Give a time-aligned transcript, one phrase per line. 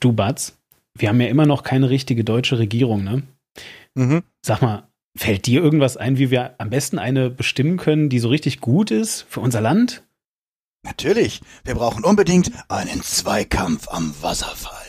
[0.00, 0.56] Du, Batz,
[0.94, 3.22] wir haben ja immer noch keine richtige deutsche Regierung, ne?
[3.94, 4.22] Mhm.
[4.44, 8.28] Sag mal, fällt dir irgendwas ein, wie wir am besten eine bestimmen können, die so
[8.28, 10.02] richtig gut ist für unser Land?
[10.82, 11.42] Natürlich.
[11.64, 14.79] Wir brauchen unbedingt einen Zweikampf am Wasserfall.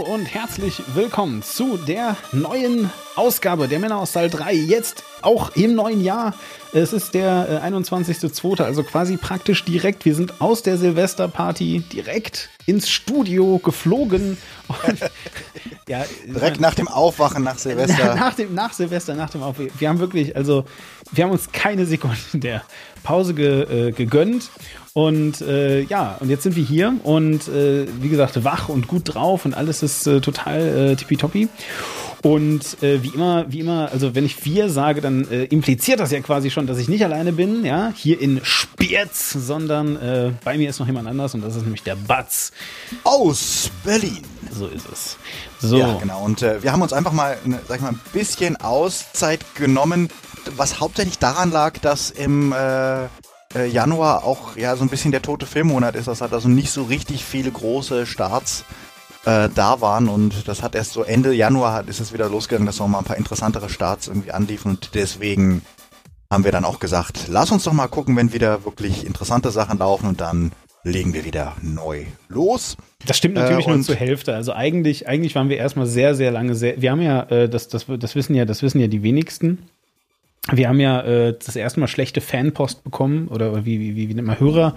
[0.00, 4.54] Hallo und herzlich willkommen zu der neuen Ausgabe der Männer aus Saal 3.
[4.54, 6.34] Jetzt auch im neuen Jahr.
[6.72, 10.04] Es ist der äh, 21.02., also quasi praktisch direkt.
[10.04, 14.38] Wir sind aus der Silvesterparty direkt ins Studio geflogen.
[14.68, 15.00] Und,
[15.88, 18.14] ja, direkt nach dem Aufwachen nach Silvester.
[18.20, 19.70] Nach, dem, nach Silvester, nach dem Aufwachen.
[19.78, 20.64] Wir haben wirklich, also,
[21.10, 22.62] wir haben uns keine Sekunde der
[23.02, 24.50] Pause ge, äh, gegönnt.
[24.92, 29.14] Und äh, ja, und jetzt sind wir hier und äh, wie gesagt, wach und gut
[29.14, 31.48] drauf und alles ist äh, total äh, tippitoppi.
[32.22, 36.10] Und äh, wie immer, wie immer, also wenn ich wir sage, dann äh, impliziert das
[36.10, 40.58] ja quasi schon, dass ich nicht alleine bin, ja, hier in Spirz, sondern äh, bei
[40.58, 42.52] mir ist noch jemand anders und das ist nämlich der Batz.
[43.04, 44.18] Aus Berlin.
[44.50, 45.16] So ist es.
[45.60, 45.78] So.
[45.78, 46.22] Ja, genau.
[46.22, 50.08] Und äh, wir haben uns einfach mal, ne, sag ich mal, ein bisschen Auszeit genommen,
[50.56, 53.04] was hauptsächlich daran lag, dass im äh,
[53.54, 56.08] äh, Januar auch ja so ein bisschen der tote Filmmonat ist.
[56.08, 58.64] Das hat also nicht so richtig viele große Starts
[59.24, 62.66] äh, da waren und das hat erst so Ende Januar hat, ist es wieder losgegangen,
[62.66, 65.62] dass noch mal ein paar interessantere Starts irgendwie anliefen und deswegen
[66.30, 69.78] haben wir dann auch gesagt, lass uns doch mal gucken, wenn wieder wirklich interessante Sachen
[69.78, 72.76] laufen und dann legen wir wieder neu los.
[73.06, 74.34] Das stimmt natürlich äh, nur zur Hälfte.
[74.34, 76.80] Also eigentlich, eigentlich waren wir erstmal sehr, sehr lange sehr.
[76.80, 79.58] Wir haben ja, äh, das, das, das wissen ja, das wissen ja die wenigsten.
[80.50, 84.14] Wir haben ja äh, das erste Mal schlechte Fanpost bekommen oder wie, wie, wie, wie
[84.14, 84.74] nennt man Hörer,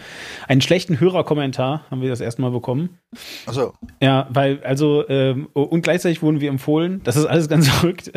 [0.48, 3.00] einen schlechten Hörerkommentar haben wir das erste Mal bekommen.
[3.46, 3.74] Ach so.
[4.02, 8.12] Ja, weil, also, ähm, und gleichzeitig wurden wir empfohlen, das ist alles ganz verrückt.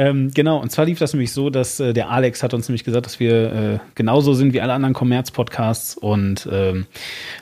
[0.00, 2.84] Ähm, genau, und zwar lief das nämlich so, dass äh, der Alex hat uns nämlich
[2.84, 6.86] gesagt, dass wir äh, genauso sind wie alle anderen Kommerz-Podcasts und ähm,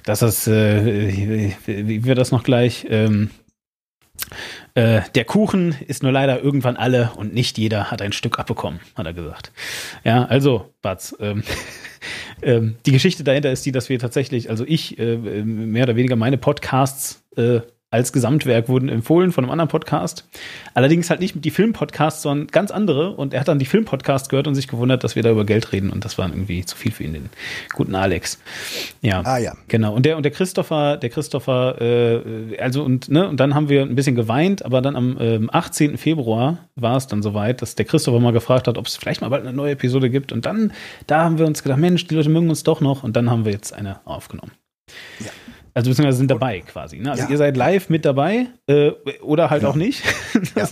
[0.05, 3.31] dass das, äh, wie, wie wir das noch gleich, ähm,
[4.75, 8.81] äh, der Kuchen ist nur leider irgendwann alle und nicht jeder hat ein Stück abbekommen,
[8.97, 9.53] hat er gesagt.
[10.03, 11.45] Ja, also, Batz, ähm,
[12.43, 16.17] ähm, die Geschichte dahinter ist die, dass wir tatsächlich, also ich, äh, mehr oder weniger
[16.17, 17.61] meine Podcasts äh,
[17.91, 20.29] als Gesamtwerk wurden empfohlen von einem anderen Podcast.
[20.75, 23.13] Allerdings halt nicht die Filmpodcasts, sondern ganz andere.
[23.13, 25.73] Und er hat dann die Filmpodcasts gehört und sich gewundert, dass wir da über Geld
[25.73, 25.89] reden.
[25.89, 27.31] Und das war irgendwie zu viel für ihn, den
[27.73, 28.41] guten Alex.
[29.01, 29.23] Ja.
[29.25, 29.55] Ah ja.
[29.69, 29.95] Genau.
[29.95, 33.83] Und der und der Christopher, der Christopher, äh, also und ne, und dann haben wir
[33.83, 35.97] ein bisschen geweint, aber dann am ähm, 18.
[35.97, 39.31] Februar war es dann soweit, dass der Christopher mal gefragt hat, ob es vielleicht mal
[39.31, 40.31] bald eine neue Episode gibt.
[40.33, 40.73] Und dann,
[41.07, 43.03] da haben wir uns gedacht, Mensch, die Leute mögen uns doch noch.
[43.03, 44.53] Und dann haben wir jetzt eine aufgenommen.
[45.21, 45.31] Ja.
[45.75, 46.99] Also beziehungsweise sind dabei quasi.
[46.99, 47.11] Ne?
[47.11, 47.31] Also ja.
[47.31, 48.91] ihr seid live mit dabei äh,
[49.23, 49.69] oder halt ja.
[49.69, 50.03] auch nicht.
[50.57, 50.69] ja.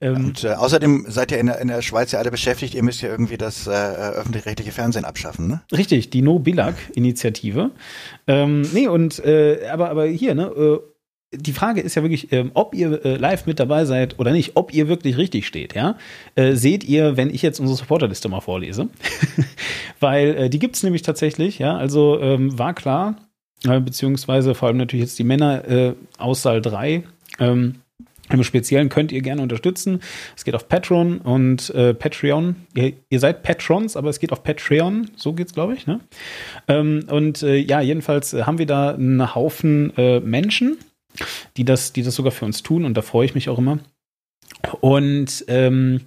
[0.00, 2.82] ähm, Und äh, außerdem seid ihr in der, in der Schweiz ja alle beschäftigt, ihr
[2.82, 5.62] müsst ja irgendwie das äh, öffentlich-rechtliche Fernsehen abschaffen, ne?
[5.72, 7.70] Richtig, die No Billag-Initiative.
[8.26, 10.78] Ähm, nee, und äh, aber, aber hier, ne, äh,
[11.36, 14.52] die Frage ist ja wirklich, ähm, ob ihr äh, live mit dabei seid oder nicht,
[14.56, 15.96] ob ihr wirklich richtig steht, ja.
[16.34, 18.88] Äh, seht ihr, wenn ich jetzt unsere Supporterliste mal vorlese?
[20.00, 21.76] Weil äh, die gibt's nämlich tatsächlich, ja.
[21.76, 23.16] Also ähm, war klar,
[23.64, 27.02] beziehungsweise vor allem natürlich jetzt die Männer äh, aus Saal 3.
[27.38, 27.76] Ähm,
[28.30, 30.00] im Speziellen könnt ihr gerne unterstützen.
[30.34, 32.56] Es geht auf Patreon und äh, Patreon.
[32.74, 35.10] Ihr, ihr, seid Patrons, aber es geht auf Patreon.
[35.16, 35.86] So geht's, glaube ich.
[35.86, 36.00] Ne?
[36.66, 40.78] Ähm, und äh, ja, jedenfalls haben wir da einen Haufen äh, Menschen,
[41.58, 42.86] die das, die das sogar für uns tun.
[42.86, 43.78] Und da freue ich mich auch immer.
[44.80, 46.00] Und ähm,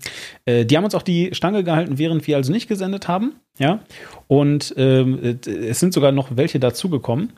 [0.46, 3.34] äh, die haben uns auch die Stange gehalten, während wir also nicht gesendet haben.
[3.60, 3.80] Ja.
[4.28, 7.34] Und ähm, es sind sogar noch welche dazugekommen.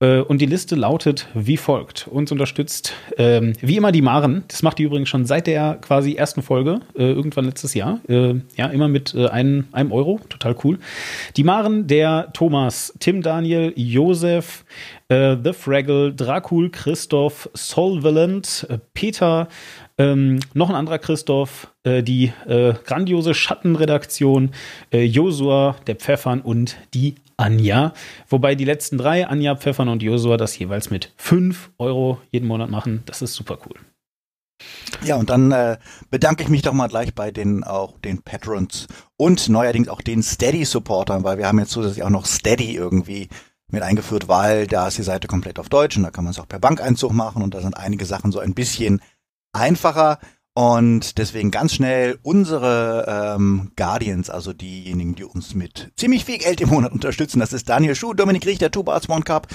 [0.00, 2.08] Äh, und die Liste lautet wie folgt.
[2.08, 4.44] Uns unterstützt ähm, wie immer die Maren.
[4.48, 8.00] Das macht die übrigens schon seit der quasi ersten Folge, äh, irgendwann letztes Jahr.
[8.08, 10.20] Äh, ja, immer mit äh, einem, einem Euro.
[10.28, 10.78] Total cool.
[11.36, 14.64] Die Maren, der Thomas, Tim Daniel, Josef,
[15.08, 19.48] äh, The Fraggle, Dracul, Christoph, Solvalant, äh, Peter,
[19.98, 24.52] ähm, noch ein anderer Christoph, äh, die äh, grandiose Schattenredaktion,
[24.92, 27.92] äh, Josua, der Pfeffern und die Anja.
[28.28, 32.70] Wobei die letzten drei, Anja, Pfeffern und Josua, das jeweils mit 5 Euro jeden Monat
[32.70, 33.02] machen.
[33.06, 33.76] Das ist super cool.
[35.04, 35.78] Ja, und dann äh,
[36.10, 38.86] bedanke ich mich doch mal gleich bei den auch den Patrons
[39.16, 43.28] und neuerdings auch den Steady-Supportern, weil wir haben jetzt zusätzlich auch noch Steady irgendwie
[43.68, 46.38] mit eingeführt, weil da ist die Seite komplett auf Deutsch und da kann man es
[46.38, 49.00] auch per Bankeinzug machen und da sind einige Sachen so ein bisschen
[49.52, 50.18] einfacher.
[50.54, 56.60] Und deswegen ganz schnell unsere ähm, Guardians, also diejenigen, die uns mit ziemlich viel Geld
[56.60, 57.40] im Monat unterstützen.
[57.40, 59.46] Das ist Daniel Schuh, Dominik Riech, der Tuba One Cup,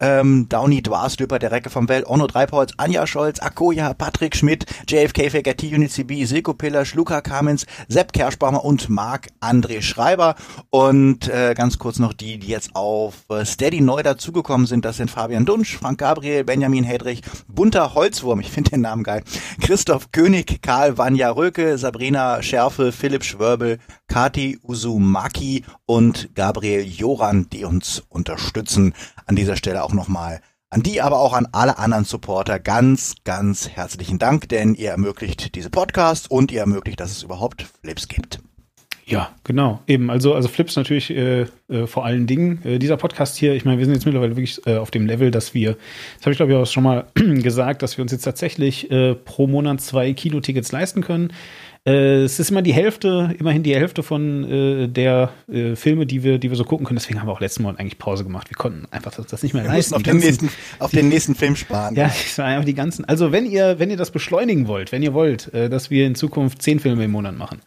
[0.00, 5.28] ähm, Downey Dwarslöper, der Recke vom Welt, Orno Dreipolz, Anja Scholz, Akoya, Patrick Schmidt, JFK
[5.28, 10.36] Faker, T-Unit CB, Silko Pillasch, Luca Kamens, Sepp Kerschbaumer und Marc André Schreiber.
[10.70, 14.86] Und äh, ganz kurz noch die, die jetzt auf äh, Steady neu dazugekommen sind.
[14.86, 19.22] Das sind Fabian Dunsch, Frank Gabriel, Benjamin Hedrich, Bunter Holzwurm, ich finde den Namen geil,
[19.60, 23.78] Christoph König, Karl Vanja Röke, Sabrina Schärfe, Philipp Schwörbel,
[24.08, 28.94] Kati Uzumaki und Gabriel Joran, die uns unterstützen.
[29.26, 30.40] An dieser Stelle auch nochmal
[30.70, 35.54] an die, aber auch an alle anderen Supporter ganz, ganz herzlichen Dank, denn ihr ermöglicht
[35.54, 38.40] diese Podcast und ihr ermöglicht, dass es überhaupt Flips gibt.
[39.08, 39.80] Ja, genau.
[39.86, 42.60] Eben, also, also Flips natürlich äh, äh, vor allen Dingen.
[42.64, 45.30] Äh, dieser Podcast hier, ich meine, wir sind jetzt mittlerweile wirklich äh, auf dem Level,
[45.30, 45.76] dass wir,
[46.16, 49.14] das habe ich glaube ich auch schon mal gesagt, dass wir uns jetzt tatsächlich äh,
[49.14, 51.32] pro Monat zwei Kinotickets leisten können.
[51.86, 56.24] Äh, es ist immer die Hälfte, immerhin die Hälfte von äh, der äh, Filme, die
[56.24, 56.98] wir, die wir so gucken können.
[56.98, 58.50] Deswegen haben wir auch letzten Monat eigentlich Pause gemacht.
[58.50, 59.94] Wir konnten einfach das, das nicht mehr wir leisten.
[59.94, 60.50] Auf, den, nächsten,
[60.80, 61.94] auf den nächsten Film sparen.
[61.94, 63.04] Ja, es war einfach die ganzen.
[63.04, 66.16] Also wenn ihr, wenn ihr das beschleunigen wollt, wenn ihr wollt, äh, dass wir in
[66.16, 67.60] Zukunft zehn Filme im Monat machen,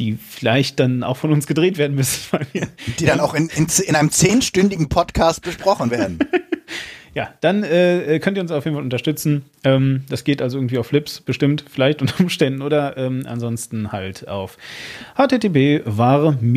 [0.00, 2.66] die vielleicht dann auch von uns gedreht werden müssen, weil wir
[2.98, 6.18] die dann auch in, in, in einem zehnstündigen Podcast besprochen werden.
[7.14, 9.44] Ja, dann äh, könnt ihr uns auf jeden Fall unterstützen.
[9.64, 14.28] Ähm, das geht also irgendwie auf Flips, bestimmt, vielleicht unter Umständen oder ähm, ansonsten halt
[14.28, 14.56] auf
[15.16, 16.54] http war-klar.de.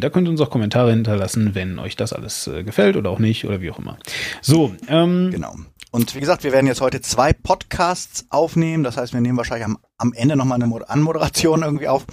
[0.00, 3.20] Da könnt ihr uns auch Kommentare hinterlassen, wenn euch das alles äh, gefällt oder auch
[3.20, 3.98] nicht oder wie auch immer.
[4.42, 5.54] So, ähm, genau.
[5.90, 8.84] Und wie gesagt, wir werden jetzt heute zwei Podcasts aufnehmen.
[8.84, 12.04] Das heißt, wir nehmen wahrscheinlich am, am Ende nochmal eine Anmoderation irgendwie auf.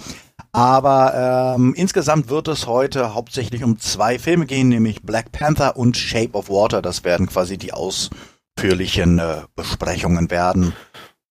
[0.56, 5.98] Aber ähm, insgesamt wird es heute hauptsächlich um zwei Filme gehen, nämlich Black Panther und
[5.98, 6.80] Shape of Water.
[6.80, 10.72] Das werden quasi die ausführlichen äh, Besprechungen werden.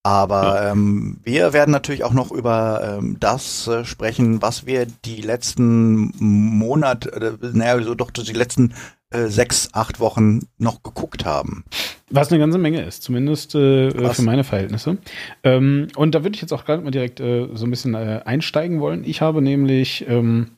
[0.03, 5.21] Aber ähm, wir werden natürlich auch noch über ähm, das äh, sprechen, was wir die
[5.23, 7.11] letzten Monate,
[7.41, 8.75] äh, naja, so doch die letzten
[9.15, 11.63] äh, sechs, acht Wochen noch geguckt haben.
[12.09, 14.97] Was eine ganze Menge ist, zumindest äh, äh für meine Verhältnisse.
[15.43, 18.21] Ähm, und da würde ich jetzt auch gerade mal direkt äh, so ein bisschen äh,
[18.25, 19.03] einsteigen wollen.
[19.05, 20.51] Ich habe nämlich ähm,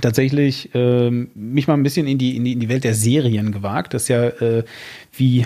[0.00, 3.52] tatsächlich ähm, mich mal ein bisschen in die, in die, in die Welt der Serien
[3.52, 3.92] gewagt.
[3.92, 4.32] Das ist ja,
[5.14, 5.44] wie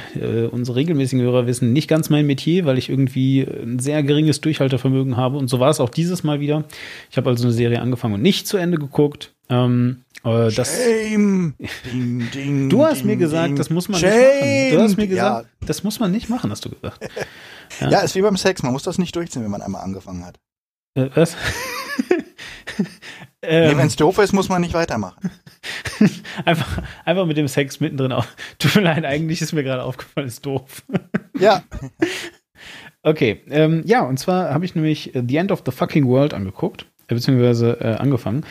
[0.53, 5.17] unsere regelmäßigen Hörer wissen, nicht ganz mein Metier, weil ich irgendwie ein sehr geringes Durchhaltevermögen
[5.17, 5.37] habe.
[5.37, 6.63] Und so war es auch dieses Mal wieder.
[7.11, 9.36] Ich habe also eine Serie angefangen und nicht zu Ende geguckt.
[9.49, 11.55] Ähm, äh, das, Shame.
[11.85, 14.11] Ding, ding, du hast ding, mir gesagt, das muss man Shame.
[14.11, 14.77] nicht machen.
[14.77, 15.67] Du hast mir gesagt, ja.
[15.67, 17.09] das muss man nicht machen, hast du gesagt.
[17.81, 17.91] Ja.
[17.91, 18.63] ja, ist wie beim Sex.
[18.63, 20.39] Man muss das nicht durchziehen, wenn man einmal angefangen hat.
[20.95, 21.37] Äh, was?
[23.43, 25.31] ähm, nee, wenn es doof ist, muss man nicht weitermachen.
[26.45, 28.35] einfach, einfach mit dem Sex mittendrin auf.
[28.59, 30.85] Tut mir leid, eigentlich ist mir gerade aufgefallen, ist doof.
[31.39, 31.63] ja.
[33.03, 36.87] Okay, ähm, ja, und zwar habe ich nämlich The End of the Fucking World angeguckt,
[37.07, 38.45] äh, beziehungsweise äh, angefangen.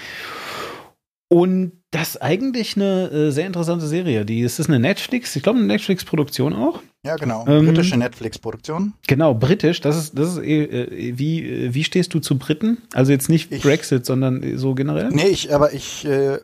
[1.28, 4.26] Und das ist eigentlich eine äh, sehr interessante Serie.
[4.26, 6.82] Die, es ist eine Netflix, ich glaube eine Netflix-Produktion auch.
[7.04, 7.46] Ja, genau.
[7.48, 8.94] Ähm, Britische Netflix-Produktion.
[9.08, 9.82] Genau, britisch.
[9.82, 12.80] Das ist, das ist äh, äh wie, äh, wie stehst du zu Briten?
[12.94, 15.10] Also jetzt nicht ich, Brexit, sondern so generell?
[15.10, 16.40] Nee, ich, aber ich äh,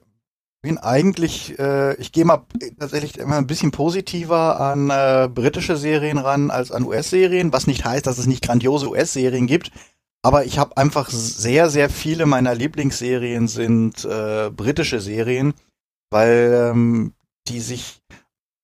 [0.63, 2.43] bin eigentlich, äh, ich gehe mal
[2.79, 4.87] tatsächlich immer ein bisschen positiver an
[5.33, 9.71] britische Serien ran als an US-Serien, was nicht heißt, dass es nicht grandiose US-Serien gibt.
[10.23, 15.53] Aber ich habe einfach sehr, sehr viele meiner Lieblingsserien sind äh, britische Serien,
[16.11, 17.13] weil ähm,
[17.47, 18.01] die sich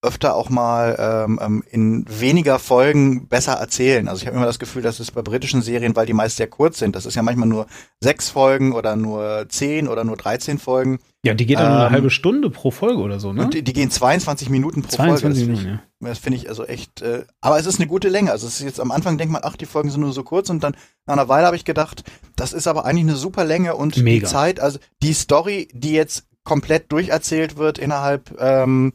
[0.03, 4.07] öfter auch mal ähm, ähm, in weniger Folgen besser erzählen.
[4.07, 6.47] Also ich habe immer das Gefühl, dass es bei britischen Serien, weil die meist sehr
[6.47, 7.65] kurz sind, das ist ja manchmal nur
[7.99, 10.99] sechs Folgen oder nur zehn oder nur 13 Folgen.
[11.23, 13.41] Ja, die geht dann ähm, eine halbe Stunde pro Folge oder so, ne?
[13.41, 15.29] Und die, die gehen 22 Minuten pro 22 Folge.
[15.29, 16.07] Das Minuten, ja.
[16.09, 18.31] Das finde ich also echt, äh, aber es ist eine gute Länge.
[18.31, 20.51] Also es ist jetzt am Anfang denkt man, ach, die Folgen sind nur so kurz
[20.51, 20.75] und dann
[21.07, 22.03] nach einer Weile habe ich gedacht,
[22.35, 24.19] das ist aber eigentlich eine super Länge und Mega.
[24.19, 28.93] die Zeit, also die Story, die jetzt komplett durcherzählt wird innerhalb ähm,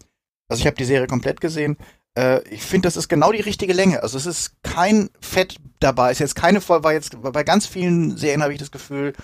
[0.52, 1.76] also ich habe die Serie komplett gesehen.
[2.16, 4.02] Äh, ich finde, das ist genau die richtige Länge.
[4.02, 6.10] Also es ist kein Fett dabei.
[6.10, 9.14] Es ist jetzt keine Folge, war jetzt bei ganz vielen Serien habe ich das Gefühl,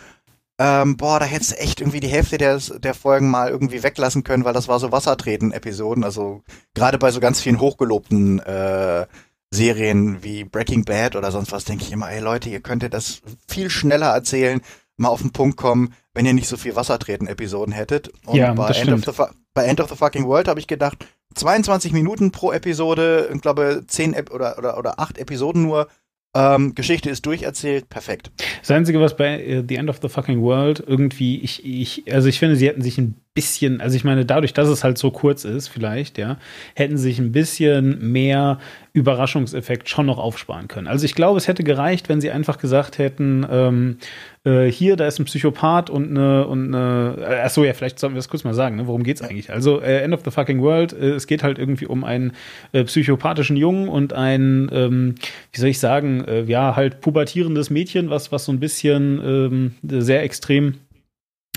[0.61, 4.25] ähm, boah, da hättest du echt irgendwie die Hälfte der, der Folgen mal irgendwie weglassen
[4.25, 6.03] können, weil das war so Wassertreten-Episoden.
[6.03, 6.43] Also
[6.75, 9.07] gerade bei so ganz vielen hochgelobten äh,
[9.51, 13.23] Serien wie Breaking Bad oder sonst was, denke ich immer, ey Leute, ihr könntet das
[13.47, 14.61] viel schneller erzählen,
[14.97, 18.11] mal auf den Punkt kommen, wenn ihr nicht so viel Wassertreten-Episoden hättet.
[18.27, 19.07] Und ja, bei, End
[19.55, 23.85] bei End of the Fucking World habe ich gedacht, 22 Minuten pro Episode, ich glaube
[23.87, 25.89] 10 Ep oder, oder, oder 8 Episoden nur.
[26.35, 28.31] Ähm, Geschichte ist durcherzählt, perfekt.
[28.61, 32.29] Das Einzige, was bei uh, The End of the Fucking World irgendwie, ich, ich, also
[32.29, 35.13] ich finde, sie hätten sich ein bisschen, also ich meine, dadurch, dass es halt so
[35.13, 36.39] kurz ist, vielleicht, ja,
[36.75, 38.59] hätten sich ein bisschen mehr
[38.93, 40.89] Überraschungseffekt schon noch aufsparen können.
[40.89, 43.99] Also ich glaube, es hätte gereicht, wenn sie einfach gesagt hätten, ähm,
[44.43, 48.17] äh, hier, da ist ein Psychopath und eine, und eine, äh, achso, ja, vielleicht sollten
[48.17, 48.89] wir das kurz mal sagen, ne?
[48.89, 49.53] worum geht's eigentlich?
[49.53, 52.33] Also, äh, End of the fucking World, äh, es geht halt irgendwie um einen
[52.73, 55.15] äh, psychopathischen Jungen und ein, ähm,
[55.53, 59.75] wie soll ich sagen, äh, ja, halt pubertierendes Mädchen, was, was so ein bisschen ähm,
[60.03, 60.75] sehr extrem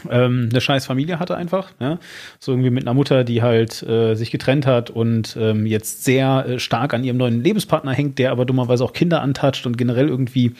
[0.09, 1.99] ähm, eine scheiß Familie hatte einfach, ja?
[2.39, 6.45] so irgendwie mit einer Mutter, die halt äh, sich getrennt hat und ähm, jetzt sehr
[6.47, 10.07] äh, stark an ihrem neuen Lebenspartner hängt, der aber dummerweise auch Kinder antatscht und generell
[10.07, 10.53] irgendwie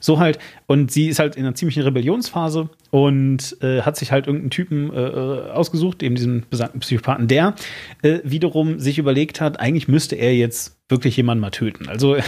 [0.00, 0.38] so halt.
[0.66, 4.92] Und sie ist halt in einer ziemlichen Rebellionsphase und äh, hat sich halt irgendeinen Typen
[4.92, 7.54] äh, äh ausgesucht, eben diesen besagten Psychopathen, der
[8.02, 11.88] äh, wiederum sich überlegt hat, eigentlich müsste er jetzt wirklich jemanden mal töten.
[11.88, 12.22] Also ähm,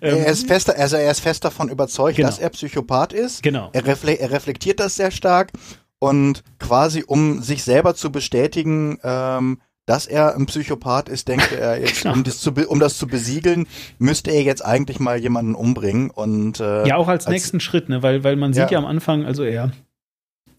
[0.00, 2.28] er ist fest, also er ist fest davon überzeugt, genau.
[2.28, 3.42] dass er Psychopath ist.
[3.42, 3.70] Genau.
[3.72, 5.50] Er, refle er reflektiert das sehr stark
[6.00, 11.78] und quasi, um sich selber zu bestätigen, ähm, dass er ein Psychopath ist, denkt er
[11.80, 12.14] jetzt, genau.
[12.14, 13.66] um, das zu, um das zu besiegeln,
[13.98, 17.88] müsste er jetzt eigentlich mal jemanden umbringen und äh, ja auch als, als nächsten Schritt,
[17.88, 19.72] ne, weil weil man sieht ja, ja am Anfang, also er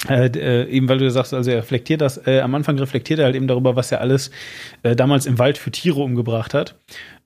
[0.09, 3.25] äh, äh, eben weil du sagst, also er reflektiert das, äh, am Anfang reflektiert er
[3.25, 4.31] halt eben darüber, was er alles
[4.83, 6.75] äh, damals im Wald für Tiere umgebracht hat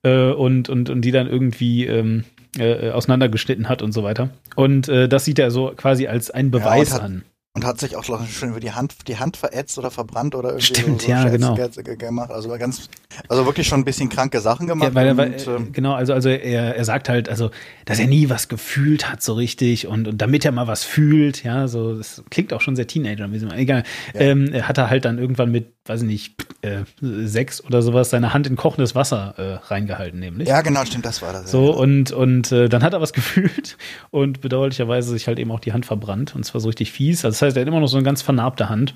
[0.04, 2.26] äh, und, und, und die dann irgendwie ähm,
[2.58, 4.30] äh, auseinandergeschnitten hat und so weiter.
[4.56, 7.24] Und das sieht er so quasi als einen Beweis ja, hat, an.
[7.56, 10.66] Und hat sich auch schon über die Hand, die Hand verätzt oder verbrannt oder irgendwie
[10.66, 11.56] Stimmt, so, so ja, genau.
[11.56, 12.30] gemacht.
[12.30, 12.90] Also ganz,
[13.30, 14.90] also wirklich schon ein bisschen kranke Sachen gemacht.
[14.90, 17.52] Ja, weil er, und, ähm, genau, also, also er, er sagt halt, also,
[17.86, 21.46] dass er nie was gefühlt hat so richtig und, und damit er mal was fühlt,
[21.46, 23.84] ja, so, das klingt auch schon sehr Teenager, egal,
[24.14, 24.20] ja.
[24.20, 28.34] ähm, hat er halt dann irgendwann mit weiß ich nicht, äh, sechs oder sowas, seine
[28.34, 30.48] Hand in kochendes Wasser äh, reingehalten, nämlich.
[30.48, 31.52] Ja, genau, stimmt, das war das.
[31.52, 31.78] So, ja.
[31.78, 33.78] und, und äh, dann hat er was gefühlt
[34.12, 36.36] und bedauerlicherweise sich halt eben auch die Hand verbrannt.
[36.36, 37.24] Und zwar so richtig fies.
[37.24, 38.96] Also das heißt, er hat immer noch so eine ganz vernarbte Hand.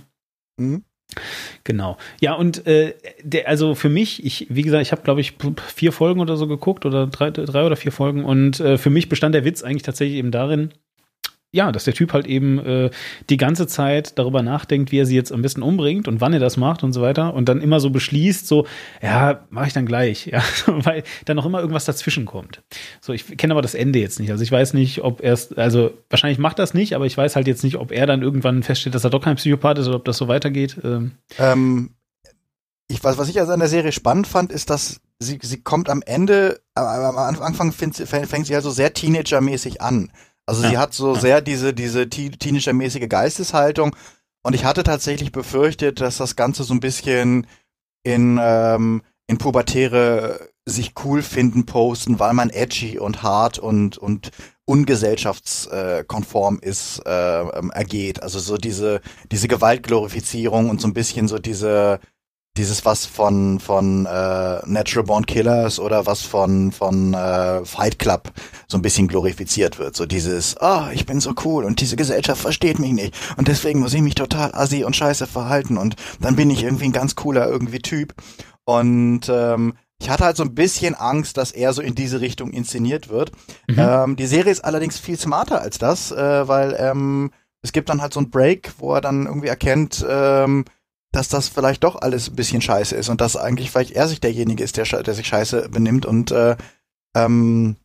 [0.58, 0.84] Mhm.
[1.64, 1.98] Genau.
[2.22, 5.34] Ja, und äh, der, also für mich, ich, wie gesagt, ich habe, glaube ich,
[5.74, 8.24] vier Folgen oder so geguckt oder drei, drei oder vier Folgen.
[8.24, 10.72] Und äh, für mich bestand der Witz eigentlich tatsächlich eben darin,
[11.52, 12.90] ja, dass der Typ halt eben äh,
[13.30, 16.40] die ganze Zeit darüber nachdenkt, wie er sie jetzt am besten umbringt und wann er
[16.40, 18.68] das macht und so weiter und dann immer so beschließt, so,
[19.02, 22.62] ja, mache ich dann gleich, ja, weil dann noch immer irgendwas dazwischen kommt.
[23.02, 24.32] So, ich kenne aber das Ende jetzt nicht.
[24.32, 27.48] Also ich weiß nicht, ob er also wahrscheinlich macht das nicht, aber ich weiß halt
[27.48, 30.06] jetzt nicht, ob er dann irgendwann feststellt, dass er doch kein Psychopath ist oder ob
[30.06, 30.78] das so weitergeht.
[30.84, 31.92] Ähm, ähm
[32.92, 35.90] ich weiß, was ich also an der Serie spannend fand, ist, dass sie, sie kommt
[35.90, 40.12] am Ende, am Anfang fängt sie, fängt sie also sehr Teenager-mäßig an.
[40.50, 40.70] Also ja.
[40.70, 43.96] sie hat so sehr diese, diese teenagermäßige Geisteshaltung.
[44.42, 47.46] Und ich hatte tatsächlich befürchtet, dass das Ganze so ein bisschen
[48.02, 54.32] in, ähm, in Pubertäre sich cool finden posten, weil man edgy und hart und, und
[54.66, 58.24] ungesellschaftskonform ist, äh, ähm, ergeht.
[58.24, 59.02] Also so diese,
[59.32, 62.00] diese Gewaltglorifizierung und so ein bisschen so diese,
[62.60, 68.34] dieses was von von äh, Natural Born Killers oder was von von äh, Fight Club
[68.68, 71.96] so ein bisschen glorifiziert wird so dieses ah oh, ich bin so cool und diese
[71.96, 75.96] Gesellschaft versteht mich nicht und deswegen muss ich mich total assi und scheiße verhalten und
[76.20, 78.14] dann bin ich irgendwie ein ganz cooler irgendwie Typ
[78.66, 82.52] und ähm, ich hatte halt so ein bisschen Angst, dass er so in diese Richtung
[82.52, 83.32] inszeniert wird.
[83.68, 83.76] Mhm.
[83.78, 88.02] Ähm, die Serie ist allerdings viel smarter als das, äh, weil ähm, es gibt dann
[88.02, 90.64] halt so ein Break, wo er dann irgendwie erkennt, ähm,
[91.12, 94.22] dass das vielleicht doch alles ein bisschen scheiße ist und dass eigentlich vielleicht er sich
[94.22, 96.56] derjenige ist, der, der sich scheiße benimmt und äh,
[97.16, 97.76] ähm,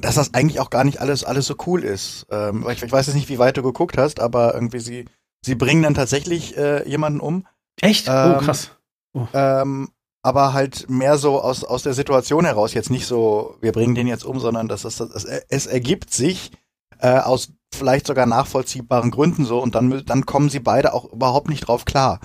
[0.00, 2.26] dass das eigentlich auch gar nicht alles alles so cool ist.
[2.30, 5.04] Ähm, ich, ich weiß jetzt nicht, wie weit du geguckt hast, aber irgendwie sie
[5.42, 7.46] sie bringen dann tatsächlich äh, jemanden um.
[7.80, 8.08] Echt?
[8.08, 8.70] Oh, ähm, oh krass.
[9.12, 9.26] Oh.
[9.32, 9.88] Ähm,
[10.22, 12.74] aber halt mehr so aus aus der Situation heraus.
[12.74, 16.52] Jetzt nicht so, wir bringen den jetzt um, sondern dass es, es, es ergibt sich
[17.00, 21.48] äh, aus vielleicht sogar nachvollziehbaren Gründen so und dann, dann kommen sie beide auch überhaupt
[21.48, 22.20] nicht drauf klar.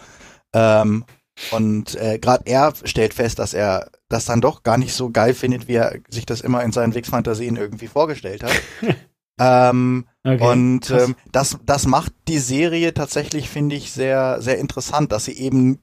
[0.54, 1.06] Ähm,
[1.52, 5.34] und äh, gerade er stellt fest, dass er das dann doch gar nicht so geil
[5.34, 8.52] findet, wie er sich das immer in seinen Wix-Fantasien irgendwie vorgestellt hat.
[9.40, 15.12] ähm, okay, und ähm, das, das macht die Serie tatsächlich, finde ich, sehr, sehr interessant,
[15.12, 15.80] dass sie eben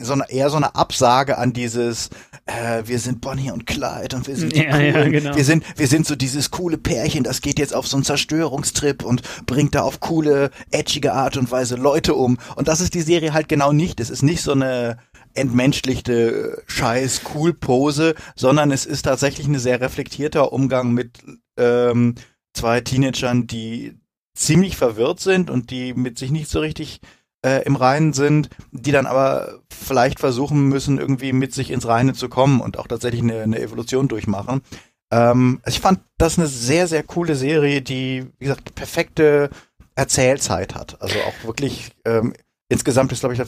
[0.00, 2.10] so eine, eher so eine Absage an dieses,
[2.46, 4.82] äh, wir sind Bonnie und Clyde und wir sind so ja, cool.
[4.82, 5.36] Ja, genau.
[5.36, 9.04] Wir sind, wir sind so dieses coole Pärchen, das geht jetzt auf so einen Zerstörungstrip
[9.04, 12.38] und bringt da auf coole, edgige Art und Weise Leute um.
[12.56, 14.00] Und das ist die Serie halt genau nicht.
[14.00, 14.98] Es ist nicht so eine
[15.34, 21.18] entmenschlichte scheiß cool Pose, sondern es ist tatsächlich ein sehr reflektierter Umgang mit
[21.56, 22.16] ähm,
[22.52, 23.98] zwei Teenagern, die
[24.34, 27.00] ziemlich verwirrt sind und die mit sich nicht so richtig
[27.44, 32.12] äh, im Reinen sind, die dann aber vielleicht versuchen müssen, irgendwie mit sich ins Reine
[32.14, 34.62] zu kommen und auch tatsächlich eine, eine Evolution durchmachen.
[35.10, 39.50] Ähm, also ich fand das eine sehr, sehr coole Serie, die, wie gesagt, perfekte
[39.94, 41.00] Erzählzeit hat.
[41.00, 42.34] Also auch wirklich ähm,
[42.68, 43.42] insgesamt ist, glaube ich,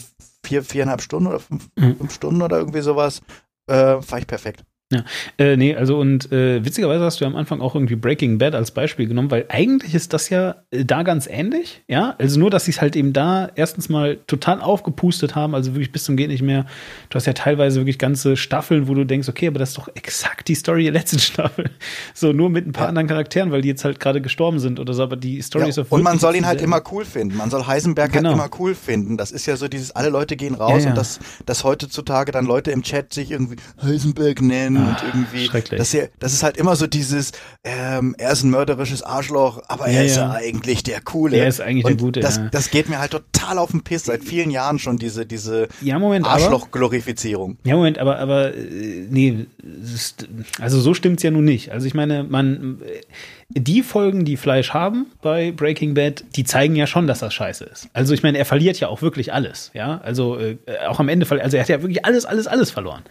[0.45, 1.97] vier, viereinhalb Stunden oder fünf, mhm.
[1.97, 3.21] fünf Stunden oder irgendwie sowas.
[3.69, 4.65] Äh, war ich perfekt.
[4.93, 5.05] Ja,
[5.39, 8.55] äh, nee, also und äh, witzigerweise hast du ja am Anfang auch irgendwie Breaking Bad
[8.55, 12.15] als Beispiel genommen, weil eigentlich ist das ja äh, da ganz ähnlich, ja.
[12.19, 15.93] Also nur, dass sie es halt eben da erstens mal total aufgepustet haben, also wirklich
[15.93, 16.67] bis zum geht nicht mehr.
[17.09, 19.89] Du hast ja teilweise wirklich ganze Staffeln, wo du denkst, okay, aber das ist doch
[19.95, 21.71] exakt die Story der letzten Staffel.
[22.13, 22.89] So nur mit ein paar ja.
[22.91, 25.71] anderen Charakteren, weil die jetzt halt gerade gestorben sind oder so, aber die Story ja,
[25.71, 27.37] ist auf Und man soll ihn halt immer cool finden.
[27.37, 28.37] Man soll Heisenberg halt genau.
[28.37, 29.17] halt immer cool finden.
[29.17, 32.45] Das ist ja so dieses, alle Leute gehen raus ja, und dass, dass heutzutage dann
[32.45, 36.57] Leute im Chat sich irgendwie Heisenberg nennen und ah, irgendwie, dass er, das ist halt
[36.57, 37.33] immer so dieses,
[37.65, 41.37] ähm, er ist ein mörderisches Arschloch, aber ja, er ist ja eigentlich der Coole.
[41.37, 42.21] Er ist eigentlich und der Gute.
[42.21, 42.49] Das, ja.
[42.51, 45.99] das geht mir halt total auf den Piss seit vielen Jahren schon diese diese ja,
[45.99, 47.59] Arschloch-Glorifizierung.
[47.65, 49.47] Ja Moment, aber aber äh, nee,
[50.61, 51.71] also so stimmt's ja nun nicht.
[51.71, 52.81] Also ich meine, man
[53.55, 57.65] die Folgen, die Fleisch haben bei Breaking Bad, die zeigen ja schon, dass das scheiße
[57.65, 57.89] ist.
[57.93, 60.01] Also ich meine, er verliert ja auch wirklich alles, ja.
[60.03, 60.57] Also äh,
[60.89, 63.03] auch am Ende, also er hat ja wirklich alles, alles, alles verloren.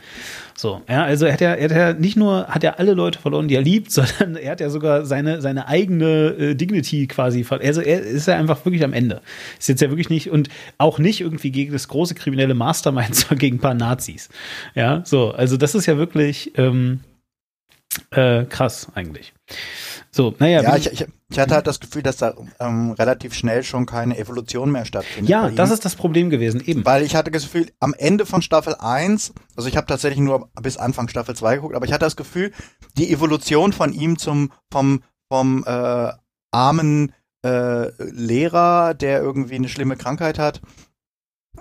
[0.55, 3.19] So, ja, also er hat ja, er hat ja nicht nur hat er alle Leute
[3.19, 7.43] verloren, die er liebt, sondern er hat ja sogar seine seine eigene äh, Dignity quasi
[7.43, 7.67] verloren.
[7.67, 9.21] Also er ist ja einfach wirklich am Ende.
[9.59, 13.39] Ist jetzt ja wirklich nicht und auch nicht irgendwie gegen das große kriminelle Mastermind, sondern
[13.39, 14.29] gegen ein paar Nazis.
[14.75, 17.01] Ja, so, also das ist ja wirklich ähm,
[18.11, 19.33] äh, krass eigentlich.
[20.13, 20.61] So, naja.
[20.61, 24.17] Ja, ich, ich, ich, hatte halt das Gefühl, dass da ähm, relativ schnell schon keine
[24.17, 25.29] Evolution mehr stattfindet.
[25.29, 26.85] Ja, das ist das Problem gewesen, eben.
[26.85, 30.49] Weil ich hatte das Gefühl, am Ende von Staffel 1, also ich habe tatsächlich nur
[30.61, 32.51] bis Anfang Staffel 2 geguckt, aber ich hatte das Gefühl,
[32.97, 35.01] die Evolution von ihm zum vom
[35.31, 36.11] vom äh,
[36.51, 37.13] armen
[37.45, 40.59] äh, Lehrer, der irgendwie eine schlimme Krankheit hat,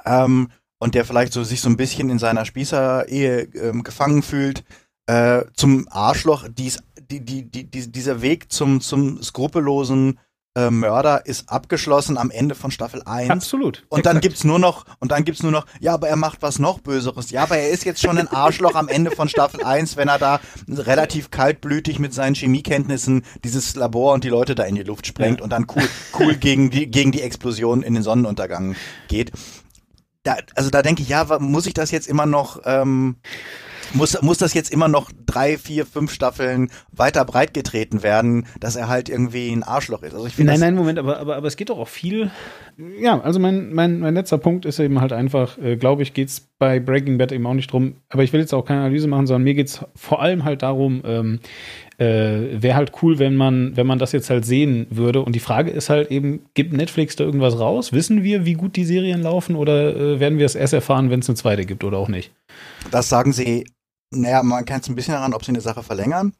[0.04, 4.64] ähm, und der vielleicht so sich so ein bisschen in seiner Spießer-Ehe ähm, gefangen fühlt,
[5.10, 10.20] äh, zum Arschloch, die ist die, die, die, dieser Weg zum, zum skrupellosen
[10.54, 13.30] äh, Mörder ist abgeschlossen am Ende von Staffel 1.
[13.30, 13.84] Absolut.
[13.88, 16.60] Und dann gibt's nur noch, und dann gibt's nur noch, ja, aber er macht was
[16.60, 17.32] noch Böseres.
[17.32, 20.20] Ja, aber er ist jetzt schon ein Arschloch am Ende von Staffel 1, wenn er
[20.20, 25.08] da relativ kaltblütig mit seinen Chemiekenntnissen dieses Labor und die Leute da in die Luft
[25.08, 25.44] sprengt ja.
[25.44, 25.88] und dann cool,
[26.20, 28.76] cool gegen die, gegen die Explosion in den Sonnenuntergang
[29.08, 29.32] geht.
[30.22, 33.16] Da, also da denke ich, ja, muss ich das jetzt immer noch, ähm,
[33.94, 38.88] muss, muss das jetzt immer noch drei, vier, fünf Staffeln weiter breitgetreten werden, dass er
[38.88, 40.14] halt irgendwie ein Arschloch ist.
[40.14, 42.30] Also ich nein, nein, Moment, aber, aber, aber es geht doch auch viel.
[43.00, 46.28] Ja, also mein, mein, mein letzter Punkt ist eben halt einfach, äh, glaube ich, geht
[46.28, 49.08] es bei Breaking Bad eben auch nicht drum, aber ich will jetzt auch keine Analyse
[49.08, 51.40] machen, sondern mir geht es vor allem halt darum, ähm,
[51.98, 55.20] äh, wäre halt cool, wenn man, wenn man das jetzt halt sehen würde.
[55.22, 57.92] Und die Frage ist halt eben, gibt Netflix da irgendwas raus?
[57.92, 61.20] Wissen wir, wie gut die Serien laufen oder äh, werden wir es erst erfahren, wenn
[61.20, 62.32] es eine zweite gibt oder auch nicht?
[62.90, 63.66] Das sagen sie
[64.10, 66.34] naja, man kennt es ein bisschen daran, ob sie eine Sache verlängern.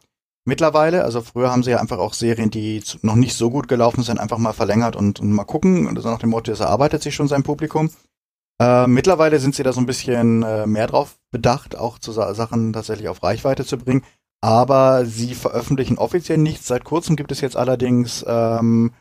[0.46, 4.02] Mittlerweile, also früher haben sie ja einfach auch Serien, die noch nicht so gut gelaufen
[4.02, 5.86] sind, einfach mal verlängert und, und mal gucken.
[5.86, 7.90] Also nach dem Motto, es erarbeitet sich schon sein Publikum.
[8.60, 12.72] Äh, mittlerweile sind sie da so ein bisschen äh, mehr drauf bedacht, auch zu Sachen
[12.72, 14.02] tatsächlich auf Reichweite zu bringen.
[14.42, 16.66] Aber sie veröffentlichen offiziell nichts.
[16.66, 18.92] Seit kurzem gibt es jetzt allerdings ähm,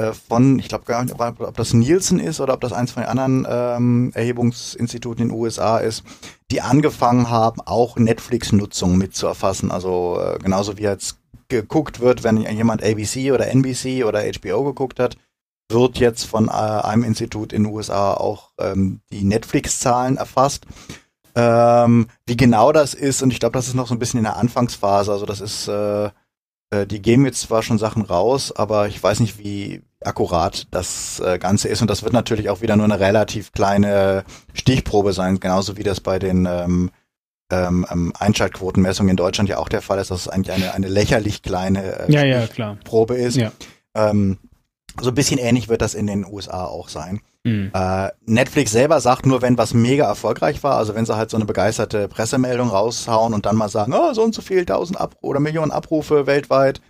[0.00, 3.02] äh, von, ich glaube gar nicht, ob das Nielsen ist oder ob das eins von
[3.02, 6.04] den anderen ähm, Erhebungsinstituten in den USA ist,
[6.50, 9.70] die angefangen haben, auch Netflix-Nutzung mitzuerfassen.
[9.70, 15.00] Also äh, genauso wie jetzt geguckt wird, wenn jemand ABC oder NBC oder HBO geguckt
[15.00, 15.16] hat,
[15.68, 20.66] wird jetzt von äh, einem Institut in den USA auch ähm, die Netflix-Zahlen erfasst.
[21.34, 24.24] Ähm, wie genau das ist, und ich glaube, das ist noch so ein bisschen in
[24.24, 25.12] der Anfangsphase.
[25.12, 26.10] Also das ist, äh,
[26.70, 31.20] äh, die geben jetzt zwar schon Sachen raus, aber ich weiß nicht, wie, akkurat das
[31.20, 31.82] äh, Ganze ist.
[31.82, 36.00] Und das wird natürlich auch wieder nur eine relativ kleine Stichprobe sein, genauso wie das
[36.00, 36.90] bei den ähm,
[37.50, 40.88] ähm, ähm Einschaltquotenmessungen in Deutschland ja auch der Fall ist, dass es eigentlich eine, eine
[40.88, 43.36] lächerlich kleine äh, ja, ja, Probe ist.
[43.36, 43.52] Ja.
[43.94, 44.38] Ähm,
[45.00, 47.20] so ein bisschen ähnlich wird das in den USA auch sein.
[47.44, 47.70] Mhm.
[47.72, 51.36] Äh, Netflix selber sagt nur, wenn was mega erfolgreich war, also wenn sie halt so
[51.36, 55.16] eine begeisterte Pressemeldung raushauen und dann mal sagen, oh, so und so viel, tausend Ab
[55.22, 56.80] oder Millionen Abrufe weltweit,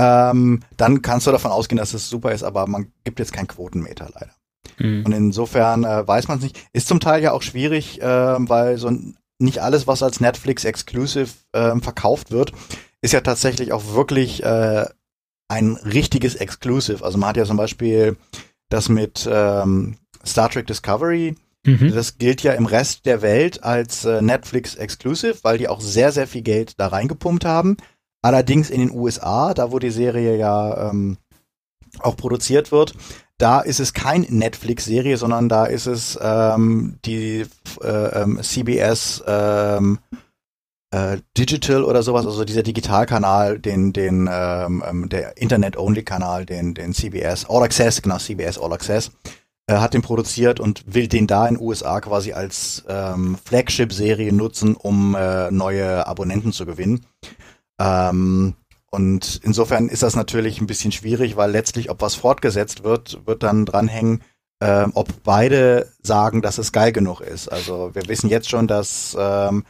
[0.00, 3.48] ähm, dann kannst du davon ausgehen, dass es super ist, aber man gibt jetzt keinen
[3.48, 4.32] Quotenmeter leider.
[4.78, 5.04] Mhm.
[5.04, 6.58] Und insofern äh, weiß man es nicht.
[6.72, 8.90] Ist zum Teil ja auch schwierig, äh, weil so
[9.38, 12.52] nicht alles, was als Netflix Exclusive äh, verkauft wird,
[13.02, 14.86] ist ja tatsächlich auch wirklich äh,
[15.48, 17.04] ein richtiges Exclusive.
[17.04, 18.16] Also man hat ja zum Beispiel
[18.70, 21.34] das mit ähm, Star Trek Discovery.
[21.66, 21.92] Mhm.
[21.92, 26.10] Das gilt ja im Rest der Welt als äh, Netflix Exclusive, weil die auch sehr,
[26.10, 27.76] sehr viel Geld da reingepumpt haben.
[28.22, 31.16] Allerdings in den USA, da wo die Serie ja ähm,
[32.00, 32.94] auch produziert wird,
[33.38, 37.46] da ist es kein Netflix-Serie, sondern da ist es ähm, die
[37.82, 39.98] äh, ähm, CBS ähm,
[40.90, 46.92] äh, Digital oder sowas, also dieser Digitalkanal, den, den, ähm, ähm der Internet-Only-Kanal, den, den
[46.92, 49.10] CBS All Access, genau, CBS All Access,
[49.66, 54.74] äh, hat den produziert und will den da in USA quasi als ähm, Flagship-Serie nutzen,
[54.74, 57.06] um äh, neue Abonnenten zu gewinnen.
[57.80, 58.54] Ähm,
[58.90, 63.42] und insofern ist das natürlich ein bisschen schwierig, weil letztlich, ob was fortgesetzt wird, wird
[63.42, 64.22] dann dranhängen,
[64.60, 67.48] äh, ob beide sagen, dass es geil genug ist.
[67.48, 69.64] Also wir wissen jetzt schon, dass ähm,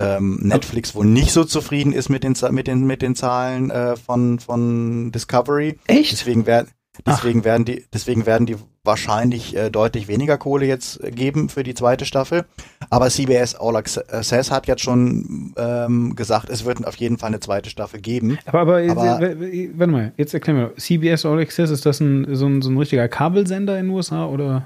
[0.00, 3.96] ähm, Netflix wohl nicht so zufrieden ist mit den, mit den, mit den Zahlen äh,
[3.96, 5.78] von, von Discovery.
[5.86, 6.12] Echt?
[6.12, 6.70] Deswegen werden,
[7.06, 11.74] deswegen werden die, deswegen werden die wahrscheinlich äh, deutlich weniger Kohle jetzt geben für die
[11.74, 12.44] zweite Staffel.
[12.90, 17.40] Aber CBS All Access hat jetzt schon ähm, gesagt, es wird auf jeden Fall eine
[17.40, 18.38] zweite Staffel geben.
[18.46, 22.46] Aber, aber, aber warte mal, jetzt erklär mir, CBS All Access, ist das ein, so,
[22.46, 24.64] ein, so ein richtiger Kabelsender in den USA oder?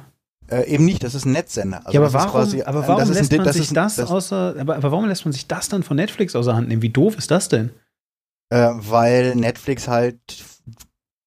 [0.51, 1.79] Äh, eben nicht, das ist ein Netzsender.
[1.85, 4.57] Also ja, aber warum, quasi, aber warum lässt ein, man das sich das, das außer,
[4.59, 6.83] aber, aber, warum lässt man sich das dann von Netflix außer Hand nehmen?
[6.83, 7.71] Wie doof ist das denn?
[8.49, 10.19] Äh, weil Netflix halt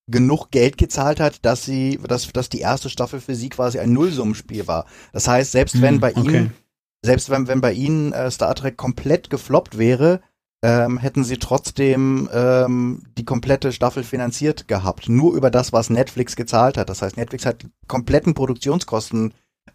[0.07, 3.93] genug Geld gezahlt hat, dass sie, dass, dass die erste Staffel für sie quasi ein
[3.93, 4.85] Nullsummenspiel war.
[5.13, 6.27] Das heißt, selbst wenn hm, bei okay.
[6.27, 6.53] ihnen,
[7.01, 10.21] selbst wenn, wenn bei ihnen äh, Star Trek komplett gefloppt wäre,
[10.61, 15.09] ähm, hätten sie trotzdem ähm, die komplette Staffel finanziert gehabt.
[15.09, 16.89] Nur über das, was Netflix gezahlt hat.
[16.89, 19.33] Das heißt, Netflix hat kompletten Produktionskosten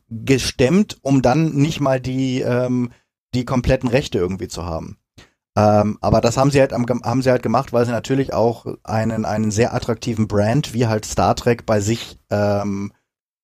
[0.09, 2.91] gestemmt, um dann nicht mal die, ähm,
[3.35, 4.98] die kompletten Rechte irgendwie zu haben.
[5.59, 9.25] Ähm, aber das haben sie halt haben sie halt gemacht, weil sie natürlich auch einen
[9.25, 12.93] einen sehr attraktiven Brand wie halt Star Trek bei sich ähm,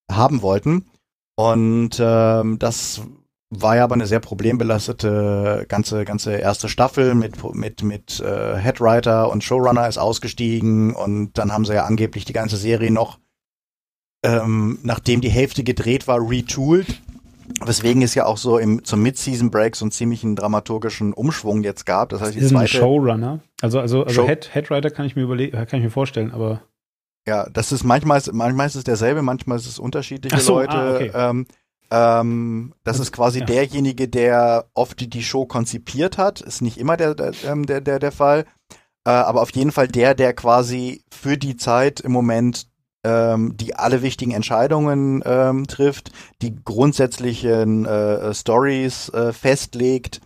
[0.09, 0.87] haben wollten.
[1.35, 3.03] Und ähm, das
[3.51, 9.29] war ja aber eine sehr problembelastete ganze ganze erste Staffel mit mit mit äh, Headwriter
[9.31, 13.19] und Showrunner ist ausgestiegen und dann haben sie ja angeblich die ganze Serie noch
[14.25, 17.03] ähm, nachdem die Hälfte gedreht war retooled
[17.65, 21.87] weswegen es ja auch so im zum Mid-Season Break so einen ziemlichen dramaturgischen Umschwung jetzt
[21.87, 25.23] gab das heißt die zweite Showrunner also also also Show Head, Headwriter kann ich mir
[25.23, 26.63] überlegen kann ich mir vorstellen aber
[27.27, 30.95] ja das ist manchmal manchmal ist es derselbe manchmal ist es unterschiedliche so, Leute ah,
[30.95, 31.11] okay.
[31.15, 31.47] ähm,
[31.91, 33.45] ähm, das ist quasi ja.
[33.45, 36.41] derjenige, der oft die, die Show konzipiert hat.
[36.41, 38.47] Ist nicht immer der, der, ähm, der, der, der Fall.
[39.07, 42.67] Äh, aber auf jeden Fall der, der quasi für die Zeit im Moment
[43.05, 46.11] ähm, die alle wichtigen Entscheidungen ähm, trifft,
[46.43, 50.21] die grundsätzlichen äh, Stories äh, festlegt.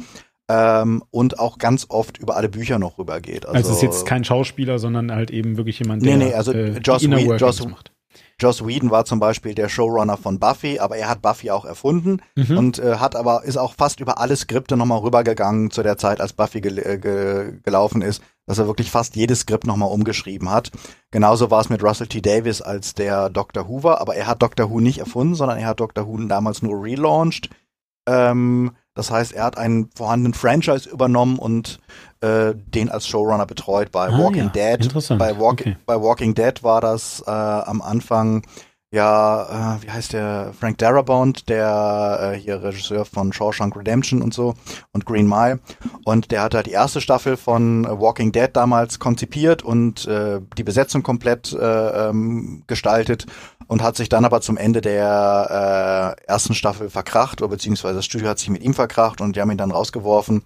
[0.50, 3.44] Ähm, und auch ganz oft über alle Bücher noch rübergeht.
[3.44, 6.52] Also, also ist jetzt kein Schauspieler, sondern halt eben wirklich jemand, der nee, nee, also
[6.52, 7.92] äh, Joss, Joss, macht.
[8.40, 12.22] Joss Whedon war zum Beispiel der Showrunner von Buffy, aber er hat Buffy auch erfunden
[12.36, 12.56] mhm.
[12.56, 16.20] und äh, hat aber ist auch fast über alle Skripte nochmal rübergegangen zu der Zeit,
[16.20, 20.50] als Buffy gel äh, ge gelaufen ist, dass er wirklich fast jedes Skript nochmal umgeschrieben
[20.50, 20.70] hat.
[21.10, 22.20] Genauso war es mit Russell T.
[22.20, 23.68] Davis als der Dr.
[23.68, 24.70] Who war, aber er hat Dr.
[24.70, 26.06] Who nicht erfunden, sondern er hat Dr.
[26.06, 27.50] Who damals nur relaunched.
[28.08, 31.78] Ähm, das heißt, er hat einen vorhandenen Franchise übernommen und
[32.20, 34.76] äh, den als Showrunner betreut bei ah, Walking ja.
[34.76, 35.18] Dead.
[35.18, 35.76] Bei, Walk okay.
[35.86, 38.42] bei Walking Dead war das äh, am Anfang
[38.90, 44.32] ja, äh, wie heißt der, Frank Darabont, der äh, hier Regisseur von Shawshank Redemption und
[44.32, 44.54] so
[44.92, 45.60] und Green Mile.
[46.04, 50.64] Und der hat halt die erste Staffel von Walking Dead damals konzipiert und äh, die
[50.64, 53.26] Besetzung komplett äh, ähm, gestaltet
[53.66, 58.06] und hat sich dann aber zum Ende der äh, ersten Staffel verkracht, oder beziehungsweise das
[58.06, 60.44] Studio hat sich mit ihm verkracht und die haben ihn dann rausgeworfen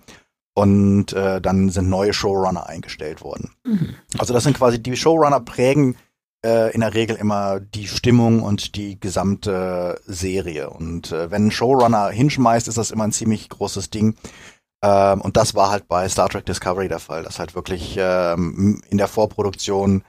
[0.54, 3.50] und äh, dann sind neue Showrunner eingestellt worden.
[3.64, 3.94] Mhm.
[4.18, 5.96] Also das sind quasi die Showrunner prägen
[6.44, 10.70] äh, in der Regel immer die Stimmung und die gesamte Serie.
[10.70, 14.16] Und äh, wenn ein Showrunner hinschmeißt, ist das immer ein ziemlich großes Ding.
[14.82, 18.82] Ähm, und das war halt bei Star Trek Discovery der Fall, dass halt wirklich ähm,
[18.90, 20.02] in der Vorproduktion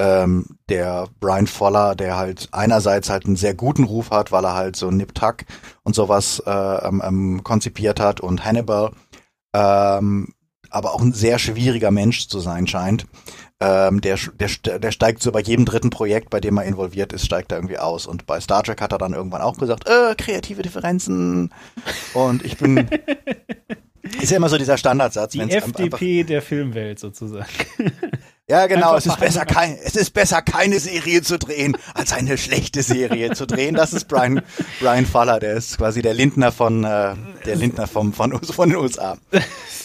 [0.00, 4.54] ähm, der Brian Foller, der halt einerseits halt einen sehr guten Ruf hat, weil er
[4.54, 5.38] halt so Nip Tuck
[5.82, 8.92] und sowas äh, ähm, konzipiert hat und Hannibal,
[9.54, 10.34] ähm,
[10.70, 13.06] aber auch ein sehr schwieriger Mensch zu sein scheint.
[13.60, 17.24] Ähm, der, der, der steigt so bei jedem dritten Projekt, bei dem er involviert ist,
[17.24, 18.06] steigt er irgendwie aus.
[18.06, 21.52] Und bei Star Trek hat er dann irgendwann auch gesagt, äh, kreative Differenzen.
[22.14, 22.88] Und ich bin.
[24.20, 25.32] ist ja immer so dieser Standardsatz.
[25.32, 27.46] Die FDP der Filmwelt sozusagen.
[28.50, 28.96] Ja, genau.
[28.96, 33.32] es ist besser kein, es ist besser keine Serie zu drehen, als eine schlechte Serie
[33.32, 33.74] zu drehen.
[33.74, 34.40] Das ist Brian,
[34.80, 35.38] Brian Faller.
[35.38, 39.18] Der ist quasi der Lindner von, äh, der Lindner vom, von, von den USA.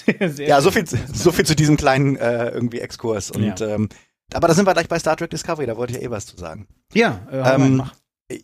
[0.05, 3.31] Sehr, sehr ja, so viel, so viel zu diesem kleinen, äh, irgendwie Exkurs.
[3.31, 3.67] Und, ja.
[3.67, 3.87] ähm,
[4.33, 5.65] aber da sind wir gleich bei Star Trek Discovery.
[5.65, 6.67] Da wollte ich ja eh was zu sagen.
[6.93, 7.93] Ja, äh, ähm, mach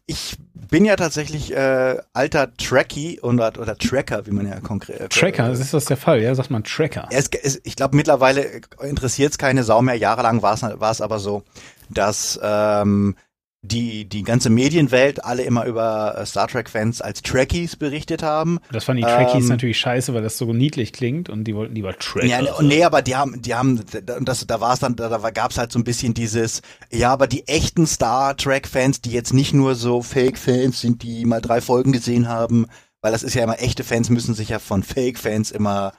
[0.06, 5.00] ich bin ja tatsächlich äh, alter Trekkie oder, oder Tracker, wie man ja konkret.
[5.00, 6.22] Äh, Tracker, ist das der Fall?
[6.22, 7.08] Ja, sagt man Tracker.
[7.12, 9.96] Es, es, ich glaube, mittlerweile interessiert es keine Sau mehr.
[9.96, 10.54] Jahrelang war
[10.92, 11.44] es aber so,
[11.90, 13.16] dass ähm,
[13.62, 18.60] die, die ganze Medienwelt alle immer über äh, Star Trek-Fans als Trekkies berichtet haben.
[18.72, 21.76] Das fanden die Trekkies ähm, natürlich scheiße, weil das so niedlich klingt und die wollten
[21.76, 22.24] lieber Trek.
[22.24, 23.84] Ja, nee, nee, aber die haben, die haben,
[24.22, 27.12] das, da war es dann, da, da gab es halt so ein bisschen dieses, ja,
[27.12, 31.60] aber die echten Star Trek-Fans, die jetzt nicht nur so Fake-Fans sind, die mal drei
[31.60, 32.66] Folgen gesehen haben,
[33.02, 35.92] weil das ist ja immer, echte Fans müssen sich ja von Fake-Fans immer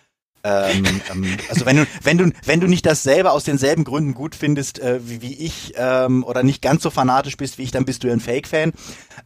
[0.42, 4.34] ähm, ähm, also wenn du, wenn du, wenn du nicht dasselbe aus denselben Gründen gut
[4.34, 7.84] findest äh, wie, wie ich ähm, oder nicht ganz so fanatisch bist wie ich, dann
[7.84, 8.72] bist du ein Fake-Fan.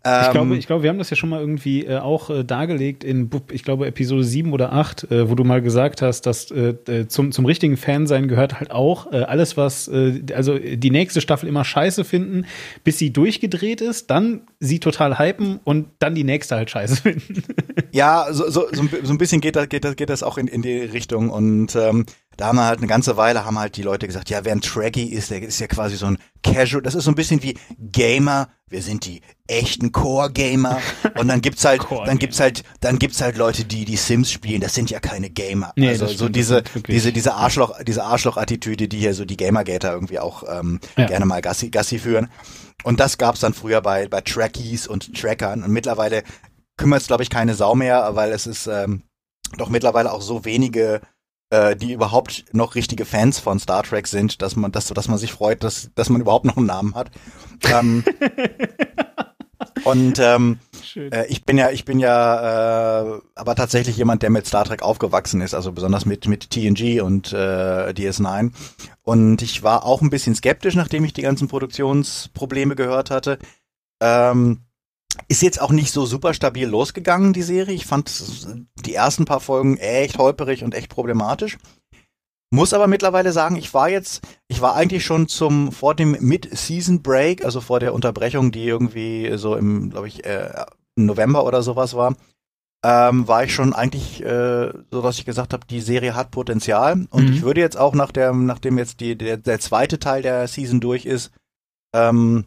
[0.05, 2.44] Ähm, ich glaube, ich glaube, wir haben das ja schon mal irgendwie äh, auch äh,
[2.44, 6.50] dargelegt in, ich glaube, Episode 7 oder 8, äh, wo du mal gesagt hast, dass
[6.50, 9.88] äh, äh, zum, zum richtigen Fan-sein gehört halt auch alles, was,
[10.35, 12.46] also die nächste Staffel immer scheiße finden,
[12.83, 17.42] bis sie durchgedreht ist, dann sie total hypen und dann die nächste halt scheiße finden.
[17.92, 20.62] ja, so, so, so, ein bisschen geht das, geht das, geht das auch in, in
[20.62, 24.07] die Richtung und ähm, da haben wir halt eine ganze Weile haben halt die Leute
[24.07, 27.05] gesagt, ja, wer ein Trekkie ist, der ist ja quasi so ein Casual, das ist
[27.05, 30.81] so ein bisschen wie Gamer, wir sind die echten Core-Gamer.
[31.19, 34.61] Und dann gibt's halt, dann gibt's halt, dann gibt's halt Leute, die die Sims spielen,
[34.61, 35.73] das sind ja keine Gamer.
[35.77, 40.19] Nee, also so diese, diese, diese Arschloch, diese Arschloch-Attitüde, die hier so die Gamergater irgendwie
[40.19, 41.07] auch ähm, ja.
[41.07, 42.29] gerne mal Gassi, Gassi führen.
[42.83, 45.62] Und das gab's dann früher bei, bei Trekkies und Trackern.
[45.62, 46.25] Und mittlerweile
[46.77, 49.05] kümmert es, glaube ich, keine Sau mehr, weil es ist ähm,
[49.57, 51.00] doch mittlerweile auch so wenige
[51.50, 55.18] äh, die überhaupt noch richtige Fans von Star Trek sind, dass man, dass, dass man
[55.18, 57.11] sich freut, dass, dass man überhaupt noch einen Namen hat.
[57.70, 58.02] Ähm,
[59.85, 60.59] und ähm,
[60.96, 64.83] äh, ich bin ja, ich bin ja äh, aber tatsächlich jemand, der mit Star Trek
[64.83, 68.52] aufgewachsen ist, also besonders mit mit TNG und äh, DS9.
[69.02, 73.38] Und ich war auch ein bisschen skeptisch, nachdem ich die ganzen Produktionsprobleme gehört hatte.
[74.00, 74.63] Ähm,
[75.29, 77.74] ist jetzt auch nicht so super stabil losgegangen, die Serie.
[77.74, 78.11] Ich fand
[78.85, 81.59] die ersten paar Folgen echt holperig und echt problematisch.
[82.50, 87.03] Muss aber mittlerweile sagen, ich war jetzt, ich war eigentlich schon zum, vor dem Mid-Season
[87.03, 90.64] Break, also vor der Unterbrechung, die irgendwie so im, glaube ich, äh,
[90.96, 92.14] November oder sowas war,
[92.85, 97.07] ähm, war ich schon eigentlich äh, so, dass ich gesagt habe, die Serie hat Potenzial.
[97.11, 97.33] Und mhm.
[97.33, 100.81] ich würde jetzt auch nach der, nachdem jetzt die, der, der zweite Teil der Season
[100.81, 101.33] durch ist,
[101.92, 102.44] ähm,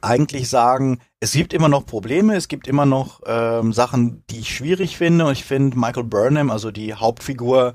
[0.00, 4.54] eigentlich sagen, es gibt immer noch Probleme, es gibt immer noch ähm, Sachen, die ich
[4.54, 5.26] schwierig finde.
[5.26, 7.74] Und ich finde, Michael Burnham, also die Hauptfigur,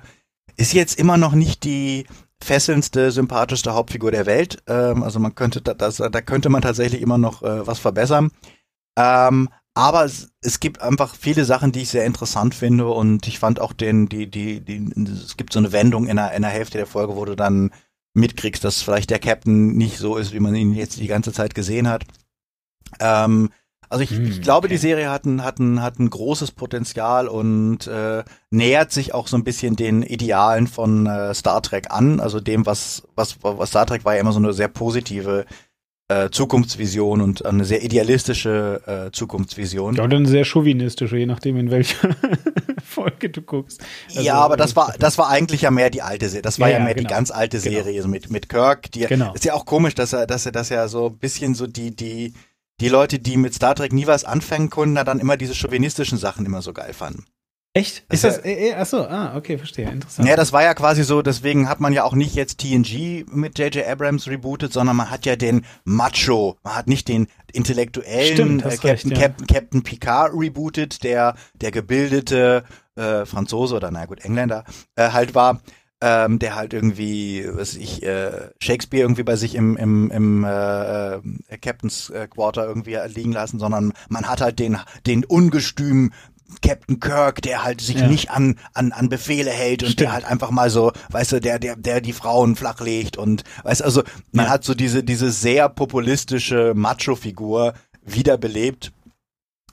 [0.58, 2.06] ist jetzt immer noch nicht die
[2.41, 4.63] fesselndste, sympathischste Hauptfigur der Welt.
[4.67, 8.32] Ähm, also man könnte, da, das, da könnte man tatsächlich immer noch äh, was verbessern.
[8.97, 13.38] Ähm, aber es, es gibt einfach viele Sachen, die ich sehr interessant finde und ich
[13.38, 16.49] fand auch den, die, die, die, es gibt so eine Wendung in der, in der
[16.49, 17.71] Hälfte der Folge, wo du dann
[18.17, 21.56] mitkriegst, dass vielleicht der Captain nicht so ist, wie man ihn jetzt die ganze Zeit
[21.56, 22.03] gesehen hat.
[22.99, 23.49] Ähm,
[23.89, 24.75] also ich, hm, ich glaube, okay.
[24.75, 29.27] die Serie hat ein, hat, ein, hat ein großes Potenzial und äh, nähert sich auch
[29.27, 32.19] so ein bisschen den Idealen von äh, Star Trek an.
[32.19, 35.45] Also dem, was, was, was Star Trek war ja immer so eine sehr positive
[36.09, 39.95] äh, Zukunftsvision und eine sehr idealistische äh, Zukunftsvision.
[39.95, 42.09] Ja, und eine sehr chauvinistische, je nachdem in welcher
[42.83, 43.81] Folge du guckst.
[44.09, 46.41] Also, ja, aber das war das war eigentlich ja mehr die alte Serie.
[46.41, 47.07] Das war ja, ja mehr genau.
[47.07, 47.75] die ganz alte genau.
[47.75, 48.07] Serie genau.
[48.07, 48.91] mit mit Kirk.
[48.93, 49.33] Die, genau.
[49.33, 51.95] Ist ja auch komisch, dass er dass er das ja so ein bisschen so die
[51.95, 52.33] die
[52.79, 56.45] die Leute, die mit Star Trek nie was anfangen konnten, dann immer diese chauvinistischen Sachen
[56.45, 57.25] immer so geil fanden.
[57.77, 58.03] Echt?
[58.09, 60.27] Ist das, äh, äh, achso, ah, okay, verstehe, interessant.
[60.27, 63.59] Ja, das war ja quasi so, deswegen hat man ja auch nicht jetzt TNG mit
[63.59, 63.85] J.J.
[63.85, 68.69] Abrams rebootet, sondern man hat ja den Macho, man hat nicht den intellektuellen Stimmt, äh,
[68.69, 69.17] Captain, recht, ja.
[69.17, 72.63] Captain, Captain Picard rebootet, der der gebildete
[72.95, 74.63] äh, Franzose oder na gut, Engländer
[74.95, 75.61] äh, halt war.
[75.99, 81.15] Ähm, der halt irgendwie, was ich, äh, Shakespeare irgendwie bei sich im, im, im äh,
[81.15, 81.21] äh
[81.59, 86.11] Captain's Quarter irgendwie liegen lassen, sondern man hat halt den, den ungestüm
[86.62, 88.07] Captain Kirk, der halt sich ja.
[88.07, 90.01] nicht an, an, an Befehle hält und Stimmt.
[90.01, 93.83] der halt einfach mal so, weißt du, der, der, der die Frauen flachlegt und, weißt
[93.83, 94.51] also, man ja.
[94.51, 97.73] hat so diese, diese sehr populistische Macho-Figur
[98.05, 98.91] wiederbelebt.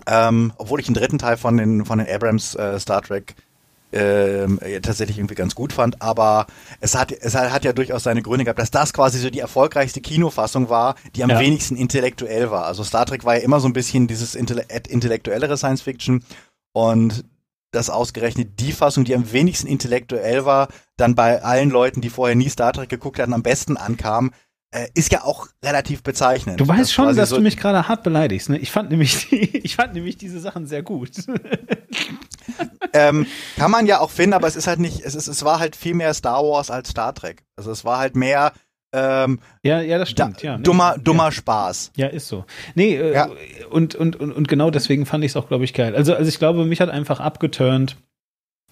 [0.06, 3.34] Ähm, obwohl ich den dritten Teil von den, von den Abrams äh, Star Trek
[3.94, 6.46] ähm, tatsächlich irgendwie ganz gut fand, aber
[6.80, 10.00] es hat, es hat ja durchaus seine Gründe gehabt, dass das quasi so die erfolgreichste
[10.00, 11.38] Kinofassung war, die am ja.
[11.38, 12.66] wenigsten intellektuell war.
[12.66, 16.24] Also Star Trek war ja immer so ein bisschen dieses intellektuellere Science Fiction
[16.74, 17.24] und
[17.70, 22.37] dass ausgerechnet die Fassung, die am wenigsten intellektuell war, dann bei allen Leuten, die vorher
[22.37, 24.32] nie Star Trek geguckt hatten, am besten ankam,
[24.70, 26.60] äh, ist ja auch relativ bezeichnend.
[26.60, 28.48] Du weißt das schon, dass so du mich gerade hart beleidigst.
[28.50, 28.58] Ne?
[28.58, 31.10] Ich fand nämlich, die, ich fand nämlich diese Sachen sehr gut.
[32.92, 35.58] ähm, kann man ja auch finden, aber es ist halt nicht, es ist, es war
[35.58, 37.44] halt viel mehr Star Wars als Star Trek.
[37.56, 38.52] Also es war halt mehr
[38.94, 40.42] ähm, ja, ja, das stimmt.
[40.42, 40.62] Da, ja, ne?
[40.62, 41.33] Dummer, dummer ja.
[41.33, 41.92] Spaß.
[41.96, 42.44] Ja, ist so.
[42.74, 43.28] Nee, äh, ja.
[43.70, 45.96] und, und, und, und genau deswegen fand ich es auch, glaube ich, geil.
[45.96, 47.96] Also, also ich glaube, mich hat einfach abgeturnt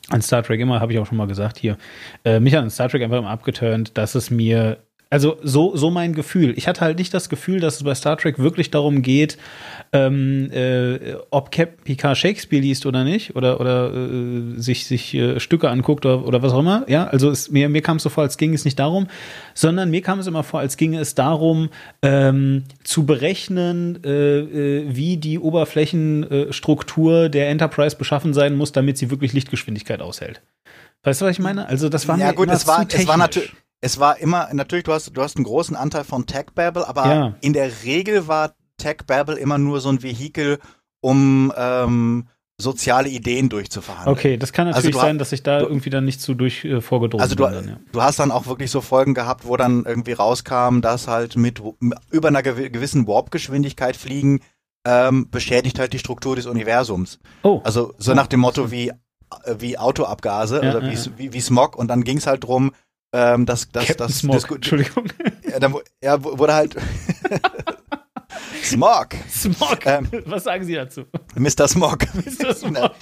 [0.08, 1.76] an Star Trek immer, habe ich auch schon mal gesagt hier,
[2.24, 4.78] äh, mich hat an Star Trek einfach immer abgeturnt, dass es mir
[5.10, 6.54] Also so, so mein Gefühl.
[6.56, 9.36] Ich hatte halt nicht das Gefühl, dass es bei Star Trek wirklich darum geht,
[9.94, 15.38] ähm, äh, ob Captain Picard Shakespeare liest oder nicht, oder, oder äh, sich, sich äh,
[15.38, 16.84] Stücke anguckt oder, oder was auch immer.
[16.88, 19.08] Ja, also es, mir, mir kam es so vor, als ging es nicht darum,
[19.54, 21.68] sondern mir kam es immer vor, als ginge es darum,
[22.00, 29.10] ähm, zu berechnen, äh, äh, wie die Oberflächenstruktur der Enterprise beschaffen sein muss, damit sie
[29.10, 30.40] wirklich Lichtgeschwindigkeit aushält.
[31.02, 31.66] Weißt du, was ich meine?
[31.66, 34.84] Also das war ja mir gut, es war, es war natürlich, es war immer natürlich,
[34.84, 37.34] du hast, du hast einen großen Anteil von Tech Babble, aber Ja.
[37.40, 40.58] in der Regel war Tech Babble immer nur so ein Vehikel,
[41.00, 42.26] um ähm,
[42.60, 44.16] soziale Ideen durchzuverhandeln.
[44.16, 46.34] Okay, das kann Also natürlich ha- sein, dass ich da du- irgendwie dann nicht zu
[46.34, 47.52] durch äh, vorgedrungen Also du, bin.
[47.54, 47.76] Dann, ja.
[47.92, 51.60] du hast dann auch wirklich so Folgen gehabt, wo dann irgendwie rauskam, dass halt mit
[52.10, 54.40] über einer gewi- gewissen Warp-Geschwindigkeit fliegen
[54.86, 57.18] ähm, beschädigt halt die Struktur des Universums.
[57.42, 58.94] Oh, Also so nach dem Motto wie äh,
[59.58, 61.04] wie Autoabgase Ja, oder wie, ja.
[61.16, 62.72] wie, wie Smog und dann ging es halt drum,
[63.14, 63.68] ähm, dass,
[64.08, 64.36] Smog.
[64.36, 65.04] disku- Entschuldigung.
[65.50, 66.76] ja, dann, ja, wu- wurde halt
[68.62, 69.86] Smog, Smog.
[69.86, 70.08] Ähm.
[70.26, 71.02] Was sagen Sie dazu?
[71.34, 71.68] Mr.
[71.68, 71.98] Smog.
[72.38, 72.92] Das Smog?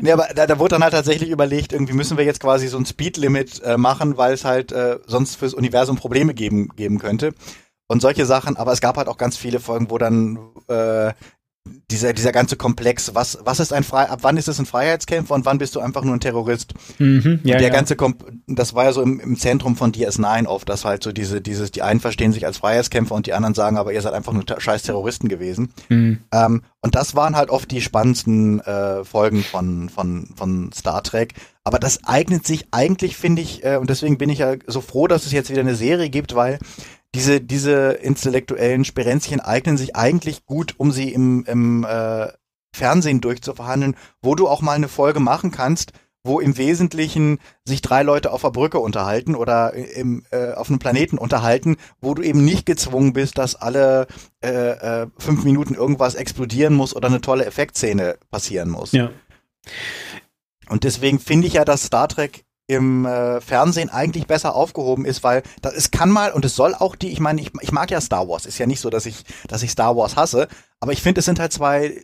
[0.00, 2.78] Nee, aber da, da wurde dann halt tatsächlich überlegt, irgendwie müssen wir jetzt quasi so
[2.78, 7.34] ein Speedlimit äh, machen, weil es halt äh, sonst fürs Universum Probleme geben, geben könnte.
[7.88, 11.12] Und solche Sachen, aber es gab halt auch ganz viele Folgen, wo dann äh,
[11.90, 15.34] dieser, dieser ganze Komplex, was, was ist ein Frei, ab wann ist es ein Freiheitskämpfer
[15.34, 16.74] und wann bist du einfach nur ein Terrorist?
[16.98, 17.72] Mhm, ja, der ja.
[17.74, 21.12] ganze, Kom das war ja so im, im Zentrum von DS9 oft, dass halt so
[21.12, 24.14] diese, dieses, die einen verstehen sich als Freiheitskämpfer und die anderen sagen, aber ihr seid
[24.14, 25.72] einfach nur scheiß Terroristen gewesen.
[25.88, 26.18] Mhm.
[26.32, 31.34] Ähm, und das waren halt oft die spannendsten äh, Folgen von, von, von Star Trek.
[31.64, 35.08] Aber das eignet sich eigentlich, finde ich, äh, und deswegen bin ich ja so froh,
[35.08, 36.60] dass es jetzt wieder eine Serie gibt, weil
[37.14, 42.28] diese, diese intellektuellen Sperenzchen eignen sich eigentlich gut, um sie im, im äh,
[42.74, 45.92] Fernsehen durchzuverhandeln, wo du auch mal eine Folge machen kannst,
[46.26, 50.78] wo im Wesentlichen sich drei Leute auf der Brücke unterhalten oder im, äh, auf einem
[50.78, 54.06] Planeten unterhalten, wo du eben nicht gezwungen bist, dass alle
[54.42, 58.92] äh, äh, fünf Minuten irgendwas explodieren muss oder eine tolle Effektszene passieren muss.
[58.92, 59.10] Ja.
[60.68, 65.22] Und deswegen finde ich ja, dass Star Trek im äh, Fernsehen eigentlich besser aufgehoben ist,
[65.22, 67.90] weil das, es kann mal und es soll auch die, ich meine, ich, ich mag
[67.90, 70.48] ja Star Wars, ist ja nicht so, dass ich, dass ich Star Wars hasse,
[70.80, 72.02] aber ich finde, es sind halt zwei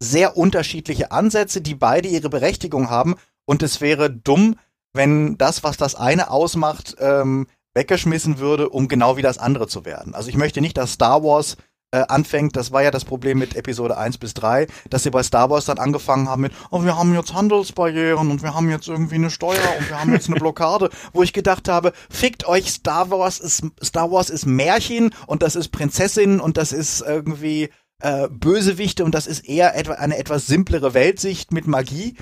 [0.00, 4.56] sehr unterschiedliche Ansätze, die beide ihre Berechtigung haben und es wäre dumm,
[4.92, 9.84] wenn das, was das eine ausmacht, ähm, weggeschmissen würde, um genau wie das andere zu
[9.84, 10.14] werden.
[10.14, 11.56] Also ich möchte nicht, dass Star Wars
[11.92, 15.22] äh, anfängt, das war ja das Problem mit Episode 1 bis 3, dass sie bei
[15.22, 18.88] Star Wars dann angefangen haben mit, oh, wir haben jetzt Handelsbarrieren und wir haben jetzt
[18.88, 22.70] irgendwie eine Steuer und wir haben jetzt eine Blockade, wo ich gedacht habe, fickt euch,
[22.70, 27.70] Star Wars ist, Star Wars ist Märchen und das ist Prinzessin und das ist irgendwie
[28.02, 32.16] äh, Bösewichte und das ist eher eine etwas simplere Weltsicht mit Magie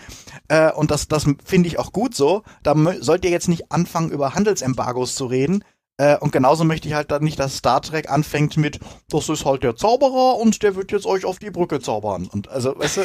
[0.49, 2.43] äh, und das, das finde ich auch gut so.
[2.63, 5.63] Da sollt ihr jetzt nicht anfangen, über Handelsembargos zu reden.
[5.99, 8.79] Äh, und genauso möchte ich halt dann nicht, dass Star Trek anfängt mit,
[9.11, 12.29] das ist halt der Zauberer und der wird jetzt euch auf die Brücke zaubern.
[12.33, 13.01] Und also, weißt du,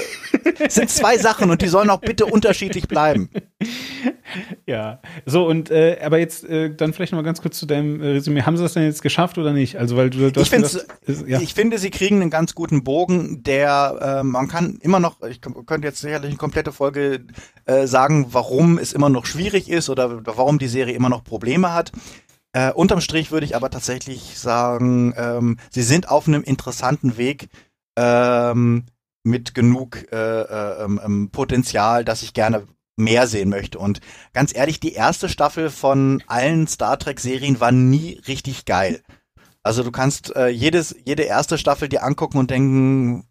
[0.60, 3.30] es sind zwei Sachen und die sollen auch bitte unterschiedlich bleiben.
[4.66, 8.02] Ja, so und äh, aber jetzt äh, dann vielleicht noch mal ganz kurz zu deinem
[8.02, 8.42] äh, Resümee.
[8.42, 9.78] Haben sie das denn jetzt geschafft oder nicht?
[9.78, 11.40] Also weil du, du Ich gesagt, ist- ja.
[11.40, 15.40] Ich finde, sie kriegen einen ganz guten Bogen, der äh, man kann immer noch, ich
[15.42, 17.26] könnte jetzt sicherlich eine komplette Folge
[17.66, 21.74] äh, sagen, warum es immer noch schwierig ist oder warum die Serie immer noch Probleme
[21.74, 21.92] hat.
[22.54, 27.50] Äh, unterm Strich würde ich aber tatsächlich sagen, ähm, sie sind auf einem interessanten Weg
[27.98, 28.86] ähm,
[29.24, 33.80] mit genug äh, äh, ähm, ähm, Potenzial, dass ich gerne mehr sehen möchte.
[33.80, 34.02] Und
[34.34, 39.02] ganz ehrlich, die erste Staffel von allen Star Trek-Serien war nie richtig geil.
[39.64, 43.26] Also du kannst äh, jedes, jede erste Staffel dir angucken und denken,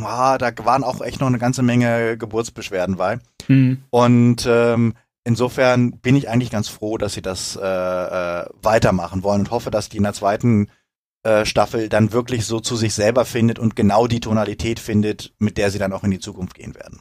[0.00, 3.18] ah, da waren auch echt noch eine ganze Menge Geburtsbeschwerden bei.
[3.46, 3.82] Hm.
[3.90, 9.40] Und ähm, insofern bin ich eigentlich ganz froh, dass sie das äh, äh, weitermachen wollen
[9.40, 10.70] und hoffe, dass die in der zweiten
[11.22, 15.56] äh, Staffel dann wirklich so zu sich selber findet und genau die Tonalität findet, mit
[15.58, 17.00] der sie dann auch in die Zukunft gehen werden.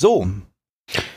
[0.00, 0.28] So,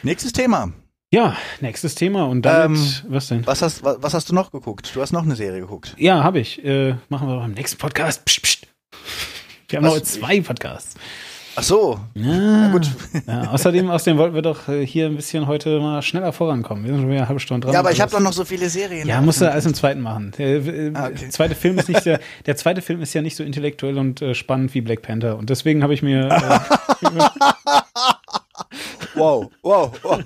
[0.04, 0.72] nächstes Thema.
[1.12, 3.46] Ja, nächstes Thema und damit Ähm, was denn?
[3.48, 4.92] Was hast, was, was hast du noch geguckt?
[4.96, 5.96] Du hast noch eine Serie geguckt.
[5.98, 6.64] Ja, habe ich.
[6.66, 8.26] Äh, machen wir beim nächsten Podcast.
[8.26, 8.68] Psst, psst.
[9.70, 9.96] Wir haben Was?
[9.96, 10.96] noch zwei Podcasts.
[11.58, 12.90] Ach so, Ja, gut.
[13.28, 16.84] Ja, außerdem, außerdem wollten wir doch äh, hier ein bisschen heute mal schneller vorankommen.
[16.84, 17.74] Wir sind schon wieder eine halbe Stunde dran.
[17.74, 19.08] ja, aber ich habe doch noch so viele Serien.
[19.08, 20.34] Ja, musst du alles im zweiten machen.
[20.38, 21.30] Der äh, Ah, okay.
[21.30, 24.36] zweite Film ist nicht der, der zweite Film ist ja nicht so intellektuell und äh,
[24.36, 25.38] spannend wie Black Panther.
[25.38, 26.60] Und deswegen habe ich mir äh,
[29.16, 30.20] Wow, wow, wow.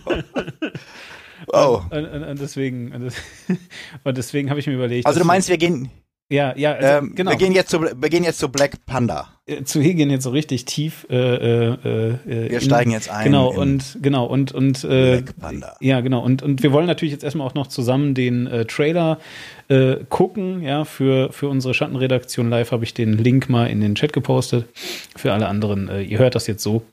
[1.47, 1.83] wow.
[1.91, 3.15] und, und, und deswegen und, das,
[4.03, 5.05] und deswegen habe ich mir überlegt.
[5.05, 5.91] Also du meinst, wir gehen,
[6.31, 7.31] ja, ja, also, ähm, genau.
[7.31, 9.27] wir gehen jetzt zu, wir gehen jetzt zu Black Panda.
[9.63, 11.05] Zu Hegel jetzt so richtig tief.
[11.09, 13.25] Äh, äh, äh, Wir in, steigen jetzt ein.
[13.25, 15.23] Genau und genau und und äh,
[15.79, 19.19] ja genau und und wir wollen natürlich jetzt erstmal auch noch zusammen den äh, Trailer
[19.67, 20.61] äh, gucken.
[20.61, 24.65] Ja für für unsere Schattenredaktion live habe ich den Link mal in den Chat gepostet.
[25.15, 26.83] Für alle anderen, äh, ihr hört das jetzt so.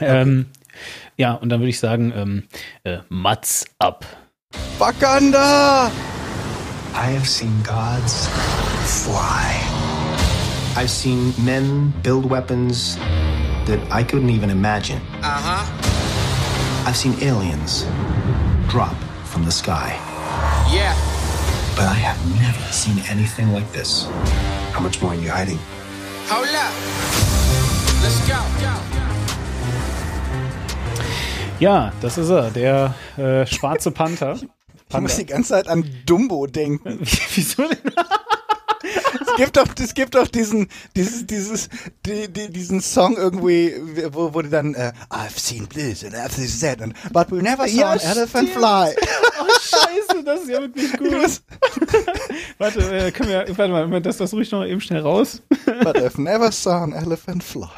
[0.00, 0.46] Ähm,
[1.16, 2.42] ja und dann würde ich sagen, ähm,
[2.84, 4.04] äh, Mats ab.
[4.78, 5.90] Wakanda!
[6.94, 8.26] I have seen gods
[9.04, 9.65] fly.
[10.76, 12.96] I've seen men build weapons
[13.64, 15.00] that I couldn't even imagine.
[15.22, 16.86] Uh huh.
[16.86, 17.86] I've seen aliens
[18.68, 19.96] drop from the sky.
[20.70, 20.94] Yeah.
[21.74, 24.06] But I have never seen anything like this.
[24.72, 25.58] How much more are you hiding?
[26.28, 26.72] Hold up.
[28.02, 28.36] Let's go.
[31.58, 34.38] Ja, das ist er, der äh, schwarze Panther.
[34.90, 36.98] Ich muss die ganze Zeit an Dumbo denken.
[37.34, 37.78] Wieso denn?
[39.20, 41.68] Es gibt doch, es gibt doch diesen, dieses, dieses,
[42.04, 43.74] die, die, diesen Song irgendwie,
[44.12, 47.42] wo, wo die dann, äh, I've seen this and I've seen that, and, but we
[47.42, 48.64] never saw Ja, an elephant stimmt.
[48.64, 48.94] fly.
[49.38, 51.42] Oh, scheiße, das ist ja wirklich gut.
[52.58, 55.42] Warte, äh, können wir, warte mal, das, das ruhig noch eben schnell raus.
[55.82, 57.68] but I've never saw an elephant fly.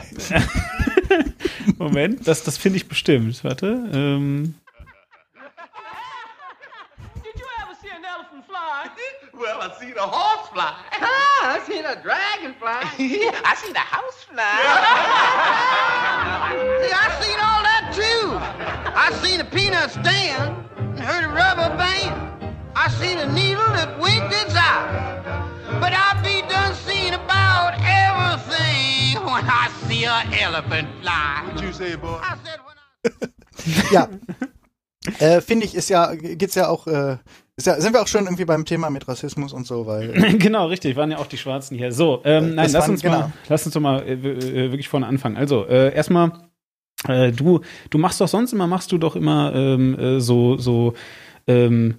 [1.79, 3.43] Moment, das, das finde ich bestimmt.
[3.45, 3.89] Warte.
[3.93, 4.55] Ähm,
[9.49, 10.75] Well, I seen a horse fly.
[10.93, 12.69] Ah, I seen a dragonfly.
[13.49, 14.45] I seen a house fly.
[16.85, 18.37] See, I seen all that too.
[18.93, 22.13] I seen a peanut stand and heard a rubber band.
[22.77, 25.17] I seen a needle that winked its eye.
[25.81, 31.41] But I be done seeing about everything when I see an elephant fly.
[31.47, 32.21] What you say, boy?
[32.21, 32.81] I said when I
[33.95, 34.09] Ja.
[35.21, 37.21] Äh, Finde ich, ist ja, geht's ja auch, äh, ist
[37.67, 40.97] ja, sind wir auch schon irgendwie beim Thema mit Rassismus und so, weil genau, richtig,
[40.97, 41.93] waren ja auch die Schwarzen hier.
[41.93, 43.33] So, ähm, nein, lass waren- uns, mal, genau.
[43.49, 45.37] lass uns doch mal äh, äh, wirklich vorne anfangen.
[45.37, 46.33] Also, äh, erstmal,
[47.07, 50.95] äh, du, du machst doch sonst immer, machst du doch immer ähm, äh, so, so
[51.47, 51.97] ähm,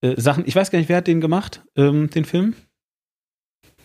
[0.00, 0.44] äh, Sachen.
[0.46, 2.54] Ich weiß gar nicht, wer hat den gemacht, ähm, den Film?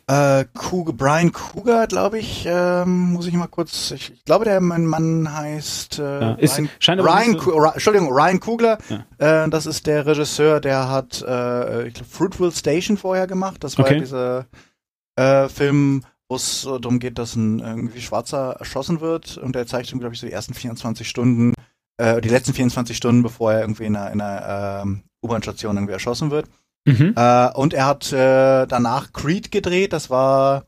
[0.10, 4.62] Äh, Cougar, Brian Cougar, glaube ich, ähm, muss ich mal kurz, ich, ich glaube, der
[4.62, 9.43] Mann, Mann heißt äh, Ja, ist- Ryan, scheint Ryan so- Ra- Entschuldigung, Ryan Kugler, Ja.
[9.45, 13.64] äh, das ist der Regisseur, der hat äh, ich glaub, Fruitville Station vorher gemacht.
[13.64, 13.95] Das war Okay.
[13.95, 14.45] ja dieser
[15.18, 19.91] äh, Film, wo es darum geht, dass ein irgendwie Schwarzer erschossen wird und der zeigt
[19.91, 21.53] ihm, glaube ich, so die ersten 24 Stunden,
[21.97, 25.93] äh, die letzten 24 Stunden, bevor er irgendwie in einer, in einer ähm, U-Bahn-Station irgendwie
[25.93, 26.47] erschossen wird.
[26.88, 27.14] Mhm.
[27.16, 29.94] Äh, und er hat äh, danach Creed gedreht.
[29.94, 30.66] Das war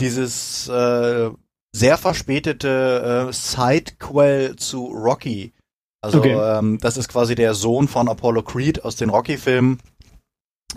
[0.00, 1.30] dieses äh,
[1.72, 5.52] sehr verspätete äh, Sidequel zu Rocky.
[6.02, 6.32] Also Okay.
[6.32, 9.78] ähm, das ist quasi der Sohn von Apollo Creed aus den Rocky-Filmen.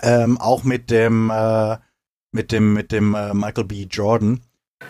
[0.01, 1.77] Ähm, auch mit dem äh,
[2.31, 3.83] mit dem mit dem äh, Michael B.
[3.89, 4.41] Jordan,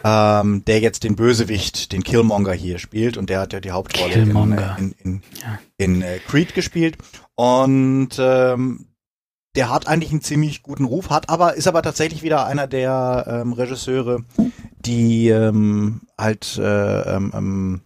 [0.04, 4.14] ähm, der jetzt den Bösewicht, den Killmonger hier spielt und der hat ja die Hauptrolle
[4.14, 4.76] in, Killmonger.
[4.80, 5.60] in, in, Ja.
[5.78, 6.98] in äh, Creed gespielt
[7.36, 8.86] und ähm,
[9.56, 13.26] der hat eigentlich einen ziemlich guten Ruf, hat aber ist aber tatsächlich wieder einer der
[13.28, 14.24] ähm, Regisseure,
[14.80, 17.82] die ähm, halt äh, ähm, ähm,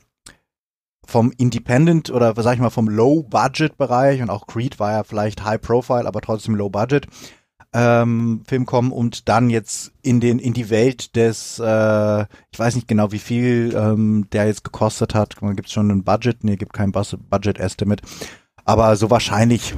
[1.05, 6.05] vom Independent oder sag ich mal vom Low-Budget-Bereich und auch Creed war ja vielleicht High-Profile,
[6.05, 7.07] aber trotzdem Low-Budget
[7.73, 12.75] ähm, Film kommen und dann jetzt in den in die Welt des äh, ich weiß
[12.75, 15.35] nicht genau wie viel ähm, der jetzt gekostet hat.
[15.37, 16.43] Gibt es schon ein Budget?
[16.43, 18.03] Nee, gibt kein Bus- Budget-Estimate.
[18.63, 19.75] Aber so wahrscheinlich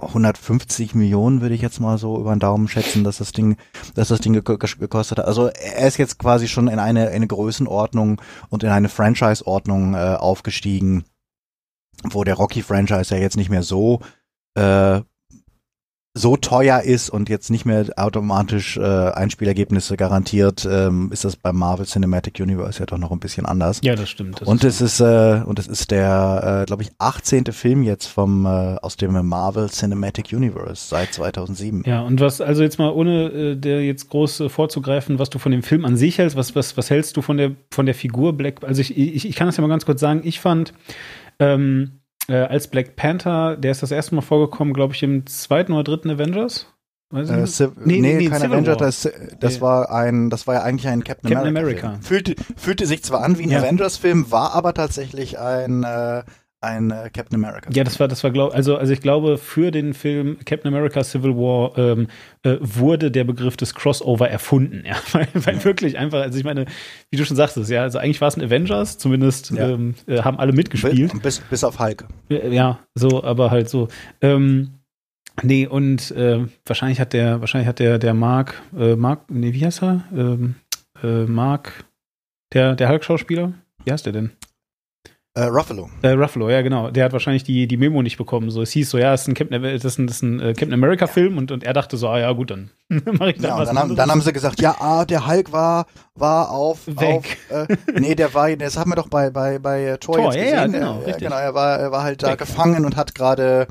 [0.00, 3.56] 150 Millionen würde ich jetzt mal so über den Daumen schätzen, dass das Ding,
[3.94, 5.26] dass das Ding gek gek- gekostet hat.
[5.26, 8.20] Also er ist jetzt quasi schon in eine, eine Größenordnung
[8.50, 11.04] und in eine Franchise-Ordnung äh, aufgestiegen,
[12.10, 14.00] wo der Rocky-Franchise ja jetzt nicht mehr so
[14.56, 15.00] äh,
[16.16, 21.56] so teuer ist und jetzt nicht mehr automatisch äh, Einspielergebnisse garantiert, ähm, ist das beim
[21.56, 23.80] Marvel Cinematic Universe ja doch noch ein bisschen anders.
[23.82, 24.40] Ja, das stimmt.
[24.40, 27.46] Das Und ist es ist, äh, und es ist der, äh, glaube ich, 18.
[27.46, 31.82] Film jetzt vom äh, aus dem Marvel Cinematic Universe seit 2007.
[31.84, 35.40] Ja, und was, also jetzt mal ohne äh, der jetzt groß äh, vorzugreifen, was du
[35.40, 37.94] von dem Film an sich hältst, was, was, was hältst du von der, von der
[37.96, 40.74] Figur Black, also ich, ich, ich kann das ja mal ganz kurz sagen, ich fand,
[41.40, 45.72] ähm, äh, als Black Panther, der ist das erste Mal vorgekommen, glaube ich, im zweiten
[45.72, 46.66] oder dritten Avengers.
[47.10, 47.46] Weiß ich Äh.
[47.46, 48.76] Civ Nee, nee, nee, kein Civil Avenger, War.
[48.78, 49.08] das,
[49.40, 49.60] das Nee.
[49.60, 51.86] war ein, das war ja eigentlich ein Captain, Captain America.
[51.88, 52.06] America.
[52.06, 53.58] Fühlte, fühlte sich zwar an wie ein Ja.
[53.60, 56.22] Avengers-Film, war aber tatsächlich ein, äh,
[56.64, 57.70] ein äh, Captain America.
[57.72, 61.04] Ja, das war, das war, glaub, also, also ich glaube, für den Film Captain America
[61.04, 62.08] Civil War ähm,
[62.42, 66.66] äh, wurde der Begriff des Crossover erfunden, ja, weil, weil wirklich einfach, also ich meine,
[67.10, 69.68] wie du schon sagtest, ja, also eigentlich war es ein Avengers, zumindest Ja.
[69.70, 71.22] ähm, äh, haben alle mitgespielt.
[71.22, 72.06] Bis, bis auf Hulk.
[72.28, 73.88] Ja, so, aber halt so.
[74.20, 74.70] Ähm,
[75.42, 79.64] nee, und äh, wahrscheinlich hat der, wahrscheinlich hat der, der Mark, äh, Mark, nee, wie
[79.64, 80.04] heißt er?
[80.14, 80.54] Ähm,
[81.02, 81.84] äh, Mark,
[82.52, 83.52] Der, der Hulk-Schauspieler?
[83.84, 84.30] Wie heißt der denn?
[85.36, 85.90] Äh, Ruffalo.
[86.02, 86.92] Äh, Ruffalo, ja, genau.
[86.92, 88.50] Der hat wahrscheinlich die, die Memo nicht bekommen.
[88.50, 90.38] So, es hieß so, ja, es ist ein Captain, das ist ein, das ist ein
[90.38, 93.48] äh, Captain America-Film und, und er dachte so, ah ja, gut, dann mache ich da
[93.48, 96.86] Ja, was dann, haben, dann haben sie gesagt, ja, ah, der Hulk war, war auf,
[96.86, 97.36] Weg.
[97.50, 100.32] auf äh, nee, der war, das haben wir doch bei, bei, bei äh, Thor, Thor,
[100.32, 100.80] jetzt ja, gesehen.
[100.80, 102.38] ja, genau, äh, genau, er war, er war halt da Weg.
[102.38, 103.66] gefangen und hat gerade,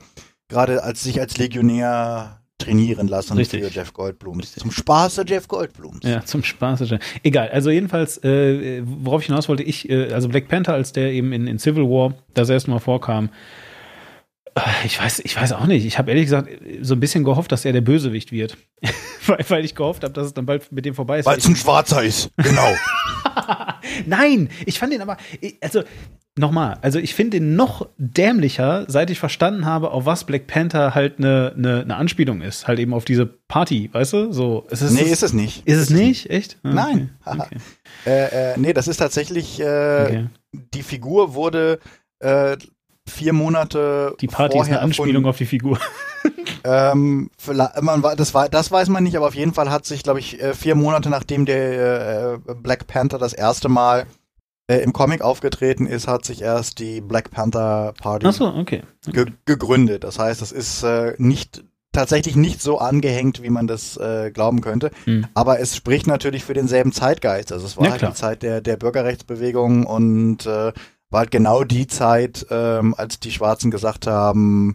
[0.49, 3.64] gerade als sich als Legionär trainieren lassen Richtig.
[3.64, 4.41] für Jeff Goldblum.
[4.43, 5.99] Zum Spaß der Jeff Goldblums.
[6.03, 6.84] Ja, zum Spaß.
[7.24, 11.11] Egal, also jedenfalls, äh, worauf ich hinaus wollte, ich, äh, also Black Panther, als der
[11.11, 13.30] eben in, in Civil War das erste Mal vorkam,
[14.55, 15.86] äh, ich weiß, ich weiß auch nicht.
[15.86, 16.49] Ich habe ehrlich gesagt
[16.82, 18.57] so ein bisschen gehofft, dass er der Bösewicht wird.
[19.28, 21.26] weil, weil ich gehofft habe, dass es dann bald mit dem vorbei ist.
[21.26, 22.30] Weil es ein Schwarzer ist.
[22.38, 22.74] Genau.
[24.05, 25.18] Nein, ich fand ihn aber,
[25.61, 25.84] also
[26.38, 30.96] nochmal, also ich finde ihn noch dämlicher, seit ich verstanden habe, auf was Black Panther
[30.96, 32.68] halt eine ne, ne Anspielung ist.
[32.68, 34.32] Halt eben auf diese Party, weißt du?
[34.32, 35.68] So, es ist, nee, ist es nicht.
[35.68, 36.30] Ist es nicht?
[36.30, 36.58] Echt?
[36.64, 37.10] Ah, Nein.
[37.26, 37.58] Okay.
[38.06, 40.28] Äh, äh, nee, das ist tatsächlich, äh, okay.
[40.52, 41.80] die Figur wurde
[42.20, 42.58] äh,
[43.08, 45.30] vier Monate Die Party ist vorher eine Anspielung erfunden.
[45.30, 45.80] auf die Figur.
[46.66, 47.30] Ähm,
[47.82, 50.42] man, das, war, das weiß man nicht, aber auf jeden Fall hat sich, glaube ich,
[50.42, 54.06] äh, vier Monate nachdem der äh, Black Panther das erste Mal
[54.68, 58.84] äh, im Comic aufgetreten ist, hat sich erst die Black Panther Party so, okay.
[59.11, 60.03] ge gegründet.
[60.03, 64.61] Das heißt, es ist äh, nicht tatsächlich nicht so angehängt, wie man das äh, glauben
[64.61, 64.89] könnte.
[65.05, 65.28] Hm.
[65.36, 67.51] Aber es spricht natürlich für denselben Zeitgeist.
[67.51, 68.11] Also es war Ja, halt klar.
[68.11, 70.74] die Zeit der, der Bürgerrechtsbewegung und äh,
[71.09, 74.74] war halt genau die Zeit, ähm, als die Schwarzen gesagt haben,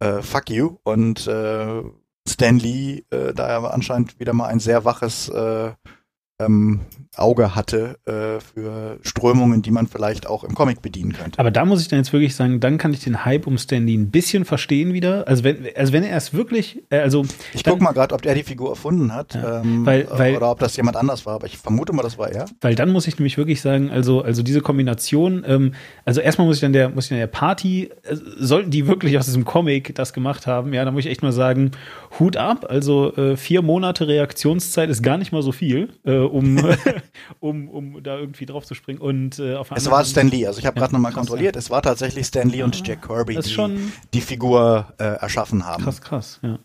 [0.00, 0.78] äh, fuck you.
[0.82, 1.82] Und äh,
[2.28, 5.70] Stan Lee, äh, da er anscheinend wieder mal ein sehr waches äh,
[6.38, 6.80] ähm,
[7.16, 11.38] Auge hatte äh, für Strömungen, die man vielleicht auch im Comic bedienen könnte.
[11.38, 13.86] Aber da muss ich dann jetzt wirklich sagen, dann kann ich den Hype um Stan
[13.86, 15.26] Lee ein bisschen verstehen wieder.
[15.26, 17.24] Also wenn, also wenn er es wirklich, äh, also
[17.54, 20.50] Ich guck mal gerade, ob der die Figur erfunden hat Ja, ähm, weil- weil- oder
[20.50, 21.36] ob das jemand anders war.
[21.36, 22.44] Aber ich vermute mal, das war er.
[22.60, 25.72] Weil dann muss ich nämlich wirklich sagen, also, also diese Kombination, ähm,
[26.04, 29.16] also erstmal muss ich dann der, muss ich dann der Party, äh, sollten die wirklich
[29.16, 31.70] aus diesem Comic das gemacht haben, ja, dann muss ich echt mal sagen,
[32.20, 32.66] Hut ab.
[32.68, 36.58] Also äh, vier Monate Reaktionszeit ist gar nicht mal so viel, äh, um,
[37.40, 39.00] um, um da irgendwie drauf zu springen.
[39.00, 41.70] Und äh, auf Es war Stan Lee, also ich habe Ja, gerade nochmal kontrolliert, es
[41.70, 45.82] war tatsächlich Stan Lee und Jack Kirby, die schon- die Figur äh, erschaffen haben.
[45.84, 46.58] Krass, krass, ja.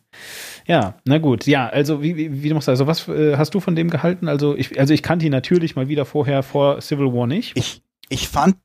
[0.68, 1.47] Ja, na gut.
[1.47, 4.28] Ja, also wie, wie, wie du machst, also was äh, hast du von dem gehalten?
[4.28, 7.53] Also ich, also ich kannte ihn natürlich mal wieder vorher vor Civil War nicht.
[7.55, 8.57] Ich, ich fand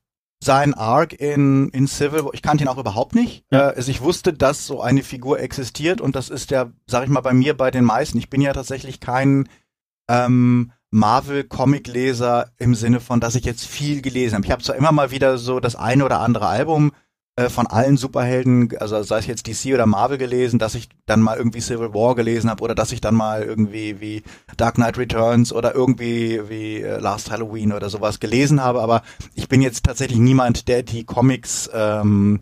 [0.43, 3.43] seinen Arc in, in Civil War, ich kannte ihn auch überhaupt nicht.
[3.49, 3.69] Ja.
[3.71, 7.09] Äh, also ich wusste, dass so eine Figur existiert und das ist der, sag ich
[7.09, 8.17] mal, bei mir bei den meisten.
[8.17, 9.49] Ich bin ja tatsächlich kein
[10.09, 14.45] ähm, Marvel-Comic-Leser im Sinne von, dass ich jetzt viel gelesen habe.
[14.45, 16.91] Ich habe zwar immer mal wieder so das eine oder andere Album
[17.37, 21.21] äh, von allen Superhelden, also sei es jetzt DC oder Marvel gelesen, dass ich dann
[21.21, 24.23] mal irgendwie Civil War gelesen habe oder dass ich dann mal irgendwie wie
[24.57, 29.03] Dark Knight Returns oder irgendwie wie äh, Last Halloween oder sowas gelesen habe, aber
[29.35, 32.41] ich bin jetzt tatsächlich niemand, der die Comics ähm,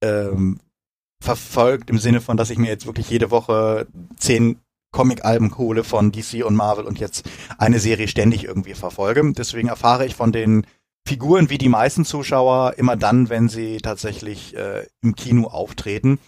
[0.00, 0.60] ähm,
[1.20, 4.60] verfolgt im Sinne von, dass ich mir jetzt wirklich jede Woche zehn
[4.92, 7.28] Comic-Alben hole von DC und Marvel und jetzt
[7.58, 9.32] eine Serie ständig irgendwie verfolge.
[9.32, 10.66] Deswegen erfahre ich von den
[11.06, 16.18] Figuren wie die meisten Zuschauer immer dann, wenn sie tatsächlich äh, im Kino auftreten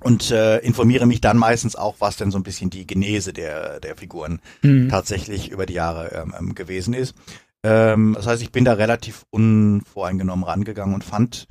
[0.00, 3.80] und äh, informiere mich dann meistens auch, was denn so ein bisschen die Genese der,
[3.80, 4.88] der Figuren Mhm.
[4.88, 7.14] tatsächlich über die Jahre ähm, ähm, gewesen ist.
[7.62, 11.46] Ähm, das heißt, ich bin da relativ unvoreingenommen rangegangen und fand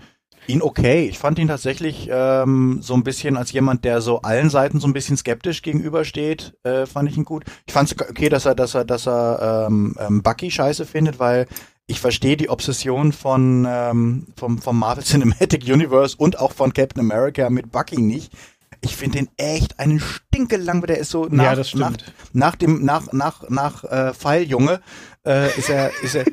[0.48, 1.08] ihn okay.
[1.08, 4.88] Ich fand ihn tatsächlich ähm, so ein bisschen als jemand, der so allen Seiten so
[4.88, 7.44] ein bisschen skeptisch gegenübersteht, äh, fand ich ihn gut.
[7.66, 11.20] Ich fand es okay, dass er, dass er, dass er ähm, ähm, Bucky scheiße findet,
[11.20, 11.48] weil
[11.88, 17.02] ich verstehe die Obsession von ähm, vom, vom Marvel Cinematic Universe und auch von Captain
[17.02, 18.34] America mit Bucky nicht.
[18.82, 21.94] Ich finde den echt einen Stinkelang, der ist so nach, Ja, nach,
[22.34, 24.82] nach dem nach nach nach äh, Pfeiljunge
[25.26, 26.26] äh, ist er ist er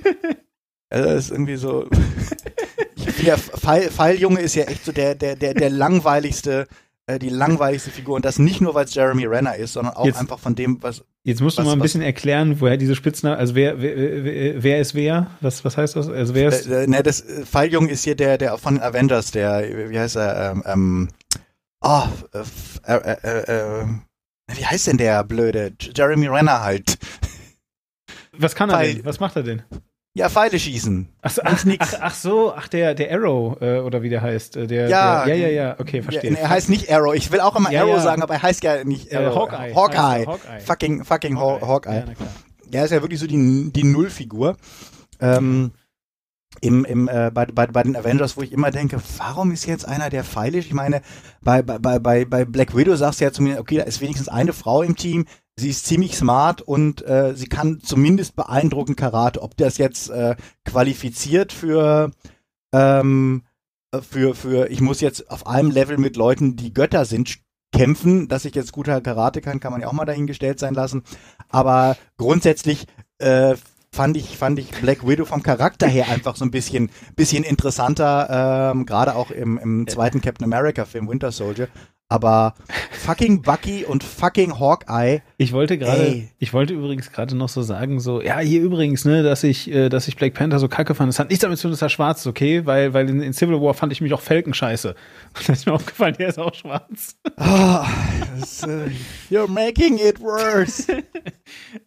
[0.93, 1.89] äh, ist irgendwie so
[3.07, 6.67] Pfeil, Pfeiljunge ist ja echt so der der der der langweiligste
[7.07, 10.07] äh, die langweiligste Figur und das nicht nur weil es Jeremy Renner ist, sondern auch
[10.07, 12.79] Jetzt- einfach von dem was Jetzt musst du Was- mal ein was- bisschen erklären, woher
[12.79, 15.27] diese Spitznamen, also wer, wer, wer, wer ist wer?
[15.43, 16.09] Was, was heißt das?
[16.09, 19.31] Also wer ist, äh, äh, ne, das äh, Pfeiljunge ist hier der der von Avengers,
[19.31, 21.09] der wie heißt er ähm, ähm
[21.83, 22.09] ah
[22.87, 23.85] äh, äh, äh, äh,
[24.55, 26.97] wie heißt denn der blöde Jeremy Renner halt?
[28.33, 29.05] was kann er Pfeil- denn?
[29.05, 29.63] Was macht er denn?
[30.13, 31.09] Ja, Pfeile schießen.
[31.23, 34.57] Ach so, ach, ach, ach so, ach der, der Arrow, äh, oder wie der heißt.
[34.57, 36.33] äh, Der, Ja, der, ja, ja, ja, okay, verstehe.
[36.33, 37.15] Ja, er heißt nicht Arrow.
[37.15, 38.01] Ich will auch immer Ja, Arrow ja.
[38.01, 39.37] sagen, aber er heißt ja nicht Arrow.
[39.37, 39.73] Hawkeye.
[39.75, 40.27] Hawkeye.
[40.27, 40.61] Hawkeye.
[40.61, 41.67] Fucking, fucking Hawkeye.
[41.67, 42.05] Hawkeye.
[42.73, 44.57] Ja, ist ja wirklich so die, die Nullfigur.
[45.21, 45.71] Ähm,
[46.61, 49.87] im, im, äh, bei, bei, bei den Avengers, wo ich immer denke, warum ist jetzt
[49.87, 50.59] einer der Pfeile?
[50.59, 51.03] Ich meine,
[51.41, 54.29] bei, bei, bei, bei Black Widow sagst du ja zu mir, okay, da ist wenigstens
[54.29, 55.27] eine Frau im Team.
[55.61, 59.43] Sie ist ziemlich smart und äh, sie kann zumindest beeindruckend Karate.
[59.43, 62.11] Ob das jetzt äh, qualifiziert für
[62.73, 63.45] ähm,
[63.93, 67.39] äh, für für ich muss jetzt auf einem Level mit Leuten, die Götter sind,
[67.73, 71.05] kämpfen, dass ich jetzt guter Karate kann, kann man ja auch mal dahingestellt sein lassen.
[71.49, 72.87] Aber grundsätzlich
[73.19, 73.55] äh,
[73.93, 78.73] fand ich fand ich Black Widow vom Charakter her einfach so ein bisschen bisschen interessanter,
[78.73, 81.69] ähm, gerade auch im, im zweiten Captain America Film Winter Soldier.
[82.11, 82.55] Aber
[82.91, 85.21] fucking Bucky und fucking Hawkeye.
[85.37, 89.23] Ich wollte gerade, ich wollte übrigens gerade noch so sagen, so, ja, hier übrigens, ne,
[89.23, 91.09] dass ich, äh, dass ich Black Panther so kacke fand.
[91.09, 92.67] Das hat nichts damit zu tun, dass er schwarz ist, okay?
[92.67, 94.95] Weil, weil in, in Civil War fand ich mich auch Falcon scheiße.
[95.47, 97.15] Das ist mir aufgefallen, der ist auch schwarz.
[97.37, 97.87] Ah,
[98.39, 98.91] das, äh,
[99.31, 100.87] you're making it worse.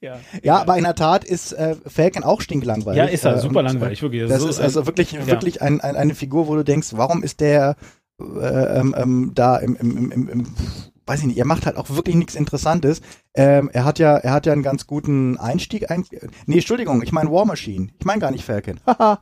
[0.01, 2.97] Ja, Ja, aber in der Tat ist äh, Falcon auch stinklangweilig.
[2.97, 4.27] Ja, ist er, Äh, super und, langweilig, wirklich.
[4.29, 5.27] Das So, ist also wirklich, ja.
[5.27, 7.75] wirklich ein, ein, eine Figur, wo du denkst, warum ist der
[8.41, 10.47] ähm, ähm, da im, im, im, im, im
[11.05, 13.01] weiß ich nicht, er macht halt auch wirklich nichts Interessantes.
[13.35, 15.91] Ähm, er hat ja, er hat ja einen ganz guten Einstieg.
[15.91, 16.05] Ein,
[16.45, 17.89] nee, Entschuldigung, ich meine War Machine.
[17.99, 18.79] Ich meine gar nicht Falcon.
[18.87, 19.19] Haha.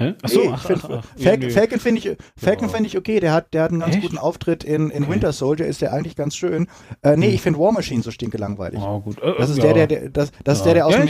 [0.00, 0.14] Hä?
[0.22, 1.50] Ach so, Nee, ach, ich find, ach, ach, Falcon.
[1.50, 2.74] Falcon finde ich, Falcon Ja.
[2.74, 3.18] finde ich okay.
[3.20, 4.02] Der hat, der hat einen ganz Echt?
[4.04, 5.12] guten Auftritt in, in Okay.
[5.14, 5.66] Winter Soldier.
[5.66, 6.68] Ist der eigentlich ganz schön.
[7.02, 7.34] Äh, nee, Hm.
[7.34, 8.80] ich finde War Machine so stinkelangweilig.
[8.80, 9.20] Oh, gut.
[9.20, 9.72] Äh, Das ist ja.
[9.72, 10.64] der, der, der, das, das ist Ja.
[10.66, 11.08] der, der aus Ja, dem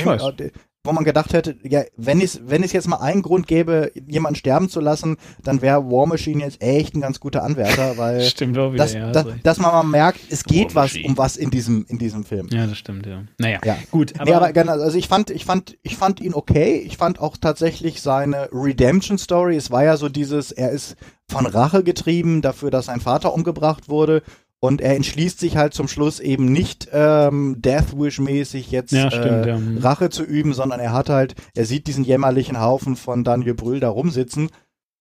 [0.85, 4.37] wo man gedacht hätte, ja, wenn es, wenn es jetzt mal einen Grund gäbe, jemanden
[4.37, 8.57] sterben zu lassen, dann wäre War Machine jetzt echt ein ganz guter Anwärter, weil Stimmt
[8.59, 9.11] auch wieder, das, ja.
[9.13, 9.47] das, recht.
[9.47, 12.49] dass man mal merkt, es geht was um was in diesem, in diesem Film.
[12.51, 13.25] ja, das stimmt, ja.
[13.39, 13.77] Naja, Ja.
[13.91, 14.15] gut.
[14.19, 16.77] Aber, nee, aber genau, also ich fand, ich fand, ich fand ihn okay.
[16.77, 19.57] Ich fand auch tatsächlich seine Redemption Story.
[19.57, 20.97] Es war ja so dieses, er ist
[21.31, 24.23] von Rache getrieben dafür, dass sein Vater umgebracht wurde.
[24.61, 29.09] Und er entschließt sich halt zum Schluss eben nicht ähm, Death Wish mäßig jetzt Ja,
[29.11, 29.59] stimmt, äh, ja.
[29.79, 33.79] Rache zu üben, sondern er hat halt, er sieht diesen jämmerlichen Haufen von Daniel Brühl
[33.79, 34.51] da rumsitzen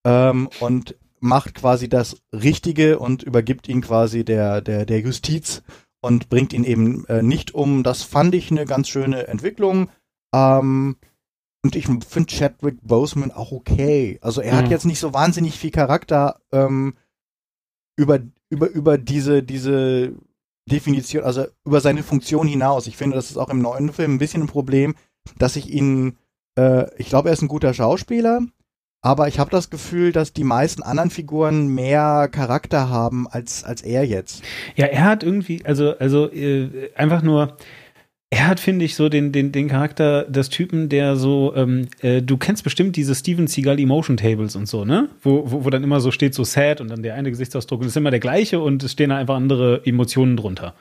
[0.05, 5.63] ähm, und macht quasi das Richtige und übergibt ihn quasi der der der Justiz
[6.01, 7.81] und bringt ihn eben äh, nicht um.
[7.81, 9.89] Das fand ich eine ganz schöne Entwicklung.
[10.35, 10.97] Ähm,
[11.63, 14.19] und ich finde Chadwick Boseman auch okay.
[14.21, 14.71] Also er hat Mhm.
[14.71, 16.93] jetzt nicht so wahnsinnig viel Charakter ähm,
[17.95, 20.13] über, über, über diese, diese
[20.69, 22.87] Definition, also über seine Funktion hinaus.
[22.87, 24.95] Ich finde, das ist auch im neuen Film ein bisschen ein Problem,
[25.37, 26.17] dass ich ihn,
[26.57, 28.41] äh, ich glaube, er ist ein guter Schauspieler,
[29.01, 33.81] aber ich habe das Gefühl, dass die meisten anderen Figuren mehr Charakter haben als, als
[33.81, 34.43] er jetzt.
[34.75, 37.57] Ja, er hat irgendwie, also, also äh, einfach nur,
[38.29, 42.21] er hat, finde ich, so den, den, den Charakter des Typen, der so, ähm, äh,
[42.21, 45.07] du kennst bestimmt diese Steven Seagal Emotion Tables und so, ne?
[45.21, 47.85] Wo, wo, wo dann immer so steht, so sad und dann der eine Gesichtsausdruck und
[47.85, 50.73] es ist immer der gleiche und es stehen da einfach andere Emotionen drunter.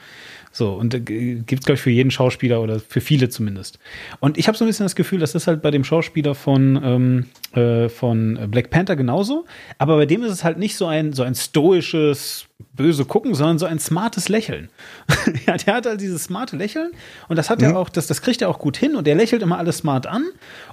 [0.51, 3.78] So, und äh, gibt es, glaube ich, für jeden Schauspieler oder für viele zumindest.
[4.18, 6.80] Und ich habe so ein bisschen das Gefühl, das ist halt bei dem Schauspieler von,
[6.82, 7.26] ähm,
[7.61, 9.44] äh, von Black Panther genauso.
[9.78, 13.59] Aber bei dem ist es halt nicht so ein, so ein stoisches, böse Gucken, sondern
[13.59, 14.70] so ein smartes Lächeln.
[15.46, 16.90] ja, der hat halt dieses smarte Lächeln
[17.28, 19.42] und das hat er auch, das, das kriegt er auch gut hin und er lächelt
[19.42, 20.24] immer alles smart an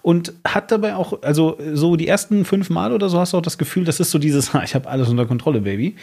[0.01, 3.41] und hat dabei auch, also so die ersten fünf Mal oder so hast du auch
[3.41, 5.95] das Gefühl, das ist so dieses, ha, ich habe alles unter Kontrolle, Baby.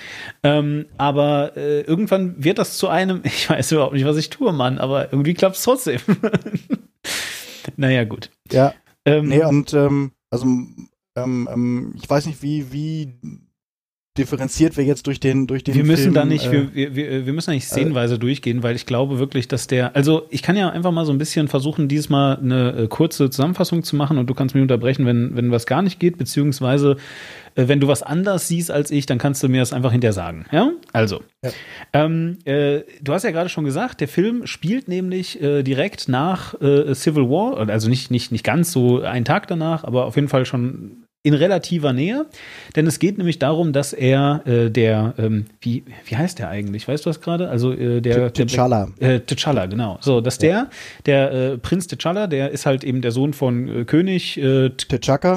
[0.43, 4.53] Ähm, aber äh, irgendwann wird das zu einem, ich weiß überhaupt nicht, was ich tue,
[4.53, 6.01] Mann, aber irgendwie klappt es trotzdem.
[7.77, 8.31] naja, gut.
[8.51, 8.75] Ja.
[9.05, 10.45] Ähm, Nee, und ähm, also
[11.17, 13.15] ähm, ähm, ich weiß nicht, wie, wie
[14.21, 17.27] differenziert wir jetzt durch den, durch den wir müssen Film, da nicht, äh, wir, wir,
[17.27, 20.57] wir müssen da nicht szenenweise durchgehen, weil ich glaube wirklich, dass der, also ich kann
[20.57, 24.19] ja einfach mal so ein bisschen versuchen, dieses Mal eine äh, kurze Zusammenfassung zu machen
[24.19, 26.97] und du kannst mich unterbrechen, wenn, wenn was gar nicht geht, beziehungsweise
[27.55, 30.13] äh, wenn du was anders siehst als ich, dann kannst du mir das einfach hinterher
[30.13, 30.45] sagen.
[30.53, 30.71] Ja?
[30.93, 31.51] Also, Ja.
[31.93, 36.61] ähm, äh, du hast ja gerade schon gesagt, der Film spielt nämlich äh, direkt nach
[36.61, 40.29] äh, Civil War, also nicht, nicht, nicht ganz so einen Tag danach, aber auf jeden
[40.29, 42.25] Fall schon in relativer Nähe,
[42.77, 46.89] denn es geht nämlich darum, dass er äh, der, ähm, wie, wie heißt der eigentlich?
[46.89, 47.51] Weißt du das gerade?
[47.51, 48.89] Also äh, der der- T'Challa.
[49.01, 49.99] Äh, T'Challa, genau.
[50.01, 50.71] So, dass der,
[51.05, 55.35] der äh, Prinz T'Challa, der ist halt eben der Sohn von äh, König äh, T'Chaka.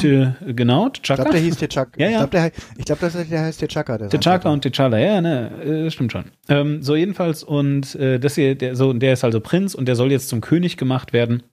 [0.53, 1.31] Genau, Ich glaube, T'Chaka.
[1.33, 1.89] der hieß T'Chaka.
[1.99, 2.11] Ja, ja.
[2.11, 2.51] Ich glaube, der,
[2.85, 3.97] glaub, das- der heißt T'Chaka.
[3.97, 5.51] der T'Chaka und T'Challa, ja, ne,
[5.87, 6.25] äh, stimmt schon.
[6.47, 9.95] Ähm, so jedenfalls und äh, das hier, der, so, der ist also Prinz und der
[9.97, 11.43] soll jetzt zum König gemacht werden.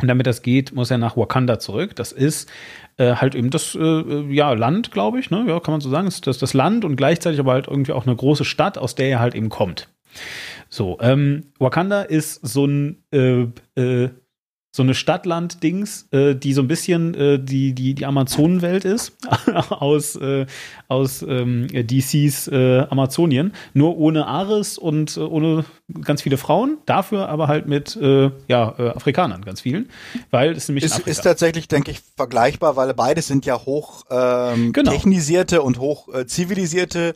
[0.00, 1.94] Und damit das geht, muss er nach Wakanda zurück.
[1.96, 2.48] Das ist
[2.96, 5.44] äh, halt eben das äh, ja, Land, glaube ich, ne?
[5.46, 6.06] Ja, kann man so sagen.
[6.06, 8.94] Das ist das, das Land und gleichzeitig aber halt irgendwie auch eine große Stadt, aus
[8.94, 9.88] der er halt eben kommt.
[10.68, 14.10] So, ähm, Wakanda ist so ein äh, äh,
[14.72, 19.16] so eine Stadtland-Dings, äh, die so ein bisschen äh, die, die, die Amazonenwelt ist,
[19.70, 20.46] aus, äh,
[20.86, 25.64] aus ähm, DCs äh, Amazonien, nur ohne Ares und äh, ohne
[26.04, 29.88] ganz viele Frauen, dafür aber halt mit äh, ja, Afrikanern, ganz vielen,
[30.30, 34.72] weil es nämlich Ist, ist tatsächlich, denke ich, vergleichbar, weil beide sind ja hoch ähm,
[34.72, 34.92] Genau.
[34.92, 37.14] technisierte und hoch zivilisierte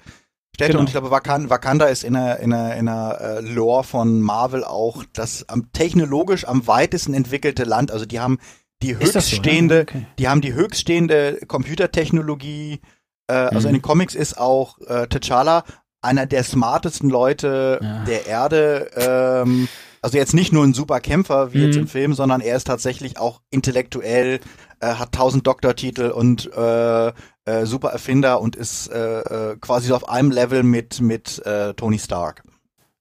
[0.55, 0.80] Städte Genau.
[0.80, 4.20] und ich glaube, Wakan Wakanda ist in der, in der, in der äh, Lore von
[4.20, 7.90] Marvel auch das am technologisch am weitesten entwickelte Land.
[7.90, 8.38] Also die haben
[8.82, 9.82] die so, höchststehende, ja?
[9.82, 10.07] Okay.
[10.18, 12.80] die haben die höchststehende Computertechnologie.
[13.26, 13.66] Äh, also Mhm.
[13.66, 15.64] in den Comics ist auch äh, T'Challa
[16.02, 18.05] einer der smartesten Leute Ja.
[18.05, 18.90] der Erde.
[18.96, 19.68] Ähm,
[20.05, 21.82] also jetzt nicht nur ein super Kämpfer wie jetzt Mhm.
[21.82, 24.40] im Film, sondern er ist tatsächlich auch intellektuell,
[24.80, 29.96] äh, hat tausend Doktortitel und äh, äh, super Erfinder und ist äh, äh, quasi so
[29.96, 32.42] auf einem Level mit mit äh, Tony Stark.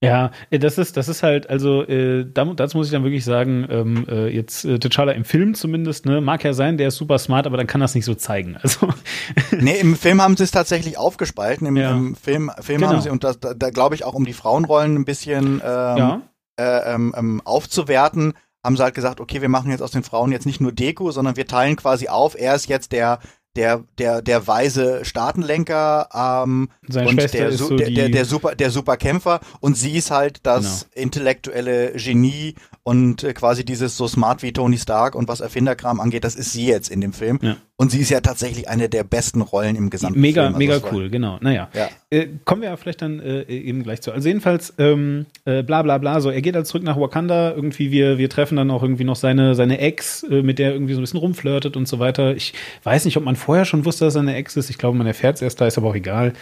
[0.02, 3.24] Ja, äh, das ist, das ist halt, also äh, da, dazu muss ich dann wirklich
[3.24, 6.98] sagen, ähm, äh, jetzt äh, T'Challa im Film zumindest, ne, mag ja sein, der ist
[6.98, 8.58] super smart, aber dann kann das nicht so zeigen.
[8.62, 8.90] Also
[9.58, 11.66] Nee, im Film haben sie es tatsächlich aufgespalten.
[11.68, 11.92] Im, Ja.
[11.92, 12.92] im Film, Film Genau.
[12.94, 15.98] haben sie, und das, da, da glaube ich auch, um die Frauenrollen ein bisschen ähm,
[15.98, 16.22] ja,
[16.58, 18.34] äh, ähm, ähm, aufzuwerten,
[18.64, 21.12] haben sie halt gesagt, okay, wir machen jetzt aus den Frauen jetzt nicht nur Deko,
[21.12, 22.36] sondern wir teilen quasi auf.
[22.40, 23.20] Er ist jetzt der
[23.56, 28.26] der der der weise Staatenlenker ähm, Seine und Schwester der, ist so der, der der
[28.26, 34.08] super der Superkämpfer und sie ist halt das intellektuelle Genie und äh, quasi dieses so
[34.08, 37.40] smart wie Tony Stark und was Erfinderkram angeht, das ist sie jetzt in dem Film
[37.42, 37.58] Ja.
[37.76, 40.56] Und sie ist ja tatsächlich eine der besten Rollen im gesamten mega, Film.
[40.56, 41.40] Also mega cool, genau.
[41.42, 41.70] Naja.
[41.74, 41.90] Ja.
[42.12, 44.12] Äh, kommen wir ja vielleicht dann äh, eben gleich zu.
[44.12, 47.90] Also jedenfalls, ähm, äh, bla bla bla, so, er geht halt zurück nach Wakanda, irgendwie,
[47.90, 50.94] wir, wir treffen dann auch irgendwie noch seine, seine Ex, äh, mit der er irgendwie
[50.94, 52.36] so ein bisschen rumflirtet und so weiter.
[52.36, 52.54] Ich
[52.84, 54.70] weiß nicht, ob man vorher schon wusste, dass er eine Ex ist.
[54.70, 56.34] Ich glaube, man erfährt es erst, da ist aber auch egal.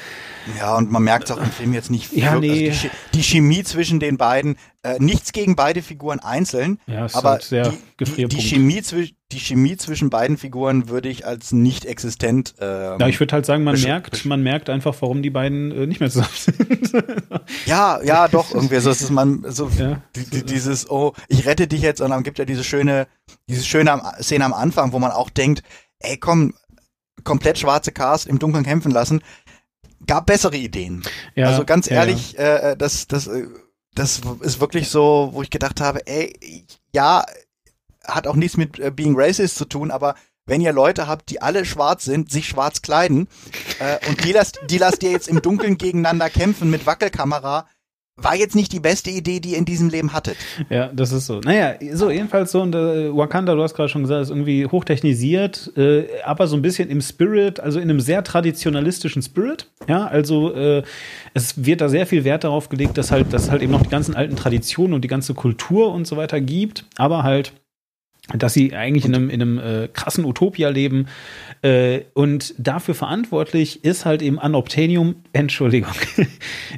[0.60, 2.12] Ja, und man merkt es auch im Film jetzt nicht.
[2.12, 2.70] Ja, nee.
[2.70, 7.16] Also die, die Chemie zwischen den beiden, äh, nichts gegen beide Figuren einzeln, Ja, ist
[7.16, 8.42] aber halt die, die.
[8.42, 8.82] Chemie
[9.32, 12.56] die Chemie zwischen beiden Figuren würde ich als nicht existent.
[12.60, 15.88] Ähm, Ja, ich würde halt sagen, man merkt, man merkt einfach, warum die beiden äh,
[15.88, 16.92] nicht mehr zusammen sind.
[17.66, 20.02] ja, ja, doch irgendwie so ist es man so Ja.
[20.16, 23.08] die, die, dieses oh ich rette dich jetzt und dann gibt ja diese schöne
[23.48, 25.64] diese schöne Szene am Anfang, wo man auch denkt,
[26.00, 26.54] ey komm
[27.24, 29.22] komplett schwarze Cast im Dunkeln kämpfen lassen.
[30.08, 31.04] Gab bessere Ideen.
[31.36, 33.46] ja, also ganz ja, ehrlich, Äh, das, das, äh,
[33.96, 37.26] das ist wirklich so, wo ich gedacht habe, ey, ja,
[38.06, 40.16] hat auch nichts mit äh, being racist zu tun, aber
[40.46, 43.28] wenn ihr Leute habt, die alle schwarz sind, sich schwarz kleiden
[43.80, 47.68] äh, und die lasst, die lasst ihr jetzt im Dunkeln gegeneinander kämpfen mit Wackelkamera,
[48.24, 50.38] war jetzt nicht die beste Idee, die ihr in diesem Leben hattet.
[50.70, 51.40] Ja, das ist so.
[51.40, 55.72] Naja, so jedenfalls so und äh, Wakanda, du hast gerade schon gesagt, ist irgendwie hochtechnisiert,
[55.78, 59.68] äh, aber so ein bisschen im Spirit, also in einem sehr traditionalistischen Spirit.
[59.88, 60.84] Ja, also äh,
[61.34, 63.90] es wird da sehr viel Wert darauf gelegt, dass halt, dass halt eben noch die
[63.90, 67.54] ganzen alten Traditionen und die ganze Kultur und so weiter gibt, aber halt
[68.38, 71.08] dass sie eigentlich in einem, in einem äh, krassen Utopia leben.
[71.62, 75.94] Äh, und dafür verantwortlich ist halt eben Unobtainium, Entschuldigung,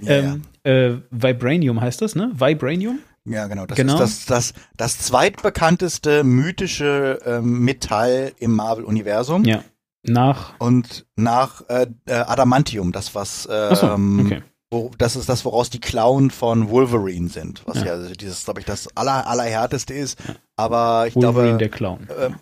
[0.05, 2.31] ähm, äh, Vibranium heißt das, ne?
[2.33, 2.99] Vibranium?
[3.25, 3.65] Ja, genau.
[3.65, 3.93] Das Genau.
[3.93, 9.45] ist das, das, das zweitbekannteste mythische ähm, Metall im Marvel-Universum.
[9.45, 9.63] Ja.
[10.05, 10.53] Nach.
[10.59, 14.41] Und nach äh, äh, Adamantium, das was äh, Achso, ähm, okay.
[14.69, 17.85] wo, das ist das, woraus die Klauen von Wolverine sind, was Ja.
[17.85, 20.19] ja, also dieses, glaube ich, das aller, allerhärteste ist.
[20.57, 22.07] Aber ich Wolverine glaube, der Clown.
[22.19, 22.35] ähm,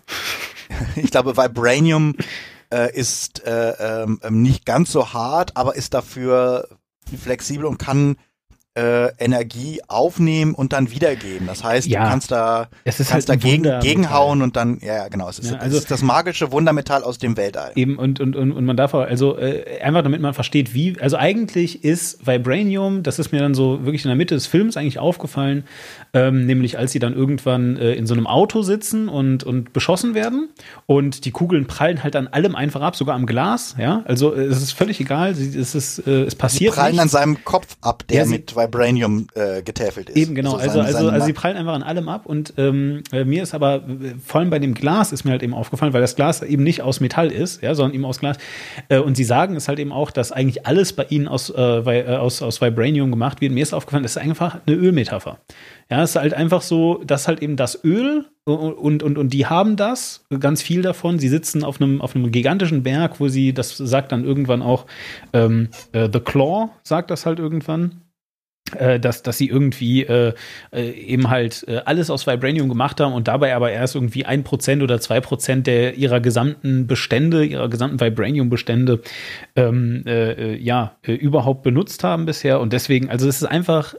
[0.96, 2.16] ich glaube, Vibranium
[2.74, 6.66] äh, ist äh, ähm, ähm, nicht ganz so hart, aber ist dafür
[7.22, 8.16] flexibel und kann
[8.74, 11.46] äh, Energie aufnehmen und dann wiedergeben.
[11.46, 12.04] Das heißt, Ja.
[12.04, 15.38] du kannst da, Es ist kannst halt dagegen gegenhauen und dann, ja, ja, genau, es
[15.40, 17.72] ist, Ja, es also- ist das magische Wundermetall aus dem Weltall.
[17.74, 20.98] Eben, und, und, und, und man darf auch, also äh, einfach damit man versteht, wie,
[20.98, 24.78] also eigentlich ist Vibranium, das ist mir dann so wirklich in der Mitte des Films
[24.78, 25.64] eigentlich aufgefallen,
[26.14, 30.14] ähm, nämlich als sie dann irgendwann äh, in so einem Auto sitzen und, und beschossen
[30.14, 30.50] werden
[30.86, 34.42] und die Kugeln prallen halt an allem einfach ab, sogar am Glas, ja, also äh,
[34.44, 37.12] es ist völlig egal, sie- es ist, äh, es passiert prallen an nichts.
[37.12, 40.16] seinem Kopf ab, der Ja, sie- mit Vibranium äh, getäfelt ist.
[40.16, 40.56] Eben, genau.
[40.56, 43.54] Also, also, seine also sie prallen einfach an allem ab und ähm, äh, mir ist
[43.54, 46.42] aber äh, vor allem bei dem Glas ist mir halt eben aufgefallen, weil das Glas
[46.42, 48.36] eben nicht aus Metall ist, ja, sondern eben aus Glas.
[48.88, 51.60] Äh, und sie sagen es halt eben auch, dass eigentlich alles bei ihnen aus, äh,
[51.62, 53.52] äh, aus, aus Vibranium gemacht wird.
[53.52, 55.38] Mir ist aufgefallen, das ist einfach eine Ölmetapher.
[55.92, 59.44] Ja, es ist halt einfach so, dass halt eben das Öl und, und, und die
[59.44, 61.18] haben das, ganz viel davon.
[61.18, 64.86] Sie sitzen auf einem, auf einem gigantischen Berg, wo sie, das sagt dann irgendwann auch,
[65.34, 68.00] ähm, äh, The Claw sagt das halt irgendwann
[68.74, 70.32] äh, dass, dass sie irgendwie äh,
[70.74, 74.44] äh, eben halt äh, alles aus Vibranium gemacht haben und dabei aber erst irgendwie ein
[74.44, 79.02] Prozent oder zwei Prozent der ihrer gesamten Bestände, ihrer gesamten Vibranium-Bestände
[79.56, 82.60] ähm, äh, äh, ja, überhaupt benutzt haben bisher.
[82.60, 83.94] Und deswegen, also es ist einfach,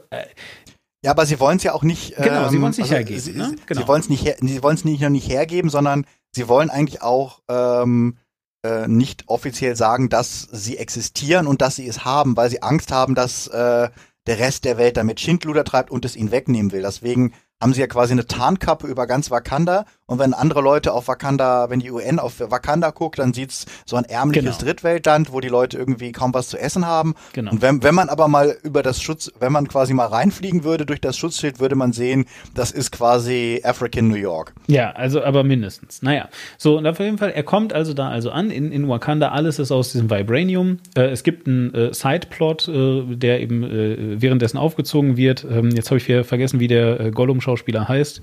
[1.04, 2.16] Ja, aber sie wollen es ja auch nicht.
[2.16, 3.54] Genau, sie wollen's nicht also hergeben, Sie, ne?
[3.66, 3.80] Genau.
[3.82, 7.02] sie wollen es nicht, sie wollen es nicht nur nicht hergeben, sondern sie wollen eigentlich
[7.02, 8.16] auch ähm,
[8.64, 12.90] äh, nicht offiziell sagen, dass sie existieren und dass sie es haben, weil sie Angst
[12.90, 13.90] haben, dass äh,
[14.26, 16.80] der Rest der Welt damit Schindluder treibt und es ihnen wegnehmen will.
[16.80, 21.08] Deswegen haben sie ja quasi eine Tarnkappe über ganz Wakanda Und wenn andere Leute auf
[21.08, 24.64] Wakanda, wenn die UN auf Wakanda guckt, dann sieht's so ein ärmliches Genau.
[24.66, 27.14] Drittweltland, wo die Leute irgendwie kaum was zu essen haben.
[27.32, 27.52] Genau.
[27.52, 30.84] Und wenn, wenn man aber mal über das Schutz, wenn man quasi mal reinfliegen würde
[30.84, 34.52] durch das Schutzschild, würde man sehen, das ist quasi African New York.
[34.66, 36.02] Ja, also aber mindestens.
[36.02, 36.28] Naja,
[36.58, 39.58] so und auf jeden Fall, er kommt also da also an in, in Wakanda, alles
[39.58, 40.80] ist aus diesem Vibranium.
[40.96, 45.46] Äh, es gibt einen äh, Sideplot, äh, der eben äh, währenddessen aufgezogen wird.
[45.50, 48.20] Ähm, jetzt habe ich hier vergessen, wie der äh, Gollum-Schauspieler heißt.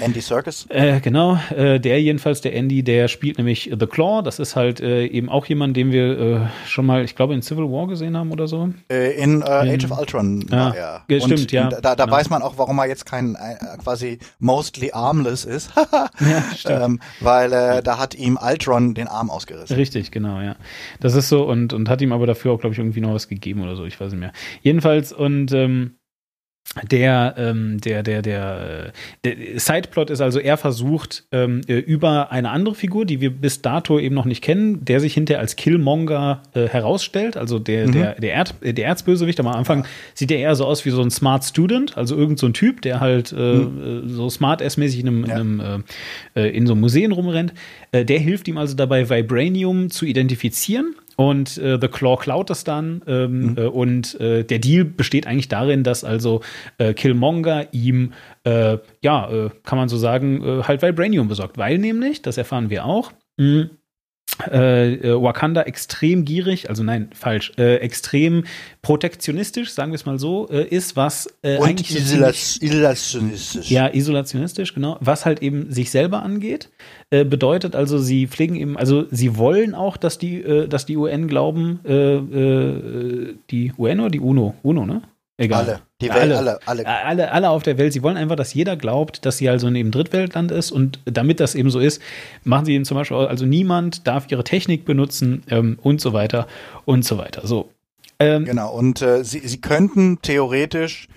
[0.00, 0.66] Andy Serkis.
[0.68, 4.22] Äh, genau, äh, der jedenfalls, der Andy, der spielt nämlich The Claw.
[4.22, 7.42] Das ist halt äh, eben auch jemand, den wir äh, schon mal, ich glaube, in
[7.42, 8.68] Civil War gesehen haben oder so.
[8.90, 11.02] Äh, in äh, In- Age of Ultron Ja, war er.
[11.08, 12.16] ja, stimmt, ja, Da, da genau.
[12.16, 13.36] weiß man auch, warum er jetzt kein
[13.82, 15.70] quasi mostly armless ist.
[16.20, 16.82] Ja, stimmt.
[16.82, 17.50] ähm, weil
[17.82, 19.76] da hat ihm Ultron den Arm ausgerissen.
[19.76, 20.56] Richtig, genau, ja.
[21.00, 23.28] Das ist so und, und hat ihm aber dafür auch, glaube ich, irgendwie noch was
[23.28, 24.32] gegeben oder so, ich weiß nicht mehr.
[24.62, 25.96] Jedenfalls und ähm,
[26.90, 28.92] der, ähm, der, der, der,
[29.24, 33.62] der Sideplot ist also, er versucht ähm, äh, über eine andere Figur, die wir bis
[33.62, 38.14] dato eben noch nicht kennen, der sich hinterher als Killmonger äh, herausstellt, also der, der,
[38.16, 39.40] der, Erd, äh, der Erzbösewicht.
[39.40, 42.46] Am Anfang sieht er eher so aus wie so ein Smart Student, also irgend so
[42.46, 45.38] ein Typ, der halt äh, äh, so smart-ass-mäßig in einem, Ja.
[45.40, 45.84] in, einem
[46.34, 47.54] äh, in so Museen rumrennt.
[47.92, 50.94] Der hilft ihm also dabei, Vibranium zu identifizieren.
[51.16, 53.02] Und äh, The Claw klaut das dann.
[53.06, 56.42] Ähm, äh, und äh, der Deal besteht eigentlich darin, dass also
[56.78, 58.12] äh, Killmonger ihm,
[58.44, 61.58] äh, ja, äh, kann man so sagen, halt Vibranium besorgt.
[61.58, 63.70] Weil nämlich, das erfahren wir auch, mh,
[64.50, 68.44] äh, äh, Wakanda extrem gierig, also nein, falsch, äh, extrem
[68.82, 73.70] protektionistisch, sagen wir es mal so, äh, ist, was äh, Und eigentlich isola- isolationistisch.
[73.70, 74.98] ja, isolationistisch, genau.
[75.00, 76.70] Was halt eben sich selber angeht,
[77.10, 80.96] äh, bedeutet also, sie pflegen eben, also sie wollen auch, dass die, äh, dass die
[80.96, 81.80] UN glauben,
[83.50, 84.54] die UN oder die UNO?
[84.62, 85.02] UNO, ne?
[85.38, 85.64] Egal.
[85.64, 85.80] Alle.
[86.02, 86.58] Die Ja, Welt, alle.
[86.66, 87.32] alle, alle.
[87.32, 89.90] Alle, auf der Welt, sie wollen einfach, dass jeder glaubt, dass sie also in einem
[89.90, 92.02] Drittweltland ist und damit das eben so ist,
[92.44, 96.46] machen sie eben zum Beispiel, also niemand darf ihre Technik benutzen ähm, und so weiter
[96.84, 97.46] und so weiter.
[97.46, 97.70] So.
[98.18, 101.08] Ähm, Genau, und äh, sie, sie könnten theoretisch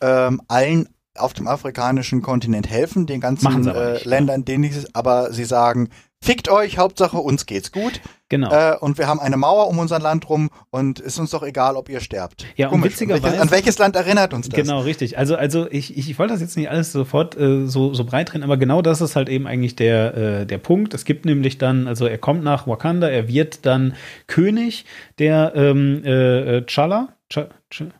[0.00, 5.32] ähm, allen auf dem afrikanischen Kontinent helfen, den ganzen äh, nicht, Ländern, denen es, aber
[5.32, 5.88] sie sagen,
[6.22, 8.00] fickt euch, Hauptsache uns geht's gut.
[8.28, 8.50] genau.
[8.52, 11.76] Äh, und wir haben eine Mauer um unser Land rum und ist uns doch egal,
[11.76, 12.44] ob ihr sterbt.
[12.56, 14.56] Ja, und witzigerweise- An welches, an welches Land erinnert uns das?
[14.60, 15.16] Genau, richtig.
[15.16, 18.32] Also, also ich, ich, ich wollte das jetzt nicht alles sofort äh, so, so breit
[18.32, 20.92] drehen, aber genau das ist halt eben eigentlich der, äh, der Punkt.
[20.94, 23.94] Es gibt nämlich dann, also er kommt nach Wakanda, er wird dann
[24.26, 24.84] König
[25.18, 27.08] der ähm, äh, äh, T'Challa.
[27.32, 27.90] Ch- Ch-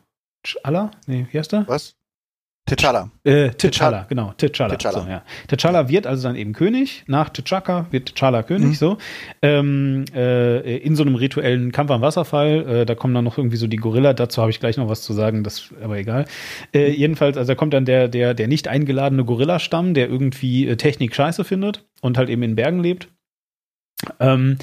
[0.45, 0.91] T'Challa?
[1.07, 1.67] Nee, wie heißt er?
[1.67, 1.95] Was?
[2.69, 3.09] T'Challa.
[3.23, 4.75] Äh, T'Challa, genau, T'Challa.
[4.75, 5.01] T'Challa.
[5.03, 5.23] So, ja.
[5.49, 8.73] T'Challa wird also dann eben König, nach T'Chaka wird T'Challa König, Mhm.
[8.75, 8.97] so.
[9.41, 13.57] Ähm, äh, in so einem rituellen Kampf am Wasserfall, äh, da kommen dann noch irgendwie
[13.57, 16.25] so die Gorilla, dazu habe ich gleich noch was zu sagen, das aber egal.
[16.73, 20.75] Äh, jedenfalls, also da kommt dann der, der, der nicht eingeladene Gorilla-Stamm, der irgendwie äh,
[20.75, 23.09] Technik scheiße findet und halt eben in Bergen lebt.
[24.19, 24.57] Ähm,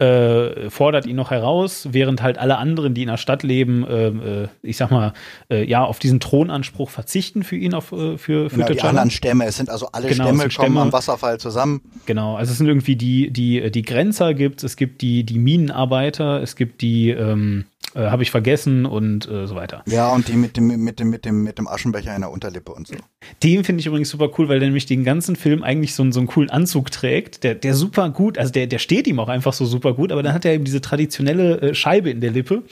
[0.00, 4.22] äh, fordert ihn noch heraus, während halt alle anderen, die in der Stadt leben, ähm,
[4.44, 5.12] äh, ich sag mal,
[5.50, 9.10] äh, ja, auf diesen Thronanspruch verzichten für ihn, auf, äh, für, für Genau, die anderen
[9.10, 9.44] Stämme.
[9.44, 10.80] Es sind also alle Genau, Stämme kommen Stämme.
[10.80, 11.82] am Wasserfall zusammen.
[12.06, 16.42] Genau, also es sind irgendwie die, die, die Grenzer gibt es gibt die, die Minenarbeiter,
[16.42, 19.82] es gibt die, ähm, äh, habe ich vergessen und äh, so weiter.
[19.86, 22.72] Ja, und die mit dem, mit dem, mit dem, mit dem Aschenbecher in der Unterlippe
[22.72, 22.94] und so.
[23.42, 26.12] Den finde ich übrigens super cool, weil der nämlich den ganzen Film eigentlich so, einen-
[26.12, 29.28] so einen coolen Anzug trägt, der, der super gut, also der, der steht ihm auch
[29.28, 32.30] einfach so super gut, aber dann hat er eben diese traditionelle äh, Scheibe in der
[32.30, 32.62] Lippe,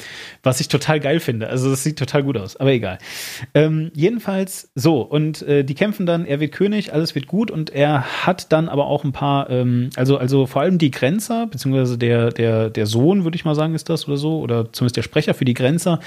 [0.43, 1.49] was ich total geil finde.
[1.49, 2.99] Also das sieht total gut aus, aber egal.
[3.55, 7.71] Ähm, jedenfalls so, und äh, die kämpfen dann, er wird König, alles wird gut und
[7.71, 11.99] er hat dann aber auch ein paar, ähm, also, also vor allem die Grenzer, beziehungsweise
[11.99, 15.03] der, der, der Sohn, würde ich mal sagen, ist das oder so, oder zumindest der
[15.09, 16.01] Sprecher für die Grenzer,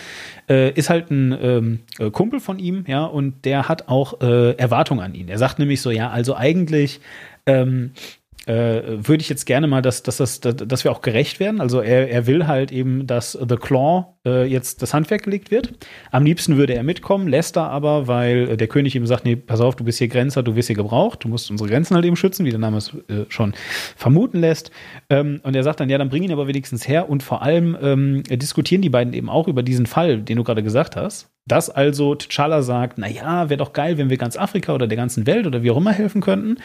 [0.47, 4.51] äh, ist halt ein ähm, äh, Kumpel von ihm, ja, und der hat auch äh,
[4.57, 5.27] Erwartungen an ihn.
[5.27, 7.01] Er sagt nämlich so, ja, also eigentlich
[7.45, 11.61] ähm, äh, würde ich jetzt gerne mal, dass, dass, das, dass wir auch gerecht werden.
[11.61, 15.73] Also er, er will halt eben, dass The Claw äh, jetzt das Handwerk gelegt wird.
[16.11, 19.35] Am liebsten würde er mitkommen, lässt er aber, weil äh, der König ihm sagt, nee,
[19.35, 22.05] pass auf, du bist hier Grenzer, du wirst hier gebraucht, du musst unsere Grenzen halt
[22.05, 23.53] eben schützen, wie der Name es äh, schon
[23.95, 24.71] vermuten lässt.
[25.09, 27.75] Ähm, und er sagt dann, ja, dann bring ihn aber wenigstens her und vor allem
[27.81, 31.30] ähm, diskutieren die beiden eben auch über diesen Fall, den du gerade gesagt hast.
[31.47, 34.97] Dass also T'Challa sagt, na ja, wäre doch geil, wenn wir ganz Afrika oder der
[34.97, 36.57] ganzen Welt oder wie auch immer helfen könnten.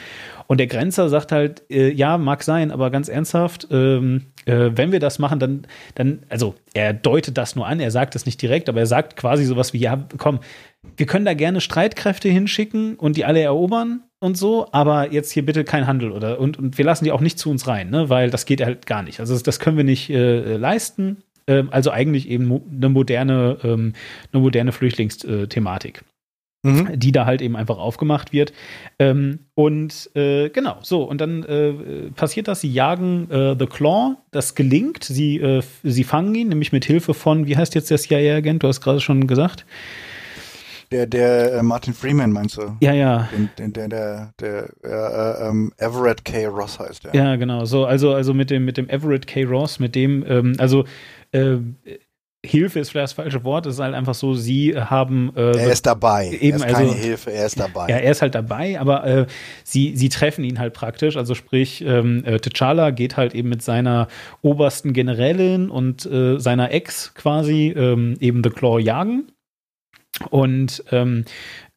[0.47, 4.93] Und der Grenzer sagt halt, äh, ja, mag sein, aber ganz ernsthaft, ähm, äh, wenn
[4.93, 8.41] wir das machen, dann, dann, also er deutet das nur an, er sagt es nicht
[8.41, 10.41] direkt, aber er sagt quasi sowas wie, ja, komm,
[10.97, 15.45] wir können da gerne Streitkräfte hinschicken und die alle erobern und so, aber jetzt hier
[15.45, 18.09] bitte kein Handel oder und, und wir lassen die auch nicht zu uns rein, ne,
[18.09, 19.21] weil das geht halt gar nicht.
[19.21, 21.23] Also das, das können wir nicht äh, leisten.
[21.47, 23.93] Ähm, also eigentlich eben mo- eine moderne, ähm,
[24.33, 26.03] eine moderne Flüchtlingsthematik.
[26.63, 26.99] Mhm.
[26.99, 28.53] die da halt eben einfach aufgemacht wird.
[28.99, 34.17] Ähm, und äh, genau, so, und dann äh, passiert das, sie jagen äh, The Claw,
[34.33, 37.99] das gelingt, sie, äh, sie fangen ihn, nämlich mit Hilfe von, wie heißt jetzt der
[37.99, 39.65] CIA-Agent, du hast gerade schon gesagt.
[40.91, 42.77] Der, der äh, Martin Freeman meinst du?
[42.81, 43.29] Ja, ja.
[43.33, 46.47] Den, den, der, der, der äh, ähm, Everett K.
[46.47, 47.15] Ross heißt der.
[47.15, 47.65] Ja, genau.
[47.65, 49.45] So, also, also mit dem, mit dem Everett K.
[49.45, 50.85] Ross, mit dem, ähm, also
[51.33, 51.59] äh,
[52.45, 55.73] Hilfe ist vielleicht das falsche Wort, es ist halt einfach so, sie haben äh, Er
[55.73, 56.31] ist dabei.
[56.41, 57.89] Eben, er ist keine also- Hilfe, er ist dabei.
[57.89, 59.27] Ja, er ist halt dabei, aber äh,
[59.65, 61.17] sie, sie treffen ihn halt praktisch.
[61.17, 64.09] Also sprich, ähm, äh, T'Challa geht halt eben mit seiner
[64.43, 69.33] obersten Generälin und äh, seiner Ex quasi ähm, eben The Claw jagen
[70.31, 71.25] und ähm,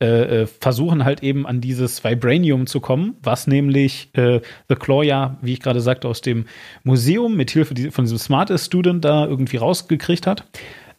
[0.01, 5.03] äh, äh, versuchen halt eben an dieses Vibranium zu kommen, was nämlich äh, The Claw
[5.03, 6.45] ja, wie ich gerade sagte, aus dem
[6.83, 10.45] Museum mit Hilfe von diesem Smartest Student da irgendwie rausgekriegt hat.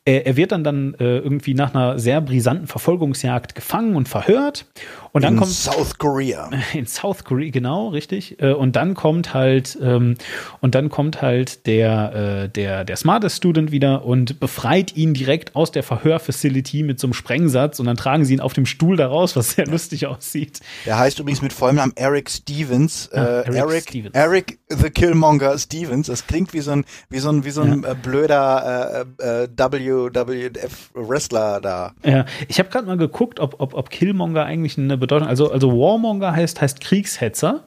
[0.04, 4.66] Er, er wird dann dann äh, irgendwie nach einer sehr brisanten Verfolgungsjagd gefangen und verhört.
[5.12, 6.50] Und dann in kommt South Korea.
[6.74, 8.40] in South Korea, genau, richtig.
[8.40, 10.14] Äh, Und dann kommt halt, ähm,
[10.60, 15.56] und dann kommt halt der, äh, der, der Smartest Student wieder und befreit ihn direkt
[15.56, 18.96] aus der Verhörfacility mit so einem Sprengsatz und dann tragen sie ihn auf dem Stuhl
[18.96, 20.60] da raus, was sehr lustig aussieht.
[20.86, 23.10] Der heißt übrigens mit vollem Namen Eric Stevens.
[23.12, 24.14] Ah, äh, Eric Eric, Stevens.
[24.14, 26.06] Eric the Killmonger Stevens.
[26.06, 29.48] Das klingt wie so ein, wie so ein, wie so ein äh, blöder äh, äh,
[29.58, 31.94] WWF Wrestler da.
[32.04, 35.72] Ja, ich habe gerade mal geguckt, ob, ob, ob Killmonger eigentlich eine Bedeutung, also, also
[35.72, 37.64] Warmonger heißt, heißt Kriegshetzer.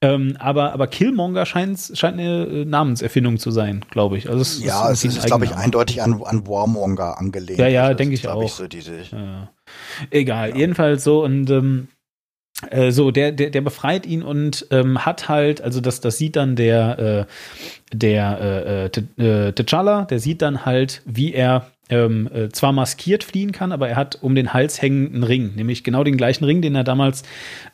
[0.00, 4.28] Ähm, aber, aber Killmonger scheint, scheint eine äh, Namenserfindung zu sein, glaube ich.
[4.28, 7.58] Also es Ja, es ist, ein glaube ich, eindeutig an, an Warmonger angelehnt.
[7.58, 8.48] Ja, ja, denke ist, ich auch.
[8.48, 9.50] so diese, Ja.
[10.10, 11.88] Egal, jedenfalls so und ähm,
[12.70, 16.36] äh, so, der, der, der befreit ihn und ähm, hat halt, also das, das sieht
[16.36, 22.28] dann der, äh, der äh, äh, äh, T'Challa, der sieht dann halt, wie er ähm,
[22.32, 25.84] äh, zwar maskiert fliehen kann, aber er hat um den Hals hängen einen Ring, nämlich
[25.84, 27.22] genau den gleichen Ring, den er damals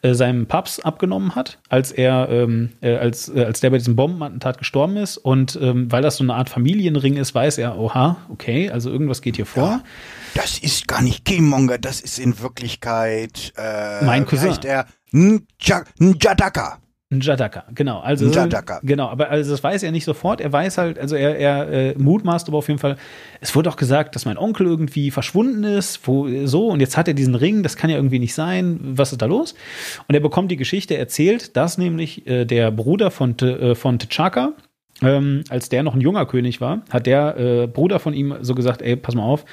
[0.03, 3.95] äh, seinem Paps abgenommen hat, als er, ähm, äh, als, äh, als der bei diesem
[3.97, 5.17] Bombenattentat gestorben ist.
[5.17, 9.23] Und ähm, weil das so eine Art Familienring ist, weiß er, oha, okay, also irgendwas
[9.23, 9.83] geht hier vor.
[10.35, 14.49] Das ist gar nicht Killmonger, das ist in Wirklichkeit äh, Mein wie Cousin.
[14.51, 14.87] heißt der?
[15.13, 15.85] Nja-
[17.13, 17.65] Njadaka.
[17.75, 17.99] Genau.
[17.99, 18.79] Also, Njadaka.
[18.85, 20.41] Genau, aber also das weiß er nicht sofort.
[20.41, 22.97] Er weiß halt, also er, er äh, mutmaßt aber auf jeden Fall,
[23.41, 27.09] es wurde auch gesagt, dass mein Onkel irgendwie verschwunden ist, wo so, und jetzt hat
[27.09, 28.79] er diesen Ring, das kann ja irgendwie nicht sein.
[28.81, 29.57] Was ist da los?
[30.07, 34.51] Und er bekommt die Geschichte erzählt, dass nämlich äh, der Bruder von, äh, von T'Chaka,
[35.03, 38.55] ähm, als der noch ein junger König war, hat der äh, Bruder von ihm so
[38.55, 39.45] gesagt, ey, pass mal auf,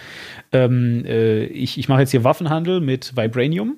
[0.52, 3.78] ähm, äh, ich, ich mache jetzt hier Waffenhandel mit Vibranium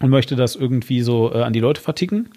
[0.00, 2.28] und möchte das irgendwie so äh, an die Leute verticken.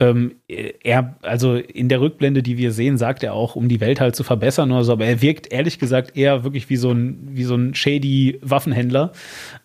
[0.00, 4.00] Ähm, er, also in der Rückblende, die wir sehen, sagt er auch, um die Welt
[4.00, 7.28] halt zu verbessern oder so, aber er wirkt ehrlich gesagt eher wirklich wie so ein,
[7.32, 9.12] wie so ein shady Waffenhändler.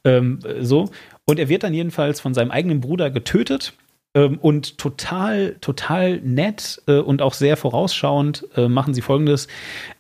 [0.04, 0.90] Ähm, so.
[1.26, 3.74] Und er wird dann jedenfalls von seinem eigenen Bruder getötet.
[4.14, 9.48] Ähm, und total, total nett äh, und auch sehr vorausschauend äh, machen sie folgendes: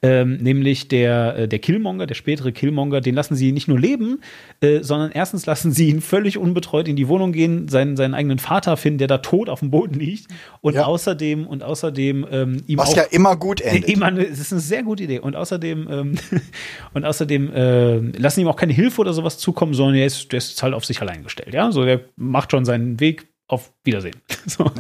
[0.01, 4.21] ähm, nämlich der, äh, der Killmonger, der spätere Killmonger, den lassen sie nicht nur leben,
[4.61, 8.39] äh, sondern erstens lassen sie ihn völlig unbetreut in die Wohnung gehen, seinen, seinen eigenen
[8.39, 10.27] Vater finden, der da tot auf dem Boden liegt.
[10.61, 10.85] Und Ja.
[10.85, 13.89] außerdem, und außerdem ähm, ihm Was auch ja immer gut endet.
[13.89, 15.19] Immer, es ist eine sehr gute Idee.
[15.19, 16.15] Und außerdem, ähm,
[16.93, 20.37] und außerdem äh, lassen ihm auch keine Hilfe oder sowas zukommen, sondern er ist, der
[20.37, 21.53] ist halt auf sich allein gestellt.
[21.53, 23.27] Ja, so der macht schon seinen Weg.
[23.47, 24.15] Auf Wiedersehen.
[24.47, 24.71] So.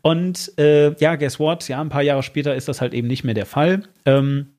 [0.00, 1.68] Und äh, ja, guess what?
[1.68, 3.82] Ja, ein paar Jahre später ist das halt eben nicht mehr der Fall.
[4.06, 4.56] Ähm,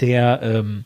[0.00, 0.84] der ähm,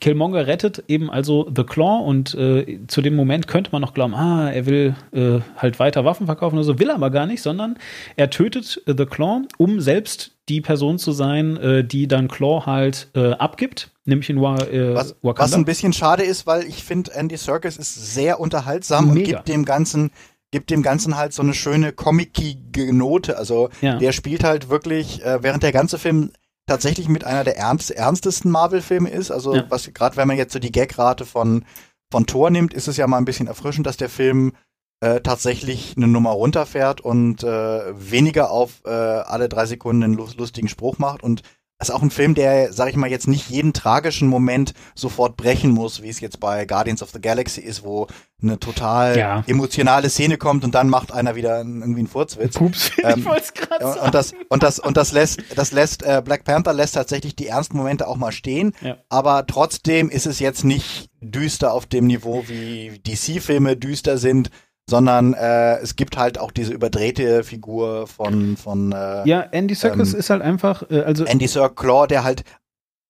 [0.00, 4.14] Killmonger rettet eben also The Claw und äh, zu dem Moment könnte man noch glauben,
[4.14, 7.76] ah, er will äh, halt weiter Waffen verkaufen oder so, will aber gar nicht, sondern
[8.16, 12.66] er tötet äh, The Claw, um selbst die Person zu sein, äh, die dann Claw
[12.66, 15.42] halt äh, abgibt, nämlich in Wa äh, Was, Wakanda.
[15.42, 19.38] was ein bisschen schade ist, weil ich finde, Andy Serkis ist sehr unterhaltsam und Mega.
[19.38, 20.12] gibt dem Ganzen
[20.52, 23.36] gibt dem Ganzen halt so eine schöne comic-ige Note.
[23.36, 23.98] Also Ja.
[23.98, 26.30] der spielt halt wirklich, äh, während der ganze Film
[26.66, 29.30] tatsächlich mit einer der ernst, ernstesten Marvel-Filme ist.
[29.30, 29.64] Also Ja.
[29.68, 31.64] was gerade wenn man jetzt so die Gagrate von
[32.12, 34.52] von Thor nimmt, ist es ja mal ein bisschen erfrischend, dass der Film
[35.02, 40.36] äh, tatsächlich eine Nummer runterfährt und äh, weniger auf äh, alle drei Sekunden einen lus-
[40.36, 41.42] lustigen Spruch macht und
[41.78, 45.70] ist auch ein Film, der, sag ich mal, jetzt nicht jeden tragischen Moment sofort brechen
[45.70, 48.06] muss, wie es jetzt bei Guardians of the Galaxy ist, wo
[48.42, 49.44] eine total Ja.
[49.46, 52.54] emotionale Szene kommt und dann macht einer wieder irgendwie einen Furzwitz.
[52.54, 54.00] Pups, Ähm, ich wollte gerade sagen.
[54.06, 57.46] und das und das und das lässt das lässt äh, Black Panther lässt tatsächlich die
[57.48, 58.96] ernsten Momente auch mal stehen, Ja.
[59.10, 64.50] aber trotzdem ist es jetzt nicht düster auf dem Niveau wie DC Filme düster sind,
[64.88, 70.12] sondern äh, es gibt halt auch diese überdrehte Figur von von äh, ja, Andy Serkis
[70.12, 72.44] ähm, ist halt einfach, äh, also Andy Sir Claw, der halt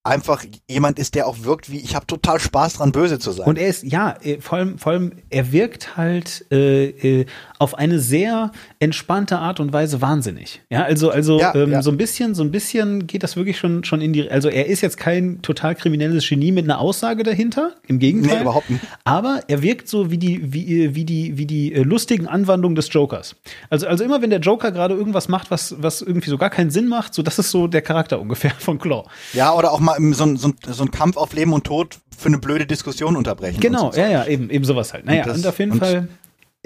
[0.07, 3.47] einfach jemand ist, der auch wirkt wie, ich habe total Spaß dran, böse zu sein.
[3.47, 6.87] Und er ist, ja, äh, vor allem, vor allem, er wirkt halt äh,
[7.21, 7.27] äh,
[7.59, 8.51] auf eine sehr
[8.81, 10.61] entspannte Art und Weise wahnsinnig.
[10.71, 11.83] Ja, also, also Ja, ähm, ja.
[11.83, 14.67] so ein bisschen, so ein bisschen geht das wirklich schon, schon in die, also er
[14.67, 18.37] ist jetzt kein total kriminelles Genie mit einer Aussage dahinter, im Gegenteil.
[18.37, 18.83] Nee, überhaupt nicht.
[19.05, 22.77] Aber er wirkt so wie die, wie, äh, wie die, wie die äh, lustigen Anwandlungen
[22.77, 23.37] des Jokers.
[23.71, 26.71] Also, also immer wenn der Joker gerade irgendwas macht, was, was irgendwie so gar keinen
[26.71, 29.05] Sinn macht, so das ist so der Charakter ungefähr von Claw.
[29.33, 31.99] ja, oder auch mal so, ein- so, ein- so ein Kampf auf Leben und Tod
[32.17, 33.61] für eine blöde Diskussion unterbrechen.
[33.61, 34.01] Genau, und so.
[34.01, 35.05] ja, ja, eben, eben sowas halt.
[35.07, 36.09] Naja, Und und, das- auf jeden und- Fall.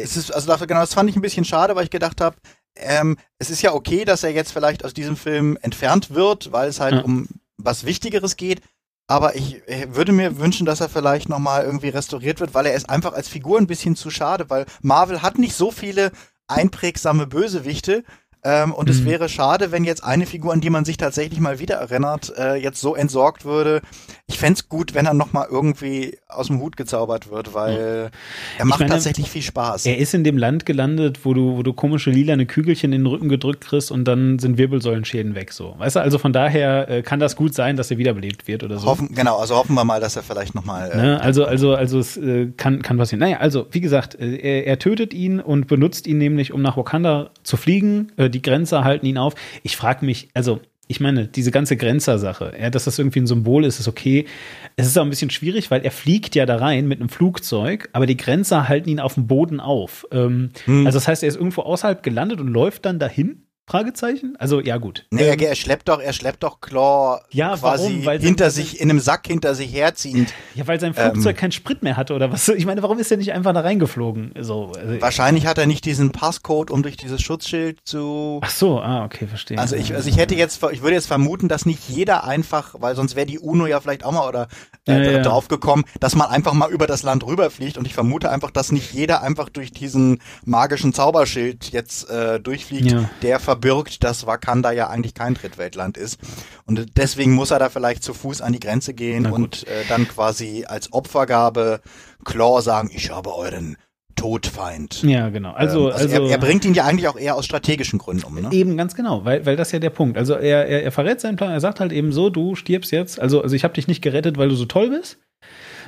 [0.02, 2.36] Es ist, also genau, das fand ich ein bisschen schade, weil ich gedacht habe,
[2.76, 6.68] ähm, es ist ja okay, dass er jetzt vielleicht aus diesem Film entfernt wird, weil
[6.68, 7.00] es halt Ja.
[7.02, 8.62] um was Wichtigeres geht.
[9.06, 12.74] Aber ich äh, würde mir wünschen, dass er vielleicht nochmal irgendwie restauriert wird, weil er
[12.74, 16.12] ist einfach als Figur ein bisschen zu schade, weil Marvel hat nicht so viele
[16.46, 18.04] einprägsame Bösewichte.
[18.42, 19.06] Ähm, und es Mhm.
[19.06, 22.54] wäre schade, wenn jetzt eine Figur, an die man sich tatsächlich mal wieder erinnert, äh,
[22.54, 23.82] jetzt so entsorgt würde.
[24.26, 28.10] Ich fänd's gut, wenn er nochmal irgendwie aus dem Hut gezaubert wird, weil
[28.58, 29.84] er macht meine, tatsächlich viel Spaß.
[29.86, 33.06] Er ist in dem Land gelandet, wo du, wo du komische lilane Kügelchen in den
[33.06, 35.74] Rücken gedrückt kriegst und dann sind Wirbelsäulenschäden weg so.
[35.78, 38.78] Weißt du, also von daher äh, kann das gut sein, dass er wiederbelebt wird oder
[38.78, 38.86] so.
[38.86, 40.90] Hoffen, genau, also hoffen wir mal, dass er vielleicht nochmal.
[40.92, 41.20] Äh, Ne?
[41.20, 43.20] Also, also, also es äh, kann, kann passieren.
[43.20, 46.76] Naja, also, wie gesagt, äh, er, er tötet ihn und benutzt ihn nämlich, um nach
[46.76, 48.12] Wakanda zu fliegen.
[48.16, 49.34] Äh, die Grenzer halten ihn auf.
[49.62, 53.64] Ich frage mich, also, ich meine, diese ganze Grenzer-Sache, ja, dass das irgendwie ein Symbol
[53.64, 54.26] ist, ist okay.
[54.74, 57.88] Es ist auch ein bisschen schwierig, weil er fliegt ja da rein mit einem Flugzeug,
[57.92, 60.06] aber die Grenzer halten ihn auf dem Boden auf.
[60.10, 60.86] Ähm, Hm.
[60.86, 63.42] Also, das heißt, er ist irgendwo außerhalb gelandet und läuft dann dahin?
[63.70, 64.34] Fragezeichen?
[64.38, 65.06] Also, ja, gut.
[65.10, 68.04] nee, Ähm, er, er schleppt doch, er schleppt doch Claw Ja, quasi warum?
[68.06, 70.32] Weil- hinter sich, in einem Sack hinter sich herziehend.
[70.54, 72.48] ja, weil sein ähm, Flugzeug keinen Sprit mehr hatte oder was?
[72.48, 74.32] Ich meine, warum ist er nicht einfach da reingeflogen?
[74.40, 78.40] So, also, Wahrscheinlich hat er nicht diesen Passcode, um durch dieses Schutzschild zu.
[78.42, 79.56] Ach so, ah, okay, verstehe.
[79.58, 82.74] Also ich, also ich hätte jetzt, ver- ich würde jetzt vermuten, dass nicht jeder einfach,
[82.78, 84.48] weil sonst wäre die UNO ja vielleicht auch mal oder
[84.86, 85.22] äh, Ja, ja.
[85.22, 88.72] drauf gekommen, dass man einfach mal über das Land rüberfliegt und ich vermute einfach, dass
[88.72, 93.08] nicht jeder einfach durch diesen magischen Zauberschild jetzt äh, durchfliegt, Ja.
[93.22, 96.18] der verbirgt, dass Wakanda ja eigentlich kein Drittweltland ist
[96.66, 100.08] und deswegen muss er da vielleicht zu Fuß an die Grenze gehen und äh, dann
[100.08, 101.80] quasi als Opfergabe
[102.24, 103.76] Claw sagen, ich habe euren
[104.16, 105.02] Todfeind.
[105.02, 105.52] ja, genau.
[105.52, 108.34] Also, Ähm, also, er, er bringt ihn ja eigentlich auch eher aus strategischen Gründen um,
[108.34, 108.48] ne?
[108.50, 110.18] Eben, ganz genau, weil, weil das ja der Punkt.
[110.18, 113.20] Also er, er, er verrät seinen Plan, er sagt halt eben so, du stirbst jetzt.
[113.20, 115.18] Also, also ich habe dich nicht gerettet, weil du so toll bist,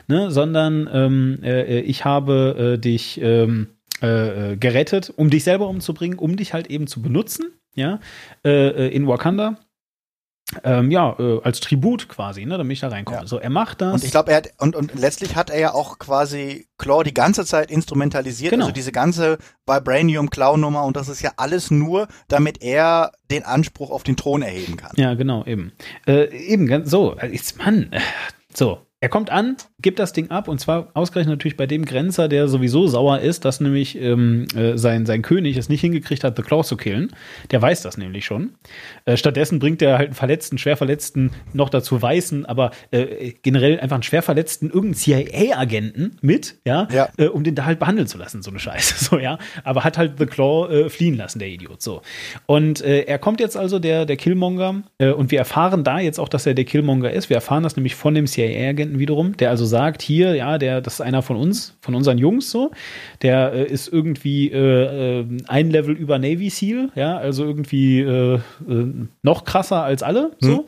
[0.08, 3.68] ne, sondern ähm, äh, ich habe äh, dich ähm,
[4.02, 8.00] äh, äh, gerettet, um dich selber umzubringen, um dich halt eben zu benutzen, ja,
[8.44, 9.56] äh, äh, in Wakanda.
[10.64, 13.20] Ähm, ja, äh, als Tribut quasi, ne, damit ich da reinkomme.
[13.20, 13.26] Ja.
[13.26, 13.94] So, er macht das.
[13.94, 17.14] Und ich glaube, er hat, und, und letztlich hat er ja auch quasi Claw die
[17.14, 18.50] ganze Zeit instrumentalisiert.
[18.50, 18.64] Genau.
[18.64, 24.02] Also diese ganze Vibranium-Claw-Nummer und das ist ja alles nur, damit er den Anspruch auf
[24.02, 24.92] den Thron erheben kann.
[24.96, 25.72] Ja, genau, eben.
[26.06, 27.16] Äh, eben, ganz so.
[27.16, 28.00] äh, Jetzt, Mann, äh,
[28.52, 28.86] so.
[29.02, 32.46] Er kommt an, gibt das Ding ab und zwar ausgerechnet natürlich bei dem Grenzer, der
[32.46, 36.42] sowieso sauer ist, dass nämlich ähm, äh, sein, sein König es nicht hingekriegt hat, The
[36.44, 37.12] Claw zu killen.
[37.50, 38.52] Der weiß das nämlich schon.
[39.04, 43.80] Äh, stattdessen bringt er halt einen Verletzten, schwer Verletzten, noch dazu Weißen, aber äh, generell
[43.80, 47.08] einfach einen schwer Verletzten, irgendeinen CIA-Agenten mit, ja, Ja.
[47.16, 49.38] Äh, um den da halt behandeln zu lassen, so eine Scheiße, so, ja.
[49.64, 52.02] Aber hat halt The Claw äh, fliehen lassen, der Idiot, so.
[52.46, 56.28] Und äh, er kommt jetzt also, der, der Killmonger, und wir erfahren da jetzt auch,
[56.28, 57.28] dass er der Killmonger ist.
[57.28, 60.94] Wir erfahren das nämlich von dem CIA-Agenten wiederum, der also sagt, hier, ja, der, das
[60.94, 62.70] ist einer von uns, von unseren Jungs, so.
[63.22, 68.34] Der äh, ist irgendwie äh, äh, ein Level über Navy SEAL, ja, also irgendwie äh,
[68.34, 68.40] äh,
[69.22, 70.66] noch krasser als alle, so.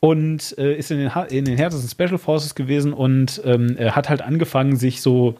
[0.00, 4.22] Und äh, ist in den, in den härtesten Special Forces gewesen und ähm, hat halt
[4.22, 5.36] angefangen, sich so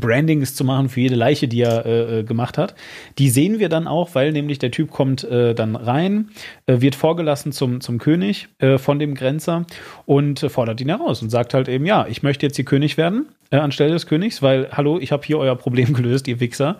[0.00, 2.74] Brandings zu machen für jede Leiche, die er äh, äh, gemacht hat.
[3.18, 6.30] Die sehen wir dann auch, weil nämlich der Typ kommt äh, dann rein,
[6.66, 9.66] äh, wird vorgelassen zum, zum König äh, von dem Grenzer
[10.06, 12.96] und äh, fordert ihn heraus und sagt halt eben, ja, ich möchte jetzt hier König
[12.96, 16.76] werden äh, anstelle des Königs, weil, hallo, ich habe hier euer Problem gelöst, ihr Wichser.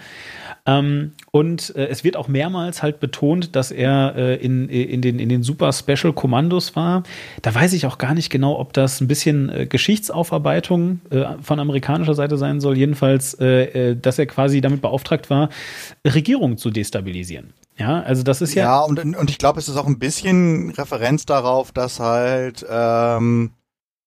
[0.67, 5.19] Ähm, und äh, es wird auch mehrmals halt betont, dass er äh, in, in, den,
[5.19, 7.03] in den Super Special Kommandos war.
[7.43, 11.61] Da weiß ich auch gar nicht genau, ob das ein bisschen äh, Geschichtsaufarbeitung äh, von
[11.61, 12.77] amerikanischer Seite sein soll.
[12.77, 15.49] Jedenfalls, äh, äh, dass er quasi damit beauftragt war,
[16.07, 17.53] Regierungen zu destabilisieren.
[17.79, 18.65] Ja, also das ist ja.
[18.65, 23.51] Ja, und, und ich glaube, es ist auch ein bisschen Referenz darauf, dass halt ähm,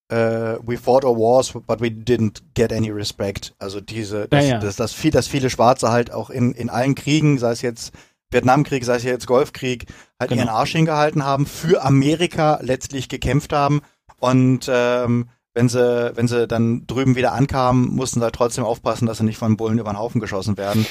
[0.09, 3.53] äh, we fought our wars, but we didn't get any respect.
[3.59, 4.59] Also diese, dass, Ja, ja.
[4.59, 7.93] Dass, dass, viel, dass viele Schwarze halt auch in, in allen Kriegen, sei es jetzt
[8.31, 9.85] Vietnamkrieg, sei es jetzt Golfkrieg,
[10.19, 10.43] halt Genau.
[10.43, 13.81] ihren Arsch hingehalten haben, für Amerika letztlich gekämpft haben
[14.19, 19.05] und ähm, wenn sie, wenn sie dann drüben wieder ankamen, mussten sie halt trotzdem aufpassen,
[19.05, 20.85] dass sie nicht von Bullen über den Haufen geschossen werden.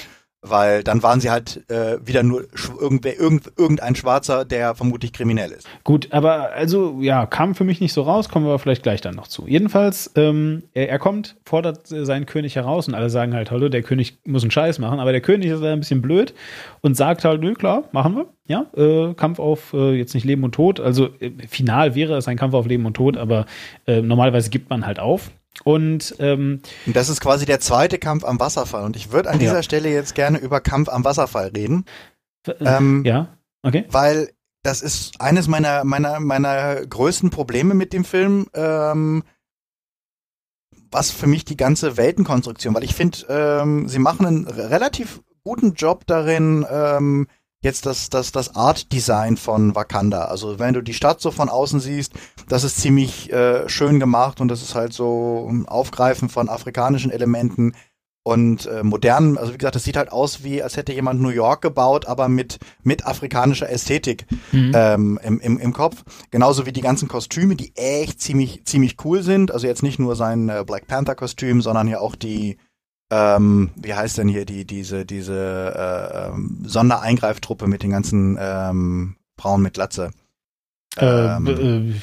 [0.45, 2.45] Weil dann waren sie halt äh, wieder nur
[2.81, 5.67] irgendwer, irgend, irgendein Schwarzer, der vermutlich kriminell ist.
[5.85, 9.15] Gut, aber also ja, kam für mich nicht so raus, kommen wir vielleicht gleich dann
[9.15, 9.47] noch zu.
[9.47, 13.69] Jedenfalls, ähm, er, er kommt, fordert äh, seinen König heraus und alle sagen halt, hallo,
[13.69, 16.35] der König muss einen Scheiß machen, aber der König ist ein bisschen blöd
[16.83, 18.27] und sagt halt, nö, klar, machen wir.
[18.47, 20.79] Ja, äh, Kampf auf äh, jetzt nicht Leben und Tod.
[20.79, 23.47] Also äh, final wäre es ein Kampf auf Leben und Tod, aber
[23.87, 25.31] äh, normalerweise gibt man halt auf.
[25.63, 28.85] Und ähm, Und das ist quasi der zweite Kampf am Wasserfall.
[28.85, 29.47] Und ich würde an Ja.
[29.47, 31.85] dieser Stelle jetzt gerne über Kampf am Wasserfall reden,
[32.47, 33.85] äh, Ähm, ja, okay.
[33.89, 34.31] weil
[34.63, 39.23] das ist eines meiner, meiner, meiner größten Probleme mit dem Film, ähm,
[40.91, 45.23] was für mich die ganze Weltenkonstruktion, weil ich finde, ähm, sie machen einen re- relativ
[45.43, 47.27] guten Job darin, ähm,
[47.65, 50.27] jetzt das, das, das Art-Design von Wakanda.
[50.27, 52.13] Also wenn du die Stadt so von außen siehst,
[52.49, 57.11] das ist ziemlich äh, schön gemacht und das ist halt so ein Aufgreifen von afrikanischen
[57.11, 57.75] Elementen
[58.27, 61.29] und äh, modernen, also wie gesagt, das sieht halt aus wie, als hätte jemand New
[61.29, 64.73] York gebaut, aber mit, mit afrikanischer Ästhetik Mhm.
[64.75, 66.05] ähm, im, im, im Kopf.
[66.31, 69.53] Genauso wie die ganzen Kostüme, die echt ziemlich, ziemlich cool sind.
[69.53, 72.57] Also jetzt nicht nur sein äh, Black Panther-Kostüm, sondern ja auch die,
[73.11, 79.17] ähm, wie heißt denn hier, die, diese, diese äh, ähm, Sondereingreiftruppe mit den ganzen ähm,
[79.39, 80.11] Frauen mit Glatze.
[80.97, 81.47] Ähm,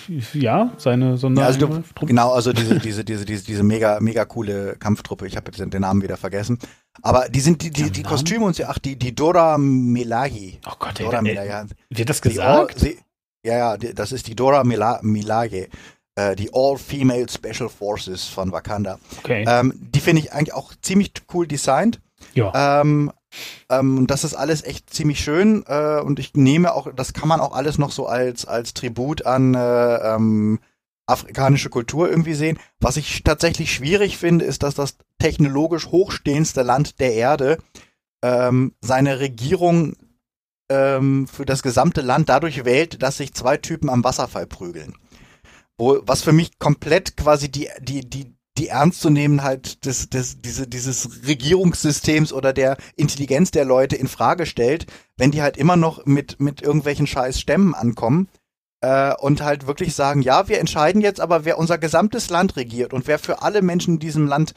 [0.10, 4.00] äh, äh, ja, seine Sonder ja, also genau, also diese, diese, diese, diese, diese mega,
[4.02, 5.28] mega coole Kampftruppe.
[5.28, 6.60] Ich habe jetzt den Namen wieder vergessen.
[7.02, 8.04] Aber die sind die, die, die?
[8.04, 10.60] Kostüme und sie, ach, die, die Dora Milaje.
[10.68, 11.68] Oh Gott, ey, Dora ey, Milaje.
[11.90, 12.80] wird das Die gesagt?
[12.80, 12.98] sie,
[13.46, 15.70] ja, ja, die, das ist die Dora Mila, Milaje.
[16.16, 19.00] Äh, die All-Female Special Forces von Wakanda.
[19.20, 19.46] Okay.
[19.48, 22.02] Ähm, die finde ich eigentlich auch ziemlich cool designt.
[22.34, 22.82] ja.
[22.82, 23.12] Ähm,
[23.70, 27.40] ähm, das ist alles echt ziemlich schön äh, und ich nehme auch, das kann man
[27.40, 30.60] auch alles noch so als, als Tribut an äh, ähm,
[31.06, 32.60] afrikanische Kultur irgendwie sehen.
[32.80, 37.58] Was ich tatsächlich schwierig finde, ist, dass das technologisch hochstehendste Land der Erde
[38.22, 39.96] ähm, seine Regierung
[40.70, 44.96] ähm, für das gesamte Land dadurch wählt, dass sich zwei Typen am Wasserfall prügeln.
[45.82, 51.26] Wo, was für mich komplett quasi die, die, die, die Ernstzunehmenheit des, des, diese, dieses
[51.26, 54.86] Regierungssystems oder der Intelligenz der Leute in Frage stellt,
[55.18, 58.30] wenn die halt immer noch mit, mit irgendwelchen scheiß Stämmen ankommen
[58.82, 62.94] äh, und halt wirklich sagen, ja, wir entscheiden jetzt aber, wer unser gesamtes Land regiert
[62.94, 64.54] und wer für alle Menschen in diesem Land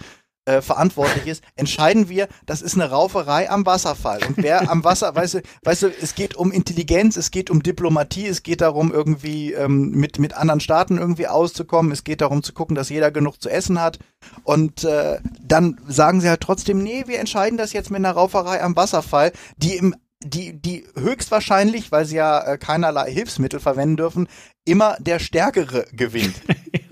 [0.46, 4.20] äh, verantwortlich ist, entscheiden wir, das ist eine Rauferei am Wasserfall.
[4.26, 7.62] Und wer am Wasser, weißt du, weißt du, es geht um Intelligenz, es geht um
[7.62, 12.42] Diplomatie, es geht darum, irgendwie ähm, mit, mit anderen Staaten irgendwie auszukommen, es geht darum
[12.42, 13.98] zu gucken, dass jeder genug zu essen hat.
[14.42, 18.62] Und äh, dann sagen sie halt trotzdem, nee, wir entscheiden das jetzt mit einer Rauferei
[18.62, 19.94] am Wasserfall, die im
[20.26, 24.28] die, die höchstwahrscheinlich, weil sie ja äh, keinerlei Hilfsmittel verwenden dürfen,
[24.64, 26.34] immer der Stärkere gewinnt.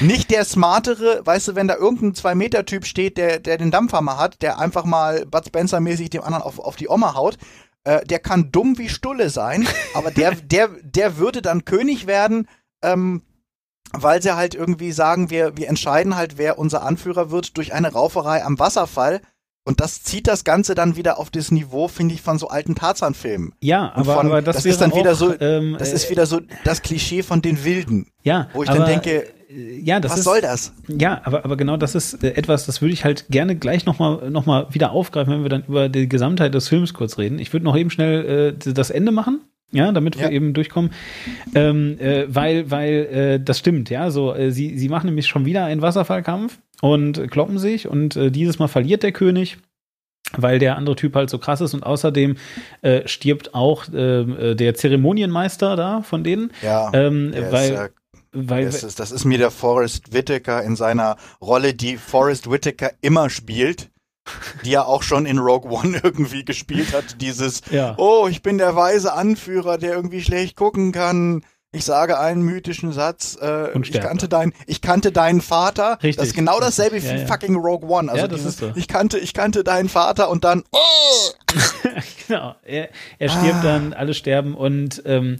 [0.00, 4.40] Nicht der smartere, weißt du, wenn da irgendein Zwei-Meter-Typ steht, der, der den Dampfhammer hat,
[4.42, 7.36] der einfach mal Bud Spencer-mäßig dem anderen auf, auf die Oma haut,
[7.84, 12.48] äh, der kann dumm wie Stulle sein, aber der, der, der würde dann König werden,
[12.82, 13.22] ähm,
[13.92, 17.92] weil sie halt irgendwie sagen, wir, wir entscheiden halt, wer unser Anführer wird durch eine
[17.92, 19.20] Rauferei am Wasserfall.
[19.66, 22.74] Und das zieht das Ganze dann wieder auf das Niveau, finde ich, von so alten
[22.74, 23.54] Tarzan-Filmen.
[23.60, 26.10] Ja, aber, von- aber das, das ist dann wieder auch, so- ähm, Das äh, ist
[26.10, 28.10] wieder so das Klischee von den Wilden.
[28.24, 29.32] ja, wo ich aber, dann denke, äh,
[29.82, 30.72] ja, das Was ist, soll das?
[30.88, 34.30] Ja, aber, aber genau das ist äh, etwas, das würde ich halt gerne gleich nochmal
[34.30, 37.38] noch mal wieder aufgreifen, wenn wir dann über die Gesamtheit des Films kurz reden.
[37.38, 39.40] Ich würde noch eben schnell äh, das Ende machen.
[39.72, 40.30] Ja, damit wir Ja.
[40.30, 40.92] eben durchkommen.
[41.54, 44.10] Ähm, äh, weil, weil äh, das stimmt, ja.
[44.12, 48.30] So, äh, sie, sie machen nämlich schon wieder einen Wasserfallkampf und kloppen sich und äh,
[48.30, 49.58] dieses Mal verliert der König
[50.36, 52.36] weil der andere Typ halt so krass ist und außerdem
[52.82, 57.88] äh, stirbt auch ähm, äh, der Zeremonienmeister da von denen, Ja, ähm, weil, äh,
[58.34, 62.90] weil das, ist, das ist mir der Forrest Whitaker in seiner Rolle, die Forrest Whitaker
[63.00, 63.90] immer spielt,
[64.64, 67.20] die er auch schon in Rogue One irgendwie gespielt hat.
[67.20, 67.94] Dieses, Ja.
[67.98, 71.44] oh, ich bin der weise Anführer, der irgendwie schlecht gucken kann.
[71.74, 73.36] Ich sage einen mythischen Satz.
[73.40, 75.94] Äh, ich kannte deinen, ich kannte deinen Vater.
[76.02, 76.16] Richtig.
[76.16, 77.26] Das ist genau dasselbe wie Ja, ja.
[77.26, 78.10] fucking Rogue One.
[78.10, 78.72] Also Ja, das dieses, ist so.
[78.74, 80.78] ich kannte, ich kannte deinen Vater und dann, oh,
[82.26, 82.88] Genau, er,
[83.18, 83.62] er stirbt Ah.
[83.62, 85.38] dann, alle sterben und ähm,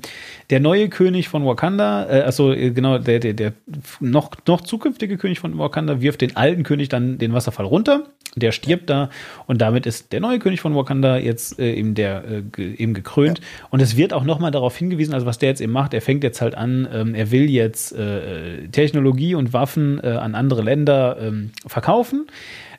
[0.51, 3.53] der neue König von Wakanda, äh, also äh, genau, der, der, der
[4.01, 8.05] noch, noch zukünftige König von Wakanda wirft den alten König dann den Wasserfall runter,
[8.37, 9.09] der stirbt da
[9.47, 12.25] und damit ist der neue König von Wakanda jetzt äh, eben der
[12.59, 13.41] äh, eben gekrönt
[13.71, 16.23] und es wird auch nochmal darauf hingewiesen, also was der jetzt eben macht, er fängt
[16.25, 21.17] jetzt halt an, ähm, er will jetzt äh, Technologie und Waffen äh, an andere Länder
[21.21, 22.27] ähm, verkaufen.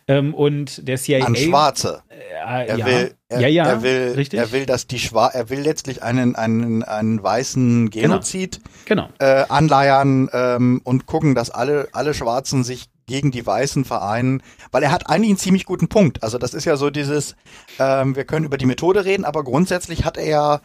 [0.08, 2.04] Ähm, und der CIA an Schwarze.
[2.10, 2.86] äh, Er ja.
[2.86, 4.40] will, er, ja, ja, er will, richtig.
[4.40, 9.10] er will, dass die Schwa er will letztlich einen, einen, einen weißen Genozid Genau.
[9.18, 14.84] äh, anleiern ähm, und gucken, dass alle, alle Schwarzen sich gegen die Weißen vereinen, weil
[14.84, 16.22] er hat eigentlich einen ziemlich guten Punkt.
[16.24, 17.36] Also das ist ja so dieses,
[17.80, 20.62] ähm, wir können über die Methode reden, aber grundsätzlich hat er ja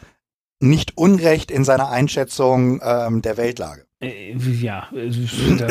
[0.61, 3.85] nicht Unrecht in seiner Einschätzung ähm, der Weltlage.
[4.01, 5.09] Äh, Ja, äh,
[5.57, 5.67] da,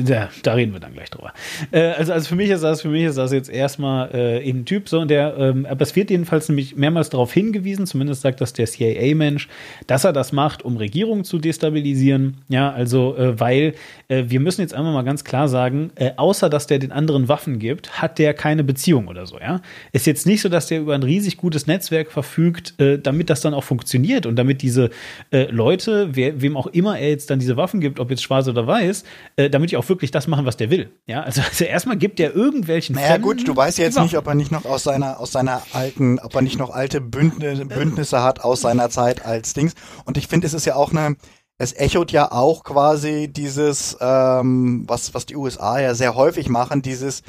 [0.00, 1.32] da, da reden wir dann gleich drüber.
[1.70, 4.64] Äh, also, also für mich ist das, für mich ist das jetzt erstmal äh, eben
[4.64, 8.54] Typ, so der, ähm, aber es wird jedenfalls nämlich mehrmals darauf hingewiesen, zumindest sagt das
[8.54, 9.48] der CIA-Mensch,
[9.86, 12.38] dass er das macht, um Regierungen zu destabilisieren.
[12.48, 13.74] Ja, also äh, weil
[14.08, 17.28] äh, wir müssen jetzt einmal mal ganz klar sagen, äh, außer dass der den anderen
[17.28, 19.38] Waffen gibt, hat der keine Beziehung oder so.
[19.38, 19.60] Ja,
[19.92, 23.42] ist jetzt nicht so, dass der über ein riesig gutes Netzwerk verfügt, äh, damit das
[23.42, 24.90] dann auch funktioniert und damit diese
[25.30, 28.48] äh, Leute, wer, wem auch immer er jetzt dann diese Waffen gibt, ob jetzt schwarz
[28.48, 29.04] oder weiß,
[29.36, 30.90] äh, damit die auch wirklich das machen, was der will.
[31.06, 34.16] Ja, also, also erstmal gibt er irgendwelchen Naja Fremden gut, du weißt ja jetzt nicht,
[34.16, 37.66] ob er nicht noch aus seiner, aus seiner alten, ob er nicht noch alte Bündnisse,
[37.66, 39.74] Bündnisse hat aus seiner Zeit als Dings.
[40.04, 41.16] Und ich finde, es ist ja auch eine,
[41.58, 46.82] es echot ja auch quasi dieses, ähm, was, was die USA ja sehr häufig machen,
[46.82, 47.22] dieses,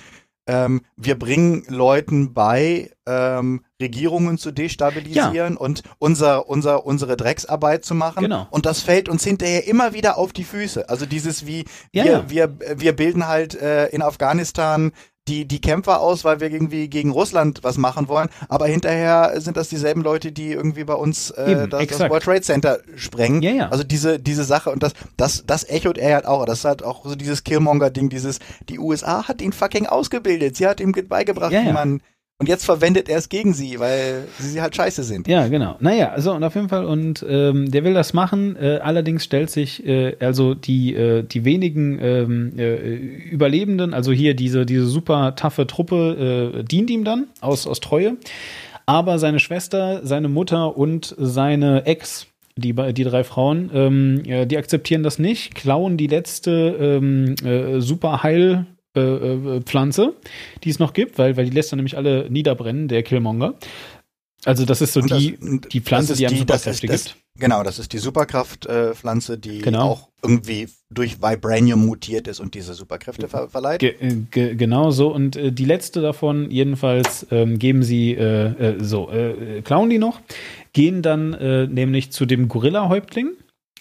[0.48, 7.94] ähm, wir bringen Leuten bei, ähm, Regierungen zu destabilisieren und unser, unser, unsere Drecksarbeit zu
[7.96, 8.24] machen.
[8.24, 8.48] Genau.
[8.50, 10.90] Und das fällt uns hinterher immer wieder auf die Füße.
[10.90, 12.30] Also dieses wie, Ja, wir, ja.
[12.30, 14.92] wir, wir bilden halt äh, in Afghanistan
[15.28, 19.58] die, die Kämpfer aus, weil wir irgendwie gegen Russland was machen wollen, aber hinterher sind
[19.58, 22.10] das dieselben Leute, die irgendwie bei uns äh, Eben, das, das.
[22.10, 23.42] World Trade Center sprengen.
[23.42, 23.70] Ja, ja.
[23.70, 26.46] Also diese, diese Sache und das, das, das echot er halt auch.
[26.46, 28.40] Das ist halt auch so dieses Killmonger-Ding, dieses,
[28.70, 30.56] die USA hat ihn fucking ausgebildet.
[30.56, 32.02] Sie hat ihm ge- beigebracht, Ja, wie man,
[32.40, 35.28] und jetzt verwendet er es gegen sie, weil sie halt scheiße sind.
[35.28, 35.76] Ja, genau.
[35.80, 38.56] Naja, also und auf jeden Fall, und ähm, der will das machen.
[38.56, 44.36] Äh, allerdings stellt sich äh, also die, äh, die wenigen ähm, äh, Überlebenden, also hier
[44.36, 48.18] diese, diese super taffe Truppe, äh, dient ihm dann aus, aus Treue.
[48.86, 55.02] Aber seine Schwester, seine Mutter und seine Ex, die, die drei Frauen, ähm, die akzeptieren
[55.02, 58.68] das nicht, klauen die letzte ähm, äh, super Heil.
[59.00, 60.14] Äh, äh, Pflanze,
[60.64, 63.54] die es noch gibt, weil, weil die lässt dann nämlich alle niederbrennen, der Killmonger.
[64.46, 65.38] Also das ist so das- die,
[65.72, 67.24] die Pflanze, das die ist einem das Superkräfte ist- das- gibt.
[67.40, 69.90] Genau, das ist die Superkraftpflanze, äh, die Genau.
[69.92, 73.80] auch irgendwie durch Vibranium mutiert ist und diese Superkräfte ver verleiht.
[73.80, 75.14] Ge äh, ge genau so.
[75.14, 79.12] Und äh, die letzte davon, jedenfalls, ähm, geben sie äh, äh, so,
[79.64, 80.20] klauen die noch,
[80.74, 81.32] gehen dann
[81.72, 83.32] nämlich zu dem Gorilla-Häuptling.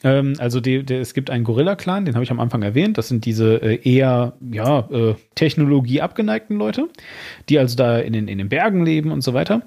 [0.02, 2.98] Ähm, also die, der, es gibt einen Gorilla-Clan, den habe ich am Anfang erwähnt.
[2.98, 6.89] Das sind diese äh, eher ja, äh, Technologie abgeneigten Leute,
[7.48, 9.62] die also da in den, in den Bergen leben und so weiter.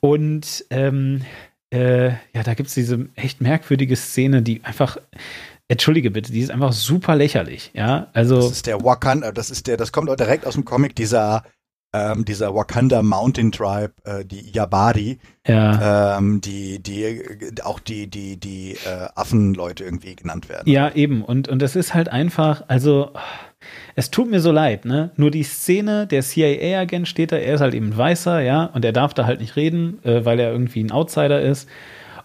[0.00, 1.22] Und ähm,
[1.70, 4.98] äh, ja, da gibt es diese echt merkwürdige Szene, die einfach,
[5.68, 7.70] entschuldige bitte, die ist einfach super lächerlich.
[7.74, 8.36] Ja, also.
[8.36, 11.42] Das ist der Wakanda, das ist der, das kommt auch direkt aus dem Comic, dieser,
[11.94, 18.08] ähm, dieser Wakanda Mountain Tribe, äh, die Yabari, Ja, ähm, die, die, äh, auch die,
[18.08, 20.68] die, die äh, Affenleute irgendwie genannt werden.
[20.68, 21.22] ja, eben.
[21.22, 23.12] Und, und das ist halt einfach, also,
[23.94, 25.12] es tut mir so leid, ne?
[25.16, 28.92] Nur die Szene, der CIA-Agent steht da, er ist halt eben Weißer, ja, und er
[28.92, 31.68] darf da halt nicht reden, äh, weil er irgendwie ein Outsider ist.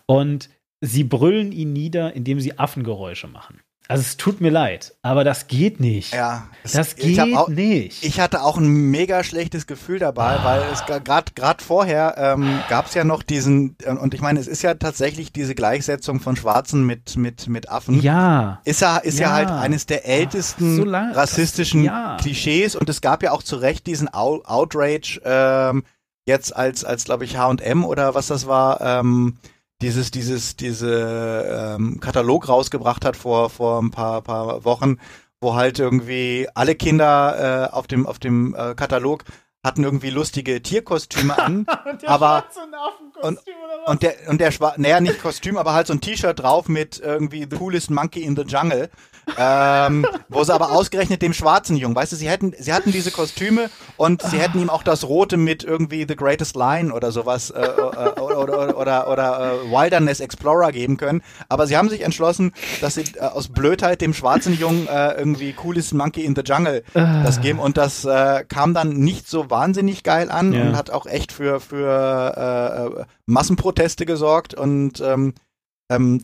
[0.08, 0.50] Und
[0.82, 3.60] sie brüllen ihn nieder, indem sie Affengeräusche machen.
[3.92, 6.14] Also es tut mir leid, aber das geht nicht.
[6.14, 8.04] Ja, es- das ich geht auch, nicht.
[8.06, 12.86] Ich hatte auch ein mega schlechtes Gefühl dabei, weil es gerade gerade vorher ähm, gab
[12.86, 16.36] es ja noch diesen äh, und ich meine, es ist ja tatsächlich diese Gleichsetzung von
[16.36, 18.00] Schwarzen mit mit mit Affen.
[18.02, 18.62] ja.
[18.64, 19.34] Ist ja, ist ja, Ja.
[19.34, 22.18] halt eines der ältesten so lang- rassistischen ja.
[22.22, 25.84] Klischees und es gab ja auch zu Recht diesen Out Outrage ähm,
[26.28, 29.38] jetzt als als glaube ich H&M oder was das war ähm,
[29.82, 34.98] dieses dieses diese ähm, Katalog rausgebracht hat vor vor ein paar paar Wochen,
[35.40, 39.24] wo halt irgendwie alle Kinder äh, auf dem auf dem äh, Katalog
[39.64, 41.66] hatten irgendwie lustige Tierkostüme an,
[42.06, 42.46] aber
[43.22, 43.40] und,
[43.86, 47.00] und der und der schwa naja nicht Kostüm, aber halt so ein T-Shirt drauf mit
[47.00, 48.90] irgendwie the coolest monkey in the jungle,
[49.38, 53.12] ähm, wo sie aber ausgerechnet dem schwarzen Jungen, weißt du, sie hätten sie hatten diese
[53.12, 57.50] Kostüme und sie hätten ihm auch das rote mit irgendwie the greatest line oder sowas
[57.52, 62.02] äh, äh, oder oder oder, oder äh, Wilderness Explorer geben können, aber sie haben sich
[62.02, 66.42] entschlossen, dass sie äh, aus Blödheit dem schwarzen Jungen äh, irgendwie coolest monkey in the
[66.46, 67.60] jungle das geben.
[67.60, 70.62] Und das äh, kam dann nicht so wahnsinnig geil an Ja.
[70.62, 74.54] und hat auch echt für für äh, äh, Massenproteste gesorgt.
[74.54, 75.34] Und ähm,
[75.90, 76.24] ähm,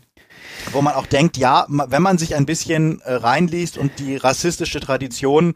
[0.72, 4.80] wo man auch denkt, ja, wenn man sich ein bisschen äh, reinliest und die rassistische
[4.80, 5.56] Tradition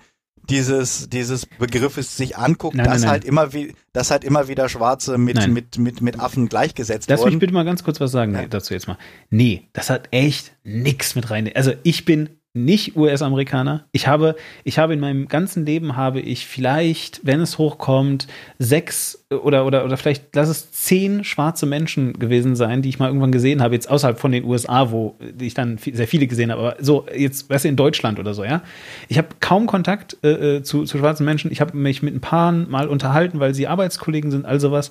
[0.49, 3.11] dieses dieses Begriffes sich anguckt, Nein, nein, dass nein.
[3.11, 5.53] halt immer wie dass halt immer wieder Schwarze mit Nein.
[5.53, 7.39] mit mit mit Affen gleichgesetzt Lass mich wurden.
[7.39, 8.97] bitte mal ganz kurz was sagen dazu jetzt mal.
[9.30, 11.51] Nee, das hat echt nix mit rein.
[11.53, 13.85] Also ich bin nicht US-Amerikaner.
[13.91, 18.27] Ich habe, ich habe in meinem ganzen Leben habe ich vielleicht, wenn es hochkommt,
[18.57, 23.07] sechs oder, oder, oder vielleicht lass es zehn schwarze Menschen gewesen sein, die ich mal
[23.07, 26.61] irgendwann gesehen habe, jetzt außerhalb von den USA, wo ich dann sehr viele gesehen habe,
[26.61, 28.63] aber so jetzt, weißt du, in Deutschland oder so, ja.
[29.07, 31.51] Ich habe kaum Kontakt äh, äh zu, zu schwarzen Menschen.
[31.51, 34.89] Ich habe mich mit ein paar mal unterhalten, weil sie Arbeitskollegen sind, all sowas.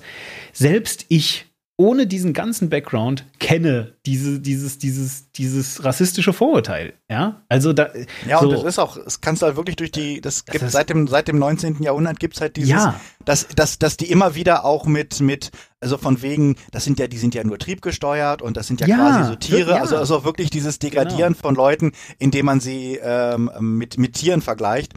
[0.53, 1.48] Selbst ich
[1.79, 6.91] ohne diesen ganzen Background kenne diese, dieses, dieses, dieses rassistische Vorurteil.
[7.09, 7.87] Ja, also da.
[8.27, 10.61] Ja, so, und das ist auch, es kannst du halt wirklich durch die, das gibt
[10.61, 11.81] ist- seit dem, seit dem 19.
[11.81, 12.99] Jahrhundert gibt's halt dieses, Ja.
[13.23, 17.07] dass, dass, dass die immer wieder auch mit, mit, also von wegen, das sind ja,
[17.07, 19.81] die sind ja nur triebgesteuert und das sind ja, Ja, quasi so Tiere, ja.
[19.81, 24.91] also, also wirklich dieses Degradieren von Leuten, indem man sie ähm, mit, mit Tieren vergleicht.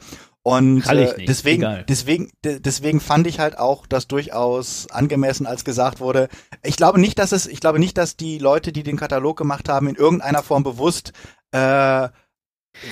[0.45, 1.85] Und äh, deswegen, egal.
[1.89, 6.29] deswegen, de- deswegen fand ich halt auch das durchaus angemessen, als gesagt wurde.
[6.65, 9.69] Ich glaube nicht, dass es, ich glaube nicht, dass die Leute, die den Katalog gemacht
[9.69, 11.13] haben, in irgendeiner Form bewusst
[11.53, 12.09] äh,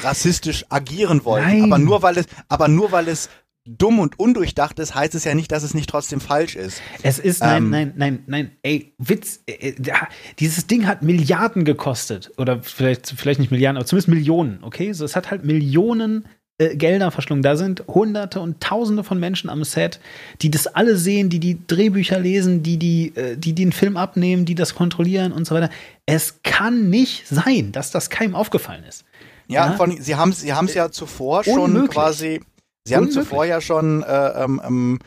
[0.02, 1.48] rassistisch agieren wollten.
[1.48, 1.64] Nein.
[1.64, 3.28] Aber nur weil es, aber nur weil es
[3.66, 6.81] dumm und undurchdacht ist, heißt es ja nicht, dass es nicht trotzdem falsch ist.
[7.02, 9.93] Es ist, nein, Ähm, nein, nein, nein, ey, Witz, äh, äh,
[10.39, 12.31] dieses Ding hat Milliarden gekostet.
[12.39, 14.93] Oder vielleicht, vielleicht nicht Milliarden, aber zumindest Millionen, okay?
[14.93, 16.27] So, es hat halt Millionen
[16.61, 17.43] äh, Gelder verschlungen.
[17.43, 19.99] Da sind Hunderte und Tausende von Menschen am Set,
[20.43, 24.45] die das alle sehen, die die Drehbücher lesen, die die, äh, die den Film abnehmen,
[24.45, 25.70] die das kontrollieren und so weiter.
[26.07, 29.05] Es kann nicht sein, dass das keinem aufgefallen ist.
[29.49, 29.73] Ja, Ja.
[29.73, 31.91] Von, sie haben sie haben es ja zuvor schon Unmöglich.
[31.91, 32.41] quasi,
[32.85, 33.24] sie haben Unmöglich.
[33.28, 34.99] zuvor ja schon äh, ähm, ähm,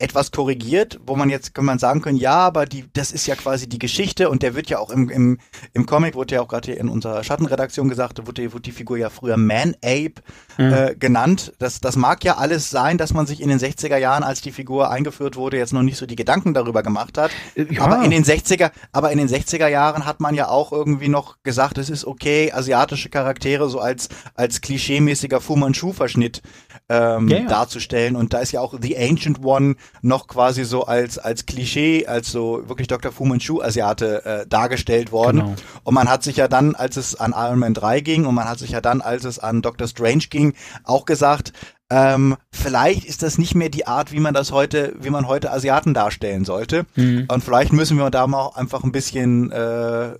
[0.00, 3.34] etwas korrigiert, wo man jetzt kann man sagen können, ja, aber die, das ist ja
[3.36, 5.38] quasi die Geschichte und der wird ja auch im, im,
[5.74, 8.96] im Comic, wurde ja auch gerade hier in unserer Schattenredaktion gesagt, wurde, wurde die Figur
[8.96, 10.14] ja früher Man-Ape
[10.56, 11.52] äh, genannt.
[11.58, 14.52] Das, das mag ja alles sein, dass man sich in den 60er Jahren, als die
[14.52, 17.30] Figur eingeführt wurde, jetzt noch nicht so die Gedanken darüber gemacht hat.
[17.54, 17.82] Äh, ja.
[17.82, 21.36] Aber in den 60er, aber in den 60er Jahren hat man ja auch irgendwie noch
[21.42, 26.42] gesagt, es ist okay, asiatische Charaktere so als, als klischeemäßiger Fu Manchu-Verschnitt
[26.90, 27.46] ähm, Ja, ja.
[27.46, 28.16] darzustellen.
[28.16, 32.30] Und da ist ja auch The Ancient One noch quasi so als, als Klischee, als
[32.32, 33.12] so wirklich Dr.
[33.12, 35.38] Fu Manchu-Asiate äh, dargestellt worden.
[35.40, 35.54] Genau.
[35.84, 38.48] Und man hat sich ja dann, als es an Iron Man 3 ging und man
[38.48, 40.54] hat sich ja dann, als es an Doctor Strange ging,
[40.84, 41.52] auch gesagt,
[41.92, 45.50] ähm, vielleicht ist das nicht mehr die Art, wie man das heute, wie man heute
[45.52, 46.86] Asiaten darstellen sollte.
[47.28, 50.14] Und vielleicht müssen wir da mal einfach ein bisschen äh,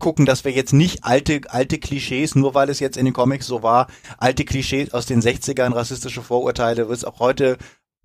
[0.00, 3.46] gucken, dass wir jetzt nicht alte, alte Klischees, nur weil es jetzt in den Comics
[3.46, 3.86] so war,
[4.18, 7.56] alte Klischees aus den 60ern, rassistische Vorurteile, wird es auch heute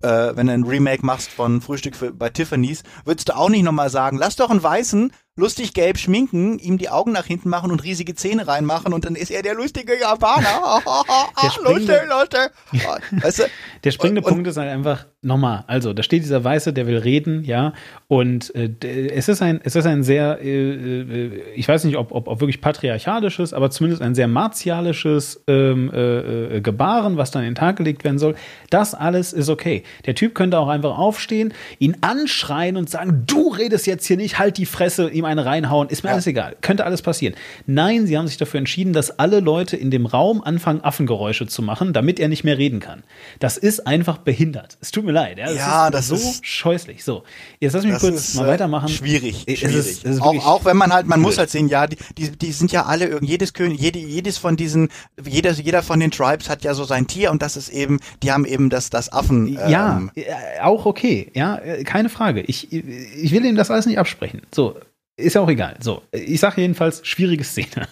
[0.02, 3.62] äh, wenn du ein Remake machst von Frühstück für, bei Tiffany's, würdest du auch nicht
[3.62, 7.70] nochmal sagen, lass doch einen Weißen lustig gelb schminken, ihm die Augen nach hinten machen
[7.70, 10.46] und riesige Zähne reinmachen und dann ist er der lustige Japaner.
[11.42, 13.22] Der springende- lustig, lustig.
[13.22, 13.42] Weißt du?
[13.84, 15.64] Der springende Und- Punkt ist halt einfach nochmal.
[15.66, 17.72] Also, da steht dieser Weiße, der will reden, ja.
[18.08, 18.70] Und äh,
[19.12, 22.40] es ist ein, es ist ein sehr, äh, äh, ich weiß nicht, ob, ob, ob
[22.40, 27.54] wirklich patriarchalisches, aber zumindest ein sehr martialisches ähm, äh, äh, Gebaren, was dann in den
[27.56, 28.36] Tag gelegt werden soll.
[28.70, 29.82] Das alles ist okay.
[30.06, 34.38] Der Typ könnte auch einfach aufstehen, ihn anschreien und sagen, du redest jetzt hier nicht,
[34.38, 36.56] halt die Fresse, ihm eine reinhauen, ist mir alles egal.
[36.62, 37.34] Könnte alles passieren.
[37.66, 41.60] Nein, sie haben sich dafür entschieden, dass alle Leute in dem Raum anfangen, Affengeräusche zu
[41.62, 43.02] machen, damit er nicht mehr reden kann.
[43.40, 44.78] Das ist einfach behindert.
[44.80, 45.38] Es tut mir leid.
[45.38, 47.04] Ja, Ja, ist das so ist- scheußlich.
[47.04, 47.24] So,
[47.60, 48.88] jetzt lass mich Das kurz ist, mal äh, weitermachen.
[48.88, 49.76] Schwierig, Es schwierig.
[49.76, 51.96] ist- es ist auch, wirklich auch wenn man halt, man muss halt sehen, ja, die,
[52.16, 54.88] die, die sind ja alle jedes König, jede, jedes von diesen,
[55.24, 58.32] jeder, jeder von den Tribes hat ja so sein Tier und das ist eben, die
[58.32, 59.48] haben eben das, das Affen.
[59.68, 60.24] Ja, ähm, äh,
[60.62, 61.30] auch okay.
[61.34, 62.40] Ja, äh, keine Frage.
[62.42, 64.42] Ich, ich will ihm das alles nicht absprechen.
[64.54, 64.76] So,
[65.16, 65.76] ist ja auch egal.
[65.80, 67.88] So, ich sage jedenfalls, schwierige Szene.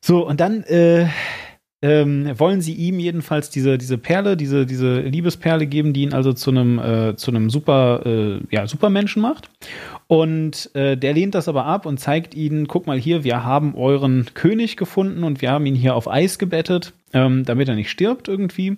[0.00, 1.06] So, und dann äh,
[1.84, 6.32] ähm, wollen sie ihm jedenfalls diese, diese Perle, diese, diese Liebesperle geben, die ihn also
[6.32, 9.50] zu einem, äh, zu einem super, äh, ja, Supermenschen macht.
[10.06, 13.74] Und äh, der lehnt das aber ab und zeigt ihnen, guck mal hier, wir haben
[13.74, 17.90] euren König gefunden und wir haben ihn hier auf Eis gebettet, ähm, damit er nicht
[17.90, 18.76] stirbt irgendwie.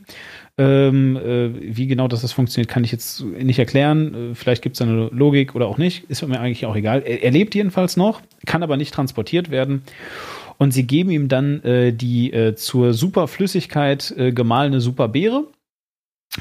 [0.58, 4.32] Ähm, äh, wie genau das, das funktioniert, kann ich jetzt nicht erklären.
[4.32, 6.08] Äh, vielleicht gibt es eine Logik oder auch nicht.
[6.08, 7.02] Ist mir eigentlich auch egal.
[7.04, 9.82] Er, er lebt jedenfalls noch, kann aber nicht transportiert werden.
[10.58, 15.44] Und sie geben ihm dann äh, die äh, zur Superflüssigkeit äh, gemahlene Superbeere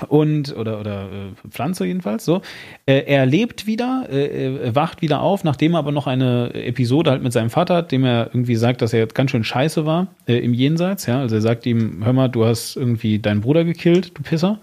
[0.10, 2.42] und oder oder äh, Pflanze jedenfalls so.
[2.86, 7.12] Äh, er lebt wieder, äh, er wacht wieder auf, nachdem er aber noch eine Episode
[7.12, 9.86] halt mit seinem Vater hat, dem er irgendwie sagt, dass er jetzt ganz schön scheiße
[9.86, 11.06] war äh, im Jenseits.
[11.06, 14.60] Ja, also er sagt ihm, hör mal, du hast irgendwie deinen Bruder gekillt, du Pisser.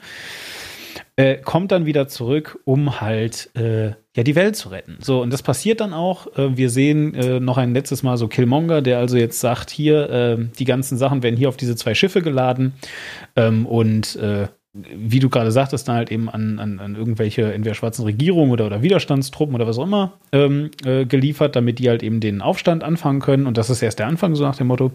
[1.17, 4.97] Äh, kommt dann wieder zurück, um halt äh, ja die Welt zu retten.
[5.01, 6.27] So und das passiert dann auch.
[6.39, 10.11] Äh, wir sehen äh, noch ein letztes Mal so Killmonger, der also jetzt sagt, hier
[10.11, 12.73] äh, die ganzen Sachen werden hier auf diese zwei Schiffe geladen
[13.37, 17.75] ähm, und äh, wie du gerade sagtest, dann halt eben an, an, an irgendwelche entweder
[17.75, 22.03] schwarzen Regierungen oder, oder Widerstandstruppen oder was auch immer ähm, äh, geliefert, damit die halt
[22.03, 23.47] eben den Aufstand anfangen können.
[23.47, 24.93] Und das ist erst der Anfang, so nach dem Motto.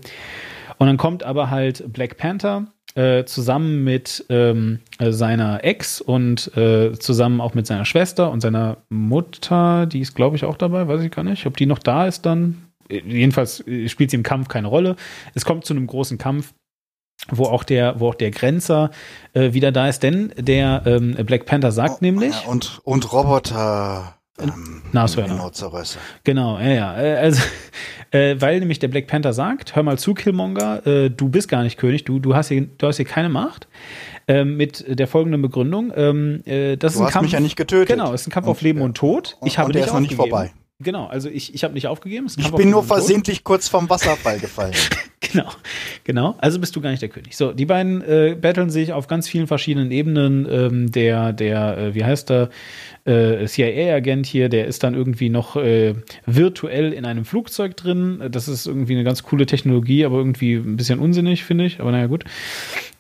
[0.79, 6.55] Und dann kommt aber halt Black Panther äh, zusammen mit ähm, äh, seiner Ex und
[6.57, 10.87] äh, zusammen auch mit seiner Schwester und seiner Mutter, die ist, glaube ich, auch dabei,
[10.87, 11.45] weiß ich gar nicht.
[11.45, 12.63] Ob die noch da ist dann.
[12.89, 14.95] Äh, Jedenfalls äh, spielt sie im Kampf keine Rolle.
[15.35, 16.53] Es kommt zu einem großen Kampf
[17.31, 18.91] wo auch der, wo auch der Grenzer
[19.33, 22.33] äh, wieder da ist, denn der ähm, Black Panther sagt nämlich.
[22.43, 24.13] Ja, und, und Roboter.
[24.39, 25.33] Ähm, Nashörner.
[26.23, 27.01] Genau, ja, ja.
[27.01, 27.41] Äh, Also,
[28.11, 31.63] äh, weil nämlich der Black Panther sagt, hör mal zu, Killmonger, äh, du bist gar
[31.63, 33.67] nicht König, du, du, hast, hier, du hast hier keine Macht.
[34.29, 35.91] Ähm, mit der folgenden Begründung.
[35.95, 37.87] Ähm, äh, das Du ist ein hast Kampf, mich ja nicht getötet.
[37.87, 39.37] Genau, es ist ein Kampf auf Leben und Tod.
[39.39, 40.51] Und- Ich habe und der nicht ist noch nicht vorbei.
[40.79, 42.27] Genau, also ich, ich habe nicht aufgegeben.
[42.37, 42.89] Ich bin nur Tod.
[42.89, 44.73] versehentlich kurz vom Wasserfall gefallen.
[45.19, 45.49] Genau,
[46.03, 46.35] genau.
[46.37, 47.35] Also bist du gar nicht der König.
[47.35, 50.47] So, die beiden äh, battlen sich auf ganz vielen verschiedenen Ebenen.
[50.49, 52.49] Ähm, der, der, äh, wie heißt der,
[53.05, 55.95] äh, CIA-Agent hier, der ist dann irgendwie noch äh,
[56.27, 58.21] virtuell in einem Flugzeug drin.
[58.29, 61.79] Das ist irgendwie eine ganz coole Technologie, aber irgendwie ein bisschen unsinnig, finde ich.
[61.79, 62.23] Aber naja, gut.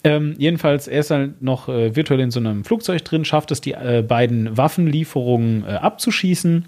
[0.03, 3.61] Ähm, jedenfalls, er ist halt noch äh, virtuell in so einem Flugzeug drin, schafft es,
[3.61, 6.65] die äh, beiden Waffenlieferungen äh, abzuschießen.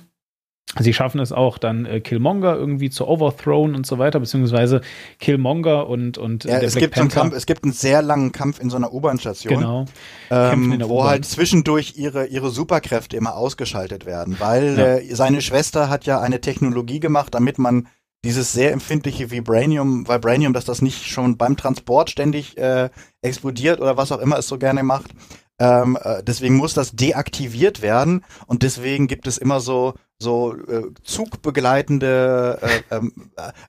[0.77, 4.81] Sie schaffen es auch dann äh, Killmonger irgendwie zu overthrown und so weiter, beziehungsweise
[5.19, 7.21] Killmonger und, und äh, Ja, der es Black gibt so einen Panther.
[7.21, 9.55] Kampf, es gibt einen sehr langen Kampf in so einer U-Bahn-Station.
[9.55, 9.85] Genau.
[10.29, 14.85] Ähm, wo halt zwischendurch ihre, ihre Superkräfte immer ausgeschaltet werden, weil Ja.
[14.97, 17.87] äh, seine Schwester hat ja eine Technologie gemacht, damit man
[18.23, 22.89] dieses sehr empfindliche Vibranium, Vibranium, dass das nicht schon beim Transport ständig äh,
[23.23, 25.11] explodiert oder was auch immer es so gerne macht.
[25.59, 30.83] Ähm, äh, deswegen muss das deaktiviert werden und deswegen gibt es immer so so äh,
[31.03, 32.59] zugbegleitende
[32.89, 33.11] äh, ähm,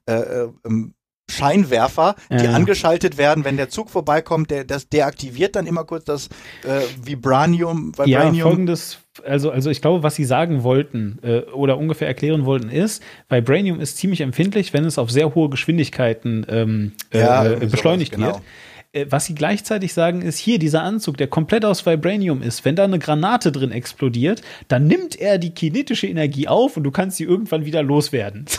[0.06, 0.94] äh, äh, ähm,
[1.30, 2.52] Scheinwerfer, die Ja.
[2.54, 6.28] angeschaltet werden, wenn der Zug vorbeikommt, der das deaktiviert dann immer kurz das
[6.64, 8.48] äh, Vibranium, Ja, Vibranium.
[8.48, 13.00] folgendes, also, also ich glaube, was sie sagen wollten äh, oder ungefähr erklären wollten, ist,
[13.28, 18.24] Vibranium ist ziemlich empfindlich, wenn es auf sehr hohe Geschwindigkeiten ähm, Ja, äh, beschleunigt sowas,
[18.24, 18.34] genau.
[18.34, 18.44] wird.
[18.92, 22.64] Äh, Was sie gleichzeitig sagen, ist hier dieser Anzug, der komplett aus Vibranium ist.
[22.64, 26.90] Wenn da eine Granate drin explodiert, dann nimmt er die kinetische Energie auf und du
[26.90, 28.46] kannst sie irgendwann wieder loswerden.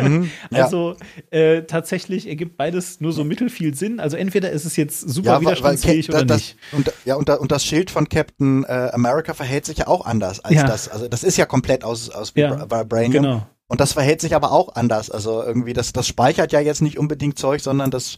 [0.00, 0.62] Mhm, ja.
[0.64, 0.94] Also
[1.32, 3.98] äh, tatsächlich ergibt beides nur so mittelfiel Sinn.
[3.98, 6.56] Also entweder ist es jetzt super ja, widerstandsfähig oder das, nicht.
[6.70, 10.38] Und, ja, und, und das Schild von Captain äh, America verhält sich ja auch anders
[10.44, 10.66] als Ja.
[10.68, 10.88] das.
[10.88, 13.10] Also das ist ja komplett aus, aus Ja, Vibra- Vibranium.
[13.12, 13.46] genau.
[13.66, 15.10] Und das verhält sich aber auch anders.
[15.10, 18.16] Also irgendwie, das, das speichert ja jetzt nicht unbedingt Zeug, sondern das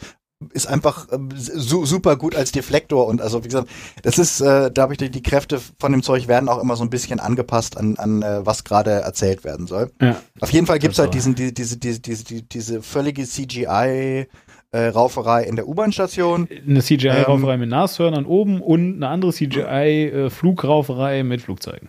[0.52, 3.68] ist einfach ähm, su super gut als Deflektor und also wie gesagt,
[4.02, 6.76] das ist, äh, da habe ich die, die Kräfte von dem Zeug werden auch immer
[6.76, 9.90] so ein bisschen angepasst an, an äh, was gerade erzählt werden soll.
[10.02, 10.16] Ja.
[10.40, 13.24] Auf jeden Fall gibt's Das halt war- diesen, die, diese, diese, diese, diese, diese völlige
[13.24, 14.26] CGI
[14.72, 16.48] äh, Rauferei in der U-Bahn-Station.
[16.66, 21.88] Eine CGI-Rauferei Ähm, mit Nashörnern oben und eine andere CGI-Flugrauferei mit Flugzeugen.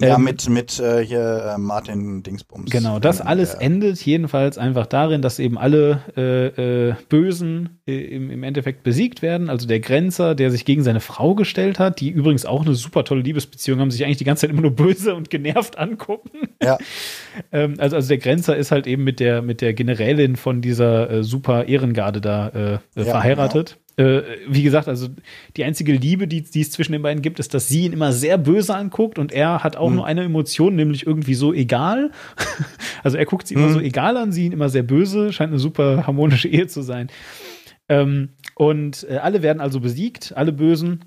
[0.00, 2.70] Ja, Ähm, mit, mit äh, hier äh, Martin Dingsbums.
[2.70, 7.80] Genau, das Ähm, alles der- endet jedenfalls einfach darin, dass eben alle äh, äh, Bösen
[7.86, 9.48] äh, im, im Endeffekt besiegt werden.
[9.48, 13.04] Also der Grenzer, der sich gegen seine Frau gestellt hat, die übrigens auch eine super
[13.04, 16.30] tolle Liebesbeziehung haben, sich eigentlich die ganze Zeit immer nur böse und genervt angucken.
[16.62, 16.78] Ja.
[17.50, 21.10] Ähm, also, also der Grenzer ist halt eben mit der, mit der Generälin von dieser
[21.10, 23.76] äh, super Ehrengarde da Ja, verheiratet.
[23.96, 25.08] Äh, wie gesagt, also
[25.56, 28.12] die einzige Liebe, die, die es zwischen den beiden gibt, ist, dass sie ihn immer
[28.12, 32.10] sehr böse anguckt und er hat auch nur eine Emotion, nämlich irgendwie so egal.
[33.04, 35.60] also er guckt sie immer so egal an, sie ihn immer sehr böse, scheint eine
[35.60, 37.08] super harmonische Ehe zu sein.
[37.88, 41.04] Ähm, und äh, alle werden also besiegt, alle Bösen.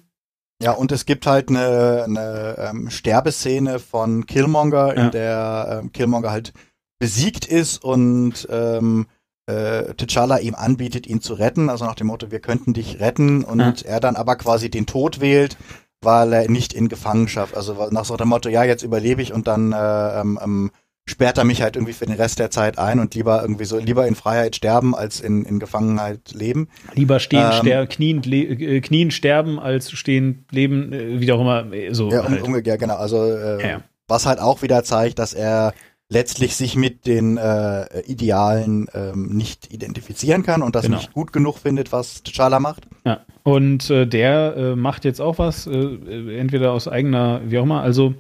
[0.62, 5.06] Ja, und es gibt halt eine, eine ähm, Sterbeszene von Killmonger, Ja.
[5.06, 6.54] in der ähm, Killmonger halt
[7.00, 9.08] besiegt ist und ähm,
[9.48, 13.44] äh, T'Challa ihm anbietet, ihn zu retten, also nach dem Motto, wir könnten dich retten
[13.44, 13.74] und Ja.
[13.86, 15.58] er dann aber quasi den Tod wählt,
[16.02, 19.48] weil er nicht in Gefangenschaft, also nach so dem Motto, ja, jetzt überlebe ich und
[19.48, 20.72] dann äh, ähm, ähm,
[21.10, 23.78] sperrt er mich halt irgendwie für den Rest der Zeit ein und lieber irgendwie so,
[23.78, 26.68] lieber in Freiheit sterben, als in, in Gefangenheit leben.
[26.94, 31.40] Lieber stehen, Ähm, ster kniend, le äh, knien sterben, als stehen, leben, äh, wie auch
[31.40, 31.72] immer.
[31.72, 32.44] äh, So Ja, um, halt.
[32.44, 32.98] umgekehrt, genau.
[32.98, 33.82] Also äh, Ja.
[34.10, 35.74] was halt auch wieder zeigt, dass er
[36.10, 40.98] letztlich sich mit den äh, Idealen ähm, nicht identifizieren kann und das Genau.
[40.98, 42.88] nicht gut genug findet, was T'Challa macht.
[43.06, 47.58] Ja, und äh, der äh, macht jetzt auch was, äh, äh, entweder aus eigener, wie
[47.60, 48.14] auch immer, also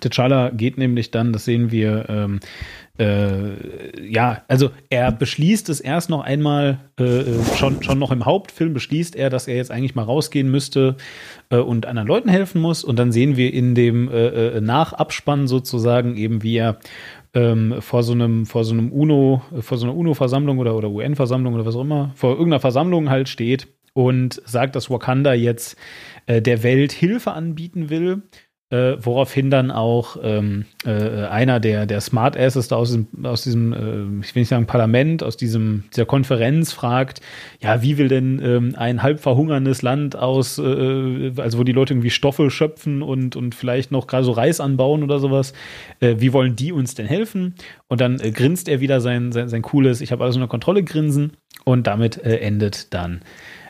[0.00, 2.40] T'Challa geht nämlich dann, das sehen wir, ähm,
[2.96, 8.24] äh, ja, also er beschließt es erst noch einmal, äh, äh, schon, schon noch im
[8.24, 10.96] Hauptfilm beschließt er, dass er jetzt eigentlich mal rausgehen müsste
[11.50, 12.84] äh, und anderen Leuten helfen muss.
[12.84, 16.78] Und dann sehen wir in dem äh, äh, Nachabspann sozusagen eben, wie er
[17.34, 21.54] ähm, vor so einem, vor so einem UNO, vor so einer UNO-Versammlung oder, oder UN-Versammlung
[21.54, 25.76] oder was auch immer, vor irgendeiner Versammlung halt steht und sagt, dass Wakanda jetzt
[26.26, 28.22] der Welt Hilfe anbieten will.
[28.70, 33.42] Äh, woraufhin dann auch ähm, äh, einer der, der Smart Asses da aus diesem, aus
[33.42, 37.20] diesem äh, ich will nicht sagen Parlament, aus diesem, dieser Konferenz fragt,
[37.60, 41.92] ja, wie will denn ähm, ein halb verhungerndes Land aus, äh, also wo die Leute
[41.92, 45.52] irgendwie Stoffe schöpfen und, und vielleicht noch gerade so Reis anbauen oder sowas,
[46.00, 47.56] äh, wie wollen die uns denn helfen?
[47.88, 50.82] Und dann äh, grinst er wieder sein, sein, sein cooles, ich habe alles unter Kontrolle
[50.82, 51.32] grinsen
[51.64, 53.20] und damit äh, endet dann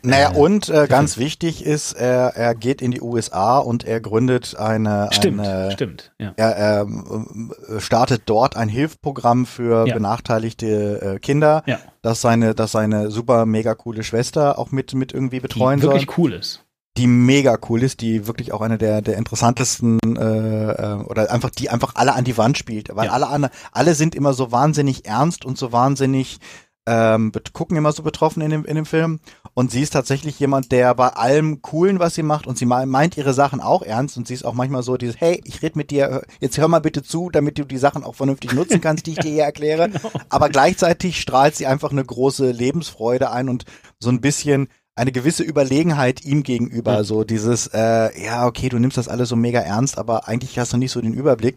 [0.05, 4.01] Naja, Äh, und äh, ganz wichtig ist, er, er geht in die USA und er
[4.01, 6.33] gründet eine, Stimmt, eine stimmt, ja.
[6.37, 9.95] er ähm, äh, startet dort ein Hilfsprogramm für Ja.
[9.95, 11.79] benachteiligte äh, Kinder, Ja.
[12.03, 15.93] das seine, das seine super mega coole Schwester auch mit, mit irgendwie betreuen soll.
[15.95, 16.61] wirklich cool ist.
[16.97, 21.51] die mega cool ist, die wirklich auch eine der, der interessantesten äh, äh, oder einfach
[21.51, 23.13] die einfach alle an die Wand spielt, weil Ja.
[23.13, 26.39] alle alle alle sind immer so wahnsinnig ernst und so wahnsinnig
[26.87, 29.19] ähm, gucken immer so betroffen in dem in dem Film
[29.55, 32.87] und sie ist tatsächlich jemand, der bei allem coolen, was sie macht und sie me-
[32.87, 35.77] meint ihre Sachen auch ernst und sie ist auch manchmal so dieses hey, ich red
[35.77, 39.07] mit dir, jetzt hör mal bitte zu, damit du die Sachen auch vernünftig nutzen kannst,
[39.07, 39.91] die ich dir hier erkläre,
[40.29, 43.65] aber gleichzeitig strahlt sie einfach eine große Lebensfreude ein und
[44.01, 47.05] so ein bisschen eine gewisse Überlegenheit ihm gegenüber, Ja.
[47.05, 50.73] so dieses, äh, ja, okay, du nimmst das alles so mega ernst, aber eigentlich hast
[50.73, 51.57] du nicht so den Überblick.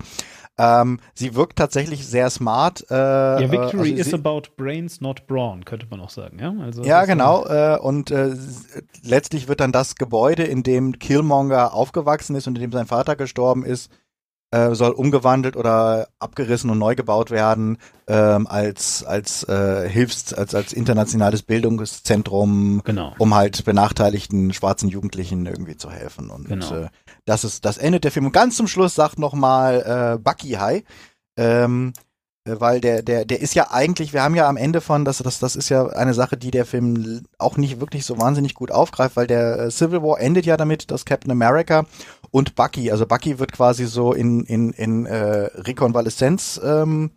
[0.59, 2.83] Ähm, sie wirkt tatsächlich sehr smart.
[2.89, 6.53] Äh, Ja, Victory also is about brains, not brawn, könnte man auch sagen, ja?
[6.61, 7.45] Also ja, genau.
[7.45, 8.35] Äh, und äh,
[9.03, 13.15] letztlich wird dann das Gebäude, in dem Killmonger aufgewachsen ist und in dem sein Vater
[13.15, 13.91] gestorben ist,
[14.49, 17.77] äh, soll umgewandelt oder abgerissen und neu gebaut werden
[18.07, 23.13] ähm, als als äh, Hilfs als als internationales Bildungszentrum, Genau.
[23.17, 26.29] um halt benachteiligten schwarzen Jugendlichen irgendwie zu helfen.
[26.29, 26.73] Und Genau.
[26.73, 26.87] äh,
[27.27, 28.25] das ist das endet der Film.
[28.25, 30.83] Und ganz zum Schluss sagt noch mal äh, Bucky High.
[31.37, 31.93] Ähm,
[32.47, 35.17] äh, weil der, der, der ist ja eigentlich, wir haben ja am Ende von, das,
[35.17, 38.71] das, das ist ja eine Sache, die der Film auch nicht wirklich so wahnsinnig gut
[38.71, 41.85] aufgreift, weil der äh, Civil War endet ja damit, dass Captain America
[42.31, 47.11] und Bucky, also Bucky wird quasi so in, in, in äh, Rekonvaleszenz ähm,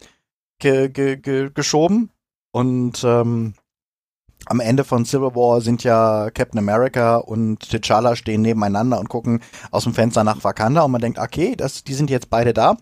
[0.58, 2.10] ge, ge, ge, geschoben
[2.52, 3.54] und ähm,
[4.46, 9.40] am Ende von Civil War sind ja Captain America und T'Challa stehen nebeneinander und gucken
[9.70, 12.76] aus dem Fenster nach Wakanda und man denkt, okay, das, die sind jetzt beide da.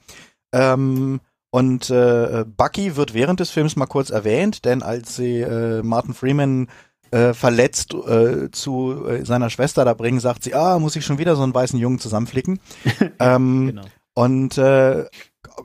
[0.53, 1.21] Ähm,
[1.51, 6.15] und äh, Bucky wird während des Films mal kurz erwähnt, denn als sie äh, Martin
[6.15, 6.69] Freeman
[7.11, 11.19] äh, verletzt äh, zu äh, seiner Schwester da bringen, sagt sie, ah, muss ich schon
[11.19, 12.61] wieder so einen weißen Jungen zusammenflicken.
[13.19, 13.83] ähm, Genau.
[14.15, 15.07] und äh,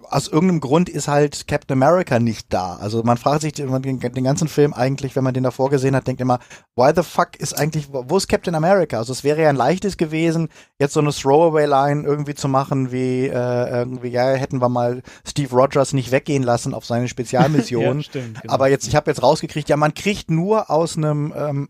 [0.09, 2.75] aus irgendeinem Grund ist halt Captain America nicht da.
[2.75, 6.21] Also man fragt sich den, ganzen Film eigentlich, wenn man den davor gesehen hat, denkt
[6.21, 6.39] immer,
[6.75, 8.97] why the fuck ist eigentlich, wo ist Captain America?
[8.97, 10.49] Also es wäre ja ein leichtes gewesen,
[10.79, 15.55] jetzt so eine Throwaway-Line irgendwie zu machen, wie äh, irgendwie, ja, hätten wir mal Steve
[15.55, 17.97] Rogers nicht weggehen lassen auf seine Spezialmission.
[17.97, 18.53] Ja, stimmt, genau.
[18.53, 21.69] Aber jetzt, ich habe jetzt rausgekriegt, ja, man kriegt nur aus einem ähm,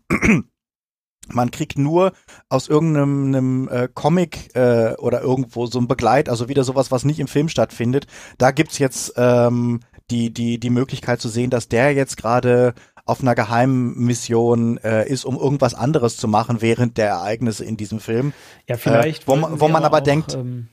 [1.32, 2.12] man kriegt nur
[2.48, 7.04] aus irgendeinem einem, äh, Comic äh, oder irgendwo so ein Begleit, also wieder sowas, was
[7.04, 8.06] nicht im Film stattfindet.
[8.38, 9.80] Da gibt's jetzt ähm,
[10.10, 12.74] die die die Möglichkeit zu sehen, dass der jetzt gerade
[13.06, 18.00] auf einer Geheimmission äh, ist, um irgendwas anderes zu machen während der Ereignisse in diesem
[18.00, 18.32] Film.
[18.66, 19.24] ja, vielleicht.
[19.24, 20.68] äh, wo wo man aber auch, denkt, ähm,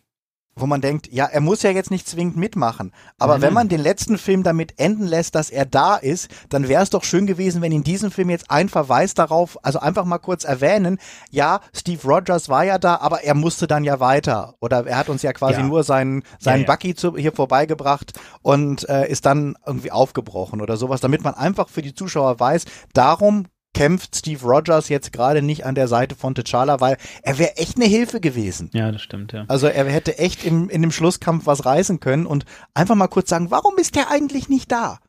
[0.55, 2.91] wo man denkt, ja, er muss ja jetzt nicht zwingend mitmachen.
[3.17, 6.67] Aber Nein, wenn man den letzten Film damit enden lässt, dass er da ist, dann
[6.67, 10.03] wäre es doch schön gewesen, wenn in diesem Film jetzt ein Verweis darauf, also einfach
[10.05, 10.99] mal kurz erwähnen,
[11.29, 14.55] ja, Steve Rogers war ja da, aber er musste dann ja weiter.
[14.59, 15.65] Oder er hat uns ja quasi Ja.
[15.67, 16.71] nur seinen, seinen Ja, ja.
[16.73, 21.69] Bucky zu, hier vorbeigebracht und äh, ist dann irgendwie aufgebrochen oder sowas, damit man einfach
[21.69, 26.33] für die Zuschauer weiß, darum kämpft Steve Rogers jetzt gerade nicht an der Seite von
[26.33, 28.69] T'Challa, weil er wäre echt eine Hilfe gewesen.
[28.73, 29.45] ja, das stimmt, ja.
[29.47, 33.29] Also er hätte echt im, in dem Schlusskampf was reißen können und einfach mal kurz
[33.29, 34.99] sagen, warum ist der eigentlich nicht da?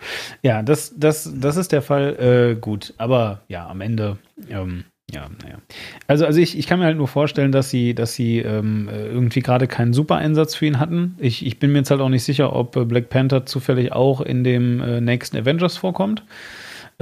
[0.43, 2.17] Ja, das, das, das ist der Fall.
[2.53, 4.19] Äh, gut, aber ja, am Ende,
[4.49, 5.59] ähm, ja, naja.
[6.07, 9.07] Also, also ich, ich kann mir halt nur vorstellen, dass sie, dass sie ähm, äh,
[9.07, 11.17] irgendwie gerade keinen super Einsatz für ihn hatten.
[11.19, 14.23] Ich, ich bin mir jetzt halt auch nicht sicher, ob äh, Black Panther zufällig auch
[14.23, 16.25] in dem äh, nächsten Avengers vorkommt.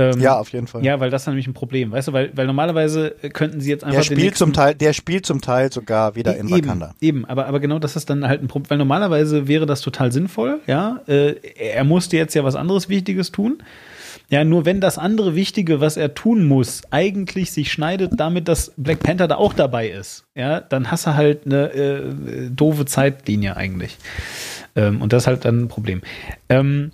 [0.00, 0.84] Ähm, Ja, auf jeden Fall.
[0.84, 3.70] Ja, weil das ist nämlich ein Problem, weißt du, weil, weil normalerweise äh, könnten sie
[3.70, 6.94] jetzt einfach der spielt zum Teil, der spielt zum Teil sogar wieder in eben, Wakanda.
[7.00, 10.10] Eben, aber, aber genau das ist dann halt ein Problem, weil normalerweise wäre das total
[10.10, 11.00] sinnvoll, ja.
[11.06, 13.62] Äh, er musste jetzt ja was anderes Wichtiges tun.
[14.28, 18.72] Ja, nur wenn das andere Wichtige, was er tun muss, eigentlich sich schneidet damit, dass
[18.76, 23.56] Black Panther da auch dabei ist, ja, dann hast du halt eine äh, doofe Zeitlinie
[23.56, 23.98] eigentlich.
[24.76, 26.02] Ähm, und das ist halt dann ein Problem.
[26.48, 26.92] Ähm,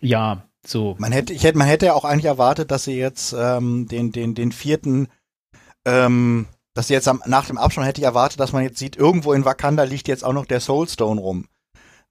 [0.00, 0.96] ja, so.
[0.98, 4.12] Man hätte, ich hätte, man hätte ja auch eigentlich erwartet, dass sie jetzt ähm, den,
[4.12, 5.08] den, den vierten,
[5.84, 8.96] ähm, dass sie jetzt am, nach dem Abspann hätte ich erwartet, dass man jetzt sieht,
[8.96, 11.46] irgendwo in Wakanda liegt jetzt auch noch der Soulstone rum.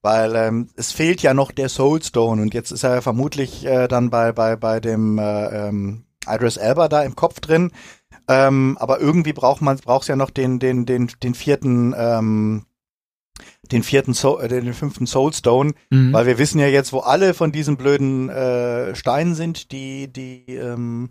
[0.01, 4.09] Weil ähm, es fehlt ja noch der Soulstone und jetzt ist er vermutlich äh, dann
[4.09, 7.71] bei, bei, bei dem äh, ähm, Idris Elba da im Kopf drin.
[8.27, 12.65] Ähm, aber irgendwie braucht man braucht ja noch den den den den vierten ähm,
[13.71, 16.13] den vierten Soul, äh, den fünften Soulstone, Mhm.
[16.13, 20.45] weil wir wissen ja jetzt, wo alle von diesen blöden äh, Steinen sind, die die
[20.55, 21.09] ähm,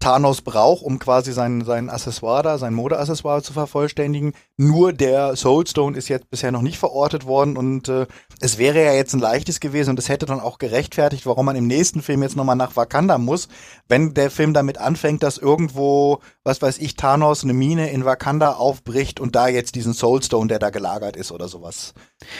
[0.00, 4.32] Thanos braucht, um quasi sein sein Accessoire da, sein Modeaccessoire zu vervollständigen.
[4.56, 8.06] Nur der Soulstone ist jetzt bisher noch nicht verortet worden und äh,
[8.40, 11.56] es wäre ja jetzt ein leichtes gewesen und es hätte dann auch gerechtfertigt, warum man
[11.56, 13.48] im nächsten Film jetzt nochmal nach Wakanda muss,
[13.88, 18.52] wenn der Film damit anfängt, dass irgendwo, was weiß ich, Thanos eine Mine in Wakanda
[18.52, 21.92] aufbricht und da jetzt diesen Soulstone, der da gelagert ist oder sowas,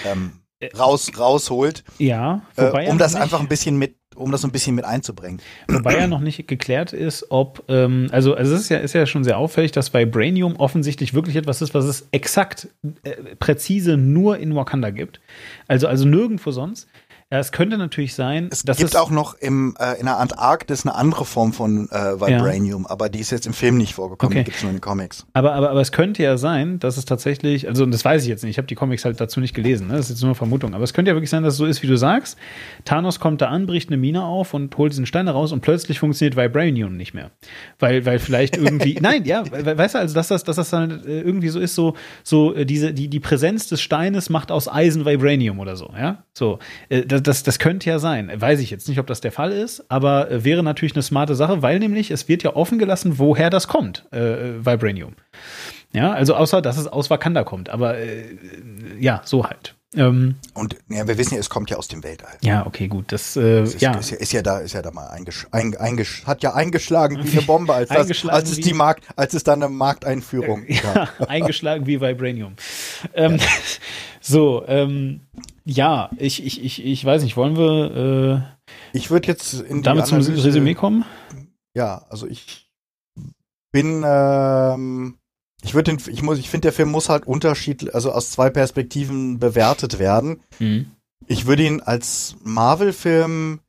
[0.06, 0.40] ähm,
[0.76, 4.84] raus rausholt, Ja, äh, um das einfach ein bisschen mit, um das ein bisschen mit
[4.84, 5.40] einzubringen.
[5.68, 9.06] Wobei ja noch nicht geklärt ist, ob, ähm, also, also es ist ja, ist ja
[9.06, 12.68] schon sehr auffällig, dass Vibranium offensichtlich wirklich etwas ist, was es exakt
[13.02, 15.20] äh, präzise nur in Wakanda gibt.
[15.66, 16.88] Also, also nirgendwo sonst.
[17.30, 20.16] Ja, es könnte natürlich sein, Es dass gibt es auch noch im, äh, in der
[20.16, 24.32] Antarktis eine andere Form von äh, Vibranium, aber die ist jetzt im Film nicht vorgekommen,
[24.32, 24.44] Okay.
[24.44, 25.26] die gibt's nur in den Comics.
[25.34, 28.44] Aber, aber, aber es könnte ja sein, dass es tatsächlich, also das weiß ich jetzt
[28.44, 29.92] nicht, ich habe die Comics halt dazu nicht gelesen, ne?
[29.96, 31.66] das ist jetzt nur eine Vermutung, aber es könnte ja wirklich sein, dass es so
[31.66, 32.38] ist, wie du sagst.
[32.86, 35.98] Thanos kommt da an, bricht eine Mine auf und holt diesen Stein raus und plötzlich
[35.98, 37.30] funktioniert Vibranium nicht mehr.
[37.78, 40.70] Weil, weil vielleicht irgendwie, nein, ja, we- we- weißt du, also dass das, dass das
[40.70, 41.92] dann äh, irgendwie so ist, so,
[42.24, 46.24] so äh, diese, die, die Präsenz des Steines macht aus Eisen Vibranium oder so, ja.
[46.32, 48.30] So, äh, das, das, das könnte ja sein.
[48.34, 51.34] Weiß ich jetzt nicht, ob das der Fall ist, aber äh, wäre natürlich eine smarte
[51.34, 55.14] Sache, weil nämlich es wird ja offen gelassen, woher das kommt, äh, Vibranium.
[55.92, 58.24] Ja, also außer, dass es aus Wakanda kommt, aber äh,
[58.98, 59.74] ja, so halt.
[59.96, 62.36] Ähm, Und ja, wir wissen ja, es kommt ja aus dem Weltall.
[62.42, 63.94] ja, okay, gut, das, äh, Es ist, ja.
[63.96, 67.24] ist, ja, ist ja da, ist ja da mal eingesch, ein, eingesch, hat ja eingeschlagen
[67.24, 70.80] wie eine Bombe, als, das, als es die Markt, als es dann eine Markteinführung ja,
[70.82, 71.30] gab.
[71.30, 72.54] eingeschlagen wie Vibranium.
[73.14, 73.38] Ähm,
[74.20, 75.20] so, ähm,
[75.68, 78.58] ja, ich, ich, ich, ich weiß nicht, wollen wir
[78.92, 81.04] Ich würde jetzt in äh, damit zum Analyse- Resümee kommen?
[81.74, 82.70] Ja, also ich
[83.70, 85.18] bin, ähm,
[85.62, 88.48] ich würde den, ich muss, ich finde, der Film muss halt unterschiedlich, also aus zwei
[88.50, 90.40] Perspektiven bewertet werden.
[90.58, 90.90] Mhm.
[91.26, 93.60] Ich würde ihn als Marvel-Film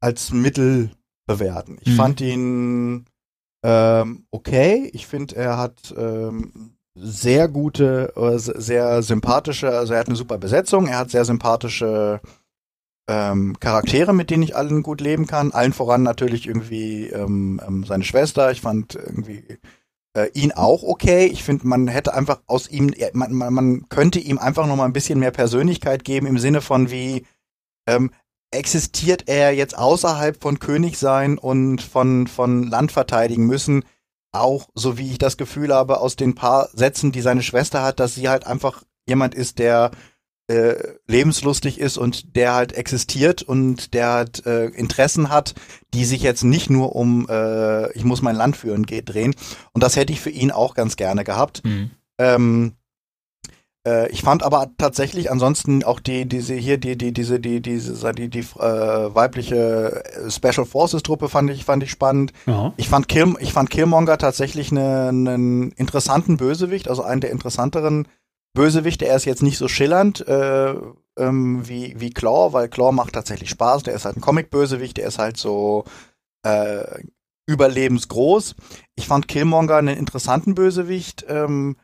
[0.00, 0.90] als Mittel
[1.26, 1.78] bewerten.
[1.80, 1.96] Ich Mhm.
[1.96, 3.06] fand ihn
[3.64, 4.90] ähm, okay.
[4.92, 10.38] Ich finde, er hat ähm, sehr gute, äh, sehr sympathische, also er hat eine super
[10.38, 12.20] Besetzung, er hat sehr sympathische
[13.08, 15.52] ähm, Charaktere, mit denen ich allen gut leben kann.
[15.52, 18.50] Allen voran natürlich irgendwie ähm, ähm, seine Schwester.
[18.50, 19.44] Ich fand irgendwie
[20.16, 21.26] äh, ihn auch okay.
[21.26, 24.76] Ich finde, man hätte einfach aus ihm, er- man, man, man könnte ihm einfach noch
[24.76, 27.24] mal ein bisschen mehr Persönlichkeit geben im Sinne von wie
[27.88, 28.10] ähm,
[28.50, 33.84] existiert er jetzt außerhalb von König sein und von von Land verteidigen müssen.
[34.40, 38.00] Auch so wie ich das Gefühl habe aus den paar Sätzen, die seine Schwester hat,
[38.00, 39.90] dass sie halt einfach jemand ist, der
[40.48, 40.74] äh,
[41.08, 45.54] lebenslustig ist und der halt existiert und der halt äh, Interessen hat,
[45.92, 49.34] die sich jetzt nicht nur um äh, ich muss mein Land führen geht drehen.
[49.72, 51.64] Und das hätte ich für ihn auch ganz gerne gehabt.
[51.64, 51.90] Mhm.
[52.18, 52.85] Ähm, äh,
[54.10, 58.28] ich fand aber tatsächlich ansonsten auch die diese hier die die diese die diese die
[58.28, 62.32] die äh, weibliche äh, Special Forces Truppe fand ich fand ich spannend.
[62.46, 62.72] Ja.
[62.76, 68.08] Ich fand Kill ich fand Killmonger tatsächlich ne- einen interessanten Bösewicht, also einen der interessanteren
[68.54, 69.06] Bösewichte.
[69.06, 70.74] Er ist jetzt nicht so schillernd äh,
[71.18, 73.84] ähm, wie wie Claw, weil Claw macht tatsächlich Spaß.
[73.84, 74.96] Der ist halt ein Comic-Bösewicht.
[74.96, 75.84] Der ist halt so
[76.42, 77.02] äh,
[77.46, 78.54] überlebensgroß.
[78.96, 81.24] Ich fand Killmonger einen interessanten Bösewicht.
[81.28, 81.76] Ähm,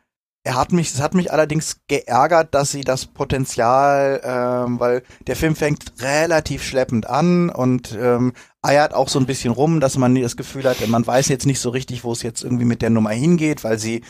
[0.43, 5.37] er hat mich, es hat mich allerdings geärgert, dass sie das Potenzial, ähm, weil der
[5.37, 10.15] Film fängt relativ schleppend an und ähm, eiert auch so ein bisschen rum, dass man
[10.15, 12.89] das Gefühl hat, man weiß jetzt nicht so richtig, wo es jetzt irgendwie mit der
[12.89, 14.01] Nummer hingeht, weil sie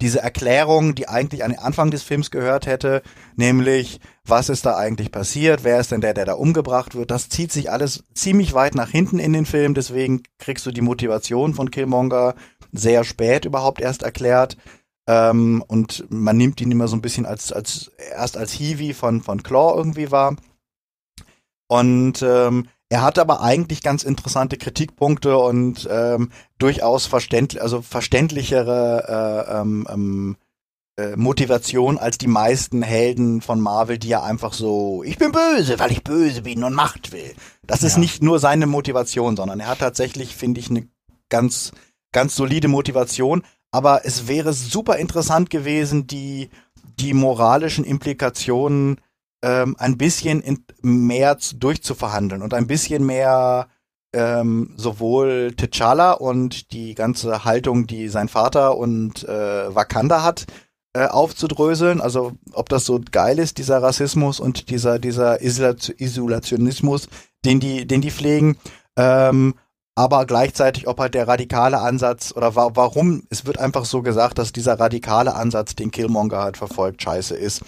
[0.00, 3.02] diese Erklärung, die eigentlich an den Anfang des Films gehört hätte,
[3.36, 7.28] nämlich, was ist da eigentlich passiert, wer ist denn der, der da umgebracht wird, das
[7.28, 11.54] zieht sich alles ziemlich weit nach hinten in den Film, deswegen kriegst du die Motivation
[11.54, 12.34] von Killmonger
[12.72, 14.56] sehr spät überhaupt erst erklärt.
[15.06, 19.20] Ähm, und man nimmt ihn immer so ein bisschen als, als erst als Hiwi von,
[19.20, 20.36] von Claw irgendwie wahr.
[21.68, 29.46] Und ähm, er hat aber eigentlich ganz interessante Kritikpunkte und ähm, durchaus verständlich, also verständlichere
[29.48, 30.36] äh, ähm, ähm,
[30.98, 35.78] äh, Motivation als die meisten Helden von Marvel, die ja einfach so, ich bin böse,
[35.78, 37.34] weil ich böse bin und Macht will.
[37.66, 38.00] Das ist Ja.
[38.00, 40.86] nicht nur seine Motivation, sondern er hat tatsächlich, finde ich, eine
[41.30, 41.72] ganz,
[42.12, 43.42] ganz solide Motivation.
[43.72, 46.50] Aber es wäre super interessant gewesen, die,
[47.00, 49.00] die moralischen Implikationen
[49.42, 53.68] ähm, ein bisschen in, mehr zu, durchzuverhandeln und ein bisschen mehr
[54.14, 60.44] ähm, sowohl T'Challa und die ganze Haltung, die sein Vater und äh, Wakanda hat,
[60.94, 62.02] äh, aufzudröseln.
[62.02, 67.08] Also ob das so geil ist, dieser Rassismus und dieser, dieser Isola- Isolationismus,
[67.44, 68.58] den die, den die pflegen.
[68.96, 69.54] Ähm,
[69.94, 74.38] aber gleichzeitig, ob halt der radikale Ansatz oder wa warum, es wird einfach so gesagt,
[74.38, 77.62] dass dieser radikale Ansatz, den Killmonger halt verfolgt, scheiße ist.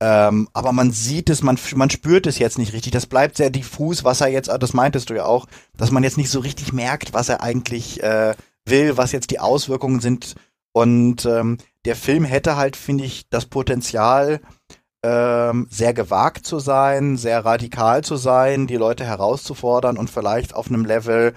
[0.00, 2.92] Ähm, aber man sieht es, man, man spürt es jetzt nicht richtig.
[2.92, 5.46] Das bleibt sehr diffus, was er jetzt, das meintest du ja auch,
[5.76, 8.34] dass man jetzt nicht so richtig merkt, was er eigentlich äh,
[8.64, 10.36] will, was jetzt die Auswirkungen sind.
[10.72, 14.40] Und ähm, der Film hätte halt, finde ich, das Potenzial,
[15.02, 20.68] ähm, sehr gewagt zu sein, sehr radikal zu sein, die Leute herauszufordern und vielleicht auf
[20.68, 21.34] einem Level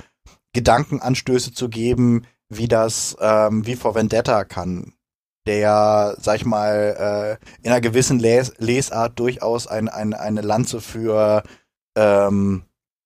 [0.53, 4.93] Gedankenanstöße zu geben, wie das, ähm, wie vor Vendetta kann,
[5.47, 10.81] der, sag ich mal, äh, in einer gewissen Les Lesart durchaus ein, ein, eine Lanze
[10.81, 11.43] für,
[11.97, 12.63] ähm,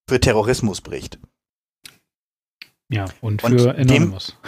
[0.09, 1.19] für Terrorismus bricht.
[2.89, 4.35] Ja, und Und für dem- Anonymous.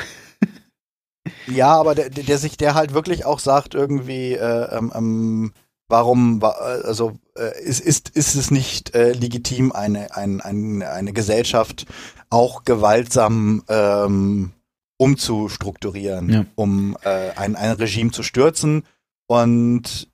[1.46, 5.54] Ja, aber der, der der sich, der halt wirklich auch sagt, irgendwie, äh, ähm, ähm,
[5.90, 6.50] warum, wa-
[6.84, 11.86] also äh, ist, ist, ist es nicht äh, legitim, eine, ein, ein, eine Gesellschaft
[12.30, 14.52] auch gewaltsam ähm,
[14.98, 16.46] umzustrukturieren, Ja.
[16.56, 18.84] um äh, ein, ein Regime zu stürzen
[19.28, 20.10] und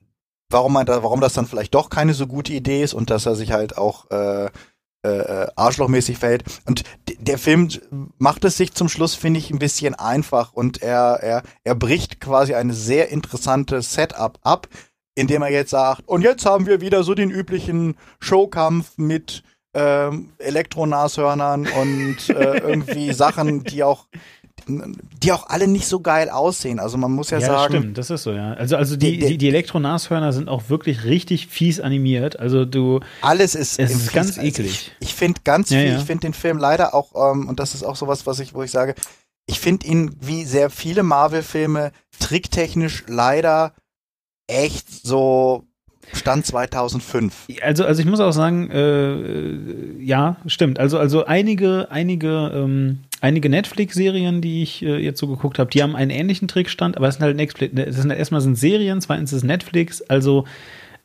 [0.50, 3.26] warum man da, warum das dann vielleicht doch keine so gute Idee ist und dass
[3.26, 4.46] er sich halt auch äh,
[5.06, 6.44] äh, äh, arschlochmäßig verhält.
[6.66, 6.84] Und
[7.20, 7.70] der Film
[8.20, 12.22] macht es sich zum Schluss, finde ich, ein bisschen einfach und er, er, er bricht
[12.22, 14.68] quasi eine sehr interessante Setup ab,
[15.16, 19.44] indem er jetzt sagt, und jetzt haben wir wieder so den üblichen Showkampf mit
[19.76, 24.08] ähm, Elektronashörnern und äh, irgendwie Sachen, die auch
[24.68, 26.80] die auch alle nicht so geil aussehen.
[26.80, 28.54] Also man muss ja, Ja, sagen, stimmt, das ist so, ja.
[28.54, 32.40] Also, also die, Die- die- Elektronashörner sind auch wirklich richtig fies animiert.
[32.40, 34.94] Also du, Alles ist, Es ist ganz eklig.
[35.00, 35.98] Ich, ich finde ganz Ja, viel, ja.
[35.98, 38.64] ich finde den Film leider auch, ähm, und das ist auch sowas, was ich, wo
[38.64, 38.96] ich sage,
[39.48, 43.74] ich finde ihn wie sehr viele Marvel-Filme tricktechnisch leider
[44.48, 45.66] echt so
[46.12, 47.48] Stand 2005.
[47.62, 50.80] also, also ich muss auch sagen, äh, ja, stimmt.
[50.80, 55.82] Also, also einige, einige, ähm, einige Netflix-Serien, die ich äh, jetzt so geguckt habe, die
[55.82, 59.32] haben einen ähnlichen Trickstand, aber es sind halt Netflix, das sind erstmal sind Serien, zweitens
[59.32, 60.46] ist es Netflix, also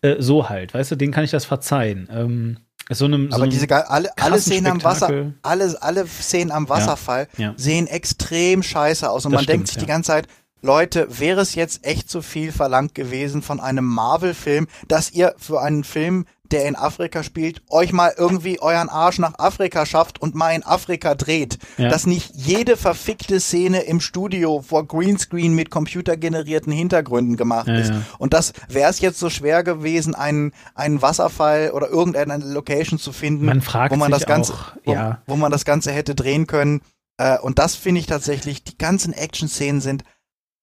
[0.02, 2.09] äh, so halt, weißt du, denen kann ich das verzeihen.
[2.12, 2.56] Ähm,
[2.90, 7.28] so einem, so Aber diese alle, alle Szenen am Wasser, alle, alle Szenen am Wasserfall
[7.36, 7.52] ja.
[7.56, 9.81] sehen extrem scheiße aus und Das man denkt stimmt, sich ja.
[9.82, 10.28] die ganze Zeit,
[10.62, 15.60] Leute, wäre es jetzt echt zu viel verlangt gewesen von einem Marvel-Film, dass ihr für
[15.60, 20.35] einen Film, der in Afrika spielt, euch mal irgendwie euren Arsch nach Afrika schafft und
[20.35, 21.59] mal in Afrika dreht.
[21.76, 21.90] Ja.
[21.90, 27.90] Dass nicht jede verfickte Szene im Studio vor Greenscreen mit computergenerierten Hintergründen gemacht Ja, ist.
[27.90, 28.02] ja.
[28.18, 33.12] Und das wäre es jetzt so schwer gewesen, einen, einen Wasserfall oder irgendeine Location zu
[33.12, 34.94] finden, Man fragt wo man das Ganze, auch, wo,
[35.26, 36.80] wo man das Ganze hätte drehen können.
[37.18, 40.02] Äh, und das finde ich tatsächlich, die ganzen Action-Szenen sind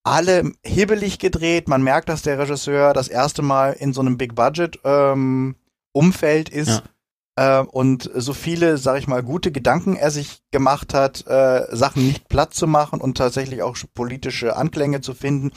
[0.06, 1.68] alle hibbelig gedreht.
[1.68, 6.82] Man merkt, dass der Regisseur das erste Mal in so einem Big-Budget-Umfeld ist.
[7.38, 12.06] Äh, und so viele, sag ich mal, gute Gedanken er sich gemacht hat, äh, Sachen
[12.06, 15.50] nicht platt zu machen und tatsächlich auch politische Anklänge zu finden.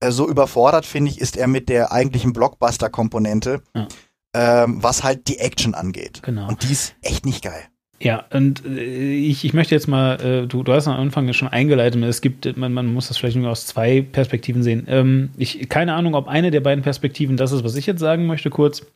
[0.00, 3.88] Äh, so überfordert, finde ich, ist er mit der eigentlichen Blockbuster-Komponente, Ja.
[4.36, 6.22] ähm, was halt die Action angeht.
[6.22, 6.46] Genau.
[6.48, 7.64] Und die ist echt nicht geil.
[8.00, 11.48] Ja, und äh, ich, ich möchte jetzt mal, äh, du, du hast am Anfang schon
[11.48, 14.86] eingeleitet, es gibt, man, man muss das vielleicht nur aus zwei Perspektiven sehen.
[14.88, 18.26] Ähm, ich, keine Ahnung, ob eine der beiden Perspektiven das ist, was ich jetzt sagen
[18.26, 18.86] möchte, kurz.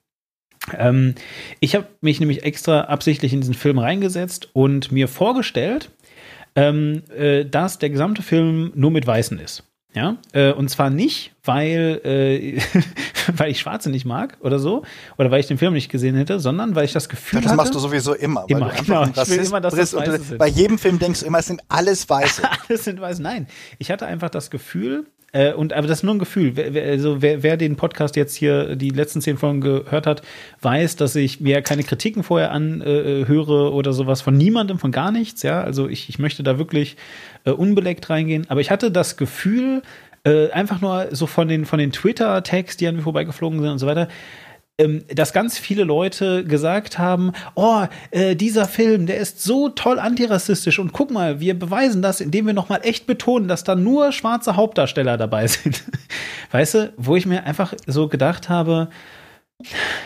[0.76, 1.14] Ähm,
[1.60, 5.90] ich habe mich nämlich extra absichtlich in diesen Film reingesetzt und mir vorgestellt,
[6.54, 9.69] ähm, äh, dass der gesamte Film nur mit Weißen ist.
[9.92, 12.60] Ja, äh, und zwar nicht, weil, äh,
[13.36, 14.84] weil ich Schwarze nicht mag oder so,
[15.18, 17.52] oder weil ich den Film nicht gesehen hätte, sondern weil ich das Gefühl Ja, das
[17.52, 18.44] hatte, machst du sowieso immer.
[18.46, 19.04] Immer, weil du genau.
[19.04, 20.38] Ich will immer, dass das Weiße sind.
[20.38, 22.42] bei jedem Film denkst du immer, es sind alles Weiße.
[22.68, 23.18] alles sind weiß.
[23.18, 23.48] Nein,
[23.78, 26.56] ich hatte einfach das Gefühl, äh, und aber das ist nur ein Gefühl.
[26.56, 30.22] Wer, wer, also wer, wer den Podcast jetzt hier die letzten zehn Folgen gehört hat,
[30.62, 35.12] weiß, dass ich mir keine Kritiken vorher anhöre äh, oder sowas von niemandem, von gar
[35.12, 35.42] nichts.
[35.42, 36.96] Ja, also ich, ich möchte da wirklich
[37.44, 38.46] äh, unbeleckt reingehen.
[38.48, 39.82] Aber ich hatte das Gefühl,
[40.24, 43.78] äh, einfach nur so von den von den Twitter-Tags, die an mir vorbeigeflogen sind und
[43.78, 44.08] so weiter
[44.80, 49.98] ähm, dass ganz viele Leute gesagt haben, oh, äh, dieser Film, der ist so toll
[49.98, 54.12] antirassistisch und guck mal, wir beweisen das, indem wir nochmal echt betonen, dass da nur
[54.12, 55.84] schwarze Hauptdarsteller dabei sind.
[56.50, 58.88] Weißt du, wo ich mir einfach so gedacht habe,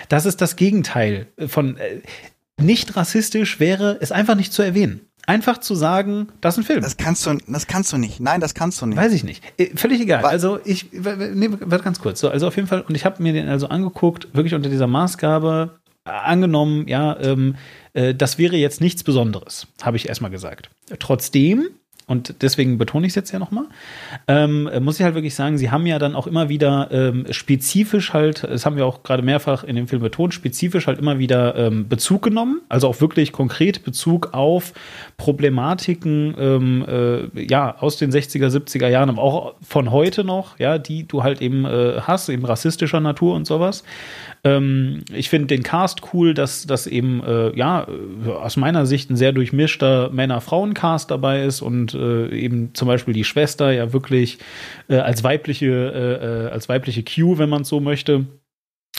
[0.08, 2.00] das ist das Gegenteil von äh,
[2.60, 5.02] nicht rassistisch wäre, es einfach nicht zu erwähnen.
[5.26, 6.80] Einfach zu sagen, das ist ein Film.
[6.82, 8.20] Das kannst du, das kannst du nicht.
[8.20, 8.98] Nein, das kannst du nicht.
[8.98, 9.42] Weiß ich nicht.
[9.58, 10.22] Äh, Völlig egal.
[10.22, 12.20] Wa- Also ich, nee, warte ganz kurz.
[12.20, 14.86] So, also auf jeden Fall, und ich habe mir den also angeguckt, wirklich unter dieser
[14.86, 17.56] Maßgabe, äh, angenommen, ja, ähm,
[17.94, 20.68] äh, das wäre jetzt nichts Besonderes, habe ich erstmal gesagt.
[20.98, 21.68] Trotzdem
[22.06, 23.64] und deswegen betone ich es jetzt ja nochmal,
[24.28, 28.12] ähm, muss ich halt wirklich sagen, sie haben ja dann auch immer wieder ähm, spezifisch
[28.12, 31.56] halt, das haben wir auch gerade mehrfach in dem Film betont, spezifisch halt immer wieder
[31.56, 34.74] ähm, Bezug genommen, also auch wirklich konkret Bezug auf
[35.16, 40.78] Problematiken, ähm, äh, ja, aus den 60er, 70er Jahren, aber auch von heute noch, ja,
[40.78, 43.82] die du halt eben äh, hast, eben rassistischer Natur und sowas.
[44.44, 47.86] Ähm, ich finde den Cast cool, dass das eben, äh, ja,
[48.26, 53.24] aus meiner Sicht ein sehr durchmischter Männer-Frauen-Cast dabei ist und äh, eben zum Beispiel die
[53.24, 54.38] Schwester ja wirklich
[54.88, 58.26] äh, als weibliche, äh, äh, als weibliche Q, wenn man es so möchte,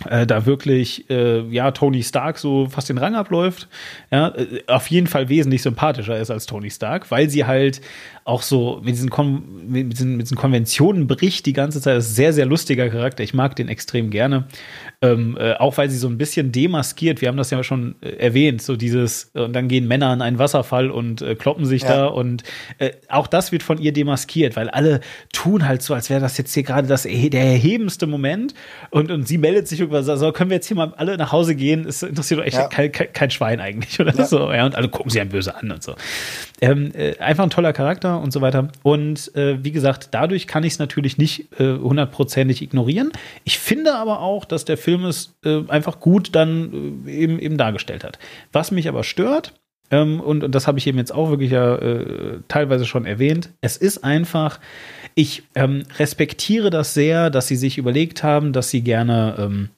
[0.10, 3.70] äh, da wirklich äh, ja Tony Stark so fast den Rang abläuft,
[4.12, 7.82] ja, äh, auf jeden Fall wesentlich sympathischer ist als Tony Stark, weil sie halt
[8.26, 11.96] auch so mit diesen, Kon mit diesen, mit diesen Konventionen bricht die ganze Zeit.
[11.96, 13.24] Das ist ein sehr, sehr lustiger Charakter.
[13.24, 14.48] Ich mag den extrem gerne.
[15.04, 18.10] Ähm, äh, auch weil sie so ein bisschen demaskiert, wir haben das ja schon äh,
[18.16, 21.90] erwähnt, so dieses, und dann gehen Männer an einen Wasserfall und äh, kloppen sich Ja.
[21.90, 22.42] da und
[22.80, 25.02] äh, auch das wird von ihr demaskiert, weil alle
[25.32, 28.56] tun halt so, als wäre das jetzt hier gerade das der erhebendste Moment
[28.90, 31.32] und, und sie meldet sich irgendwann, so, so, können wir jetzt hier mal alle nach
[31.32, 31.86] Hause gehen?
[31.88, 32.68] Es interessiert doch echt Ja.
[32.68, 34.26] kein, kein, kein Schwein eigentlich oder Ja.
[34.26, 35.96] so, ja, und alle gucken sie einen böse an und so.
[36.62, 38.70] Ähm, äh, einfach ein toller Charakter und so weiter.
[38.84, 43.12] Und äh, wie gesagt, dadurch kann ich es natürlich nicht äh, hundertprozentig ignorieren.
[43.44, 47.58] Ich finde aber auch, dass der Film es äh, einfach gut dann äh, eben, eben
[47.58, 48.20] dargestellt hat.
[48.52, 49.54] Was mich aber stört,
[49.92, 53.50] ähm, und, und das habe ich eben jetzt auch wirklich ja äh, teilweise schon erwähnt,
[53.62, 54.60] es ist einfach,
[55.14, 59.70] ich ähm, respektiere das sehr, dass sie sich überlegt haben, dass sie gerne ähm,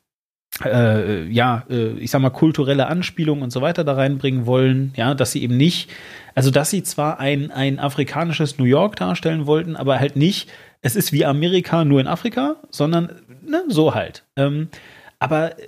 [0.65, 5.13] äh, ja, äh, ich sag mal, kulturelle Anspielungen und so weiter da reinbringen wollen, ja,
[5.13, 5.89] dass sie eben nicht,
[6.35, 10.49] also dass sie zwar ein, ein afrikanisches New York darstellen wollten, aber halt nicht,
[10.81, 13.11] es ist wie Amerika nur in Afrika, sondern
[13.45, 14.23] ne, so halt.
[14.35, 14.69] Ähm,
[15.19, 15.63] aber äh,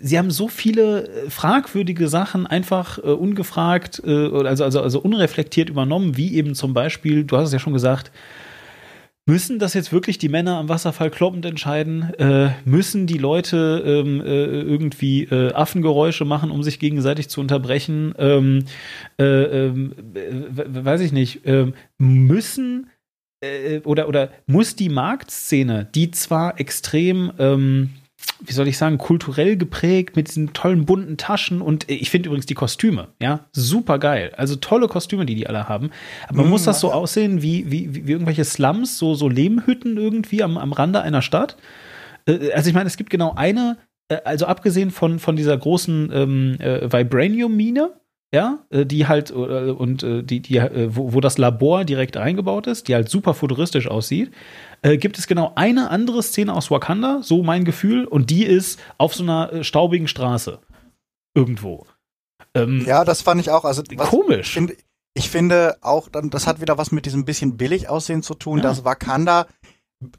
[0.00, 5.70] sie haben so viele äh, fragwürdige Sachen einfach äh, ungefragt, äh, also, also, also unreflektiert
[5.70, 8.10] übernommen, wie eben zum Beispiel, du hast es ja schon gesagt,
[9.24, 12.12] Müssen das jetzt wirklich die Männer am Wasserfall kloppend entscheiden?
[12.14, 14.24] Äh, müssen die Leute ähm, äh,
[14.62, 18.14] irgendwie äh, Affengeräusche machen, um sich gegenseitig zu unterbrechen?
[18.18, 18.64] Ähm,
[19.20, 21.42] äh, ähm, äh, weiß ich nicht.
[21.46, 22.90] Ähm, müssen
[23.42, 27.90] äh, oder, oder muss die Marktszene, die zwar extrem, ähm,
[28.44, 32.46] wie soll ich sagen, kulturell geprägt mit diesen tollen bunten Taschen und ich finde übrigens
[32.46, 34.32] die Kostüme, ja, super geil.
[34.36, 35.90] Also tolle Kostüme, die die alle haben.
[36.28, 40.42] Aber Mhm, muss das so aussehen wie, wie, wie irgendwelche Slums, so, so Lehmhütten irgendwie
[40.42, 41.56] am, am Rande einer Stadt?
[42.26, 43.78] Äh, also ich meine, es gibt genau eine,
[44.08, 47.92] äh, also abgesehen von, von dieser großen ähm, äh, Vibranium-Mine,
[48.34, 52.94] ja, äh, die halt und die, die, wo, wo das Labor direkt eingebaut ist, die
[52.94, 54.32] halt super futuristisch aussieht,
[54.82, 58.78] äh, gibt es genau eine andere Szene aus Wakanda, so mein Gefühl, und die ist
[58.98, 60.58] auf so einer äh, staubigen Straße.
[61.34, 61.86] Irgendwo.
[62.54, 63.64] Ähm, Ja, das fand ich auch.
[63.64, 64.48] Also Komisch.
[64.48, 64.76] Ich finde,
[65.14, 68.58] ich finde auch, dann, das hat wieder was mit diesem bisschen billig aussehen zu tun,
[68.58, 68.64] Ja.
[68.64, 69.46] dass Wakanda,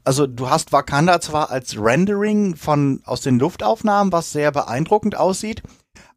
[0.04, 5.62] also du hast Wakanda zwar als Rendering von aus den Luftaufnahmen, was sehr beeindruckend aussieht,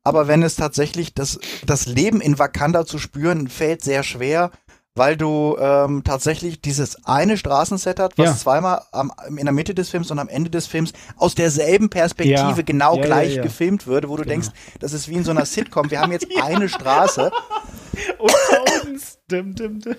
[0.03, 4.51] aber wenn es tatsächlich das, das Leben in Wakanda zu spüren, fällt sehr schwer,
[4.97, 8.35] weil du ähm, tatsächlich dieses eine Straßenset hat, was Ja.
[8.37, 12.57] zweimal am, in der Mitte des Films und am Ende des Films aus derselben Perspektive
[12.57, 12.61] Ja.
[12.63, 14.33] genau Ja, gleich gefilmt würde, wo du Genau.
[14.33, 14.49] denkst,
[14.79, 15.89] das ist wie in so einer Sitcom.
[15.91, 17.31] Wir haben jetzt eine Straße
[18.19, 19.17] Unter uns.
[19.29, 19.95] Dim, dim, dim.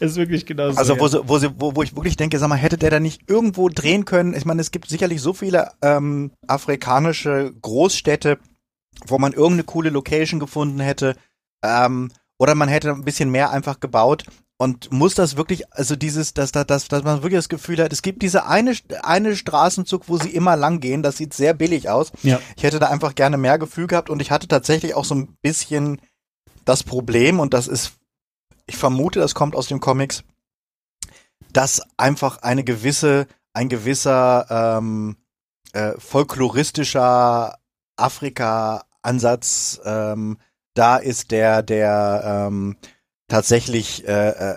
[0.00, 0.78] ist wirklich genau so.
[0.78, 3.00] Also wo, sie, wo, sie, wo, wo ich wirklich denke, sag mal, hätte der da
[3.00, 4.34] nicht irgendwo drehen können?
[4.34, 8.38] Ich meine, es gibt sicherlich so viele ähm, afrikanische Großstädte,
[9.06, 11.16] wo man irgendeine coole Location gefunden hätte.
[11.62, 12.10] Ähm,
[12.42, 14.24] oder man hätte ein bisschen mehr einfach gebaut.
[14.56, 17.92] Und muss das wirklich, also dieses, dass, dass, dass, dass man wirklich das Gefühl hat,
[17.92, 18.74] es gibt diese eine,
[19.04, 22.10] eine Straßenzug, wo sie immer lang gehen, das sieht sehr billig aus.
[22.24, 22.40] Ja.
[22.56, 25.36] Ich hätte da einfach gerne mehr Gefühl gehabt und ich hatte tatsächlich auch so ein
[25.40, 26.00] bisschen
[26.64, 27.92] das Problem, und das ist,
[28.66, 30.24] ich vermute, das kommt aus den Comics,
[31.52, 35.16] dass einfach eine gewisse, ein gewisser ähm,
[35.74, 37.56] äh, folkloristischer
[37.96, 40.38] Afrika-Ansatz ähm,
[40.74, 42.76] da ist, der, der ähm,
[43.28, 44.56] tatsächlich äh, äh,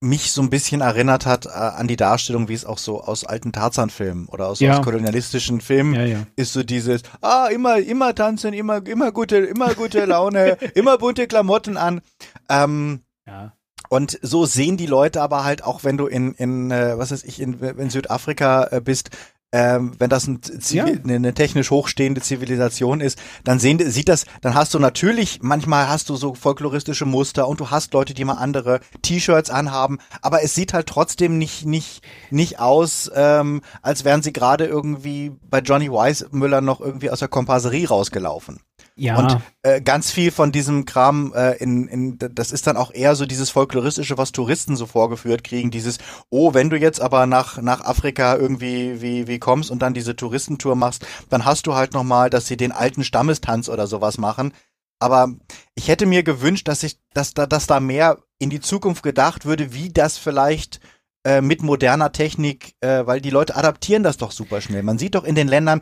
[0.00, 3.24] mich so ein bisschen erinnert hat äh, an die Darstellung, wie es auch so aus
[3.24, 4.78] alten Tarzan-Filmen oder aus, Ja.
[4.78, 6.26] aus kolonialistischen Filmen ja, ja.
[6.36, 11.26] ist so dieses, ah, immer, immer tanzen, immer, immer gute, immer gute Laune, immer bunte
[11.26, 12.02] Klamotten an.
[12.50, 13.54] Ähm, ja.
[13.88, 17.24] und so sehen die Leute aber halt auch, wenn du in, in äh, was weiß
[17.24, 19.08] ich, in, in Südafrika äh, bist,
[19.54, 20.40] ähm, wenn das ein
[20.72, 25.88] eine, eine technisch hochstehende Zivilisation ist, dann sehen, sieht das, dann hast du natürlich, manchmal
[25.88, 30.42] hast du so folkloristische Muster und du hast Leute, die mal andere T-Shirts anhaben, aber
[30.42, 35.60] es sieht halt trotzdem nicht, nicht, nicht aus, ähm, als wären sie gerade irgendwie bei
[35.60, 38.58] Johnny Weissmüller noch irgendwie aus der Komparserie rausgelaufen.
[38.96, 39.18] Ja.
[39.18, 43.16] Und äh, ganz viel von diesem Kram, äh, in, in, das ist dann auch eher
[43.16, 45.72] so dieses Folkloristische, was Touristen so vorgeführt kriegen.
[45.72, 45.98] Dieses,
[46.30, 50.14] oh, wenn du jetzt aber nach, nach Afrika irgendwie wie, wie kommst und dann diese
[50.14, 54.52] Touristentour machst, dann hast du halt nochmal, dass sie den alten Stammestanz oder sowas machen.
[55.00, 55.34] Aber
[55.74, 59.44] ich hätte mir gewünscht, dass ich, dass da, dass da mehr in die Zukunft gedacht
[59.44, 60.80] würde, wie das vielleicht
[61.26, 64.82] äh, mit moderner Technik, äh, weil die Leute adaptieren das doch super schnell.
[64.82, 65.80] Man sieht doch in den Ländern,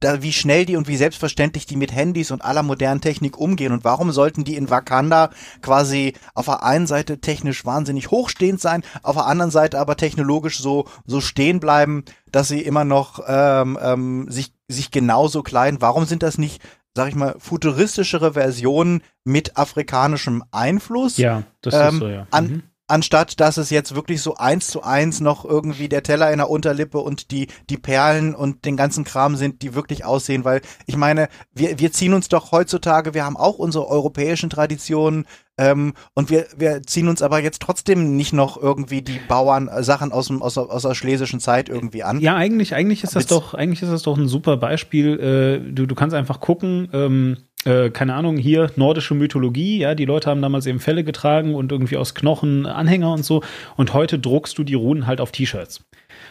[0.00, 3.72] da, wie schnell die und wie selbstverständlich die mit Handys und aller modernen Technik umgehen
[3.72, 5.30] und warum sollten die in Wakanda
[5.62, 10.58] quasi auf der einen Seite technisch wahnsinnig hochstehend sein, auf der anderen Seite aber technologisch
[10.58, 15.80] so so stehen bleiben, dass sie immer noch ähm, ähm, sich sich genauso kleiden.
[15.80, 16.62] Warum sind das nicht
[16.94, 21.16] sag ich mal, futuristischere Versionen mit afrikanischem Einfluss.
[21.16, 22.26] Ja, das ähm, ist so, ja.
[22.32, 22.62] An, Mhm.
[22.88, 26.50] Anstatt dass es jetzt wirklich so eins zu eins noch irgendwie der Teller in der
[26.50, 30.96] Unterlippe und die, die Perlen und den ganzen Kram sind, die wirklich aussehen, weil ich
[30.96, 35.26] meine, wir, wir ziehen uns doch heutzutage, wir haben auch unsere europäischen Traditionen,
[35.58, 39.82] ähm, und wir, wir ziehen uns aber jetzt trotzdem nicht noch irgendwie die Bauern äh,
[39.82, 42.20] Sachen aus, dem, aus, der, aus der schlesischen Zeit irgendwie an.
[42.20, 43.30] Ja, eigentlich, eigentlich ist das Witz.
[43.30, 45.18] doch, eigentlich ist das doch ein super Beispiel.
[45.18, 47.36] Äh, du, du kannst einfach gucken, ähm,
[47.68, 51.70] äh, keine Ahnung, hier nordische Mythologie, ja, die Leute haben damals eben Felle getragen und
[51.70, 53.42] irgendwie aus Knochen Anhänger und so.
[53.76, 55.84] Und heute druckst du die Runen halt auf T-Shirts.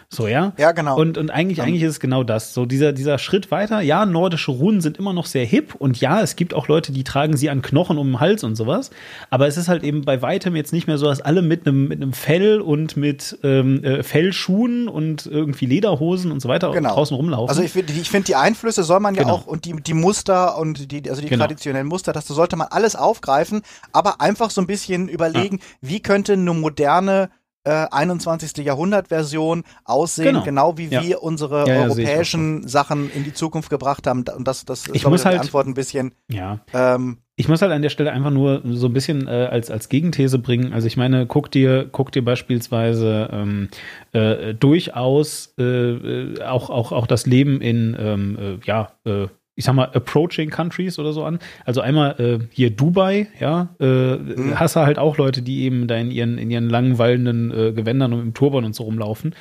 [0.09, 0.53] So, ja?
[0.57, 0.97] Ja, genau.
[0.97, 2.53] Und, und eigentlich, eigentlich ist es genau das.
[2.53, 6.21] So, dieser, dieser Schritt weiter, ja, nordische Runen sind immer noch sehr hip und ja,
[6.21, 8.89] es gibt auch Leute, die tragen sie an Knochen um den Hals und sowas.
[9.29, 11.89] Aber es ist halt eben bei weitem jetzt nicht mehr so, dass alle mit einem,
[11.89, 16.93] mit einem Fell und mit ähm, äh, Fellschuhen und irgendwie Lederhosen und so weiter Genau.
[16.93, 17.49] draußen rumlaufen.
[17.49, 19.35] Also ich finde, ich finde die Einflüsse soll man ja Genau.
[19.35, 21.43] auch und die, die Muster und die, also die Genau.
[21.43, 23.61] traditionellen Muster, das sollte man alles aufgreifen,
[23.91, 27.29] aber einfach so ein bisschen überlegen, wie könnte eine moderne
[27.67, 28.57] äh, 21.
[28.65, 30.43] Jahrhundert-Version aussehen, Genau.
[30.43, 31.03] genau, wie Ja.
[31.03, 34.23] wir unsere Ja, ja, ich europäischen Sachen in die Zukunft gebracht haben.
[34.35, 36.13] Und das, das ist Ich glaub muss die halt- Antwort ein bisschen.
[36.29, 36.59] ja.
[36.73, 39.89] Ähm, Ich muss halt an der Stelle einfach nur so ein bisschen äh, als, als
[39.89, 40.73] Gegenthese bringen.
[40.73, 43.69] Also ich meine, guck dir, guck dir beispielsweise ähm,
[44.11, 49.27] äh, durchaus äh, äh, auch, auch, auch das Leben in, ähm, äh, ja, äh,
[49.57, 51.39] ich sag mal, approaching countries oder so an.
[51.65, 54.17] Also einmal äh, hier Dubai, ja, äh,
[54.53, 57.71] hast du halt auch Leute, die eben da in ihren, in ihren langen, wallenden äh,
[57.73, 59.33] Gewändern und im Turban und so rumlaufen.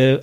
[0.00, 0.20] Äh,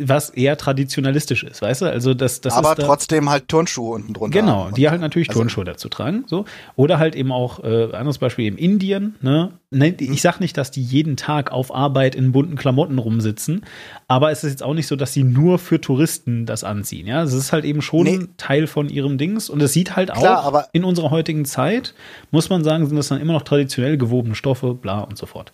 [0.00, 1.86] was eher traditionalistisch ist, weißt du?
[1.86, 4.40] Also das, das aber ist da, trotzdem halt Turnschuhe unten drunter.
[4.40, 6.24] Genau, die halt natürlich Also- Turnschuhe dazu tragen.
[6.26, 6.44] So.
[6.76, 9.14] Oder halt eben auch, äh, anderes Beispiel eben Indien.
[9.20, 9.52] Ne?
[9.70, 13.64] Ne, Ich sag nicht, dass die jeden Tag auf Arbeit in bunten Klamotten rumsitzen,
[14.08, 17.06] aber es ist jetzt auch nicht so, dass sie nur für Touristen das anziehen.
[17.06, 18.20] Ja, es ist halt eben schon Nee.
[18.36, 21.94] Teil von ihrem Dings und es sieht halt Klar, auch in unserer heutigen Zeit,
[22.30, 25.52] muss man sagen, sind das dann immer noch traditionell gewobene Stoffe, bla und so fort.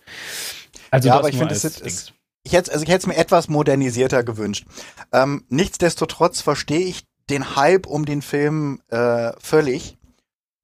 [0.90, 2.12] Also Ja, das aber ich finde, es es-
[2.44, 4.66] ich hätte also ich hätte es mir etwas modernisierter gewünscht.
[5.12, 9.96] Ähm, nichtsdestotrotz verstehe ich den Hype um den Film äh, völlig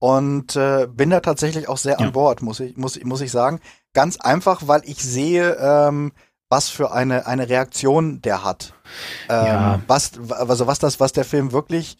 [0.00, 2.06] und äh, bin da tatsächlich auch sehr Ja.
[2.06, 3.60] an Bord, muss ich, muss, muss ich sagen.
[3.94, 6.12] Ganz einfach, weil ich sehe, ähm,
[6.48, 8.74] was für eine, eine Reaktion der hat.
[9.28, 9.80] Ähm, Ja.
[9.86, 11.96] was, also was das, was der Film wirklich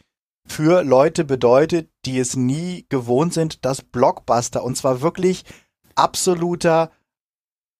[0.47, 5.45] für Leute bedeutet, die es nie gewohnt sind, dass Blockbuster und zwar wirklich
[5.95, 6.91] absoluter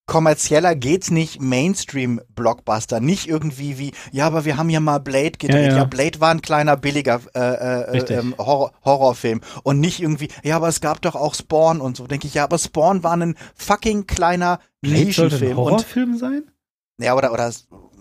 [0.09, 5.33] kommerzieller geht's nicht Mainstream Blockbuster, nicht irgendwie wie ja, aber wir haben ja mal Blade
[5.39, 5.67] gedreht.
[5.67, 5.85] Ja, Ja, ja.
[5.85, 10.67] Blade war ein kleiner billiger äh, äh, ähm, Horror Horrorfilm und nicht irgendwie ja, aber
[10.67, 12.09] es gab doch auch Spawn und so.
[12.09, 16.17] Denke ich, ja, aber Spawn war ein fucking kleiner Blade sollte ein Nischenfilm und Horrorfilm
[16.19, 16.43] sein?
[17.01, 17.53] ja, oder oder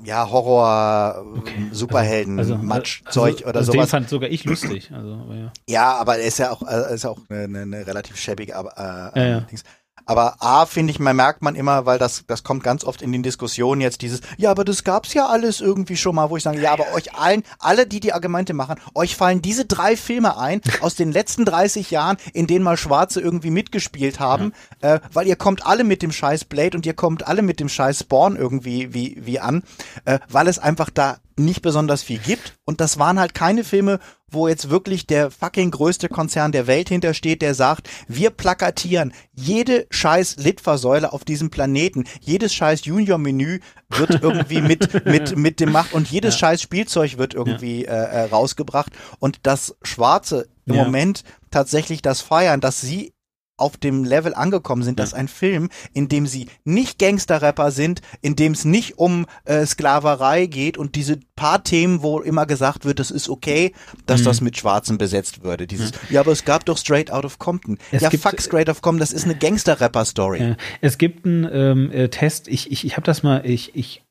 [0.03, 1.67] ja, Horror Okay.
[1.71, 3.89] Superhelden Also- Matschzeug also, oder also Den sowas.
[3.89, 4.91] fand sogar ich lustig.
[4.93, 5.51] Also, aber ja.
[5.67, 9.11] Ja, aber er ist ja auch, äh, ist ja auch eine, eine, relativ schäbige, aber,
[9.15, 9.39] äh, Ja, ja.
[9.41, 9.63] Dings.
[10.05, 13.11] Aber A, finde ich, man merkt man immer, weil das, das kommt ganz oft in
[13.11, 16.43] den Diskussionen jetzt dieses, ja, aber das gab's ja alles irgendwie schon mal, wo ich
[16.43, 20.37] sage, ja, aber euch allen, alle, die die Argumente machen, euch fallen diese drei Filme
[20.37, 25.27] ein aus den letzten 30 Jahren, in denen mal Schwarze irgendwie mitgespielt haben, äh, weil
[25.27, 28.35] ihr kommt alle mit dem scheiß Blade und ihr kommt alle mit dem scheiß Spawn
[28.35, 29.63] irgendwie wie, wie an,
[30.05, 32.55] äh, weil es einfach da nicht besonders viel gibt.
[32.65, 33.99] Und das waren halt keine Filme,
[34.29, 39.87] wo jetzt wirklich der fucking größte Konzern der Welt hintersteht, der sagt, wir plakatieren jede
[39.89, 43.59] scheiß Litfaßsäule auf diesem Planeten, jedes scheiß Junior-Menü
[43.89, 48.21] wird irgendwie mit, mit, mit dem Macht und jedes scheiß Spielzeug wird irgendwie äh, äh,
[48.23, 48.91] rausgebracht.
[49.19, 50.83] Und das Schwarze im Ja.
[50.83, 53.13] Moment tatsächlich das feiern, dass sie
[53.57, 58.35] auf dem Level angekommen sind, dass ein Film, in dem sie nicht Gangster-Rapper sind, in
[58.35, 62.99] dem es nicht um äh, Sklaverei geht und diese paar Themen, wo immer gesagt wird,
[62.99, 63.73] es ist okay,
[64.05, 64.25] dass Mhm.
[64.25, 65.67] das mit Schwarzen besetzt würde.
[65.67, 67.77] Dieses, ja, aber es gab doch Straight Out of Compton.
[67.91, 70.41] Es ja, gibt- fuck Straight Out of Compton, das ist eine Gangster-Rapper-Story.
[70.41, 74.03] Ja, es gibt einen ähm, äh, Test, ich, ich, ich habe das mal, ich, ich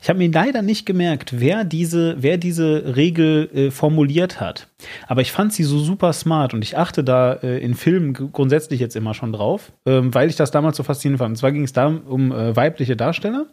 [0.00, 4.68] ich habe mir leider nicht gemerkt, wer diese, wer diese Regel äh, formuliert hat.
[5.06, 8.80] Aber ich fand sie so super smart und ich achte da äh, in Filmen grundsätzlich
[8.80, 11.30] jetzt immer schon drauf, ähm, weil ich das damals so faszinierend fand.
[11.30, 13.46] Und zwar ging es da um äh, weibliche Darsteller.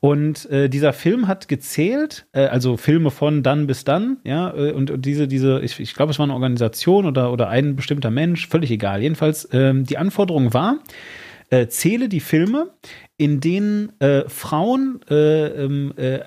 [0.00, 4.72] Und äh, dieser Film hat gezählt, äh, also Filme von dann bis dann, ja, äh,
[4.72, 8.10] und, und diese, diese, ich, ich glaube, es war eine Organisation oder, oder ein bestimmter
[8.10, 9.02] Mensch, völlig egal.
[9.02, 10.78] Jedenfalls, ähm, die Anforderung war,
[11.50, 12.70] äh, zähle die Filme,
[13.18, 16.20] in denen äh, Frauen äh, ähm, äh,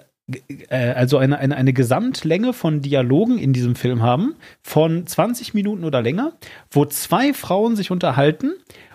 [0.70, 5.84] äh, also eine, eine, eine Gesamtlänge von Dialogen in diesem Film haben, von 20 Minuten
[5.84, 6.34] oder länger,
[6.70, 8.54] wo zwei Frauen sich unterhalten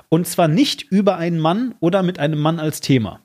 [0.09, 3.21] und zwar nicht über einen Mann oder mit einem Mann als Thema.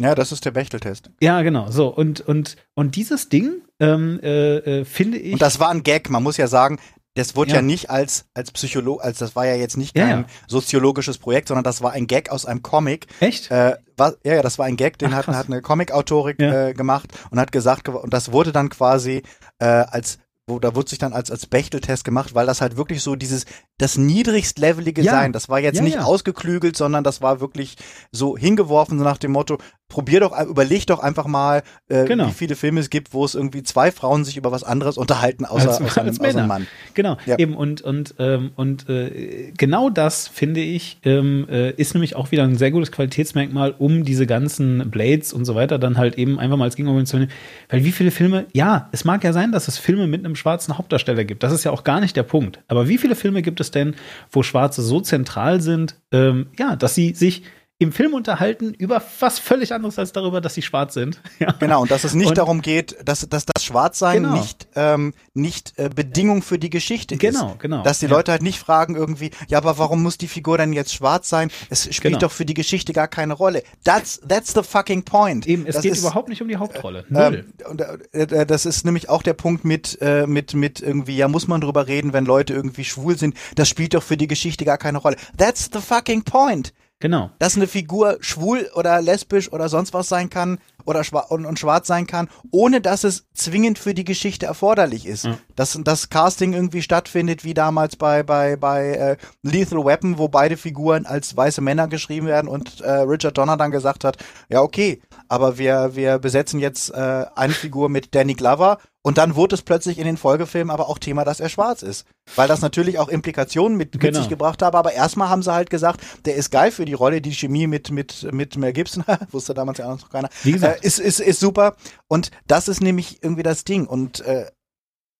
[0.00, 1.10] Ja, das ist der Bechteltest.
[1.20, 1.70] Ja, genau.
[1.70, 5.32] So, und, und, und dieses Ding ähm, äh, äh, finde ich.
[5.32, 6.78] Und das war ein Gag, man muss ja sagen,
[7.18, 7.62] das wurde ja, Ja.
[7.62, 10.26] nicht als, als Psycholo, als das war ja jetzt nicht Ja, kein ja.
[10.46, 13.06] soziologisches Projekt, sondern das war ein Gag aus einem Comic.
[13.20, 13.50] echt?
[13.50, 16.72] Äh, war, ja, ja, das war ein Gag, den Ach, hat, hat eine Comic-Autorin äh,
[16.74, 19.22] gemacht und hat gesagt, und das wurde dann quasi
[19.58, 20.18] äh, als
[20.48, 23.44] wo da wurde sich dann als als Bechteltest gemacht, weil das halt wirklich so dieses
[23.78, 25.12] das niedrigstlevelige Ja.
[25.12, 25.32] sein.
[25.32, 26.02] Das war jetzt Ja, nicht ja.
[26.04, 27.76] ausgeklügelt, sondern das war wirklich
[28.12, 29.58] so hingeworfen so nach dem Motto:
[29.88, 32.26] Probier doch, überleg doch einfach mal, äh, Genau.
[32.28, 35.44] wie viele Filme es gibt, wo es irgendwie zwei Frauen sich über was anderes unterhalten
[35.46, 36.46] außer, Als- außer, als außer.
[36.46, 36.66] Mann.
[36.94, 42.16] Genau, eben und und ähm, und äh, genau das finde ich ähm, äh, ist nämlich
[42.16, 46.16] auch wieder ein sehr gutes Qualitätsmerkmal, um diese ganzen Blades und so weiter dann halt
[46.18, 47.30] eben einfach mal als Gegenargument zu nehmen.
[47.68, 50.78] Weil wie viele Filme, ja, es mag ja sein, dass es Filme mit einem schwarzen
[50.78, 51.42] Hauptdarsteller gibt.
[51.42, 52.60] Das ist ja auch gar nicht der Punkt.
[52.68, 53.94] Aber wie viele Filme gibt es denn,
[54.30, 57.42] wo Schwarze so zentral sind, ähm, ja, dass sie sich
[57.80, 61.20] im Film unterhalten über was völlig anderes als darüber, dass sie schwarz sind.
[61.38, 61.52] Ja.
[61.52, 64.34] Genau, und dass es nicht Und- darum geht, dass, dass das Schwarzsein Genau.
[64.36, 67.60] nicht, ähm, nicht äh, Bedingung für die Geschichte Genau, ist.
[67.60, 67.84] genau.
[67.84, 68.10] Dass die Ja.
[68.12, 71.52] Leute halt nicht fragen irgendwie, ja, aber warum muss die Figur denn jetzt schwarz sein?
[71.70, 72.18] Es spielt Genau.
[72.18, 73.62] doch für die Geschichte gar keine Rolle.
[73.84, 75.46] That's, that's the fucking point.
[75.46, 77.04] Eben, es das geht ist, überhaupt nicht um die Hauptrolle.
[77.08, 77.44] Null.
[77.60, 81.16] ähm, und, äh, äh, das ist nämlich auch der Punkt mit, äh, mit, mit irgendwie,
[81.16, 83.36] ja, muss man drüber reden, wenn Leute irgendwie schwul sind.
[83.54, 85.16] Das spielt doch für die Geschichte gar keine Rolle.
[85.36, 87.30] That's the fucking point genau.
[87.38, 91.58] dass eine Figur schwul oder lesbisch oder sonst was sein kann oder schwa und, und
[91.58, 95.28] schwarz sein kann, ohne dass es zwingend für die Geschichte erforderlich ist.
[95.54, 100.56] Dass das Casting irgendwie stattfindet, wie damals bei bei bei äh, Lethal Weapon, wo beide
[100.56, 104.16] Figuren als weiße Männer geschrieben werden und äh, Richard Donner dann gesagt hat,
[104.48, 109.36] ja okay, aber wir wir besetzen jetzt äh, eine Figur mit Danny Glover und dann
[109.36, 112.04] wurde es plötzlich in den Folgefilmen aber auch Thema, dass er schwarz ist.
[112.36, 114.18] Weil das natürlich auch Implikationen mit, mit Genau.
[114.18, 117.22] sich gebracht habe, aber erstmal haben sie halt gesagt, der ist geil für die Rolle,
[117.22, 120.84] die Chemie mit, mit, mit Mel Gibson, wusste damals ja noch keiner, Wie gesagt.
[120.84, 121.74] äh, ist, ist, ist super.
[122.06, 123.86] Und das ist nämlich irgendwie das Ding.
[123.86, 124.50] Und äh,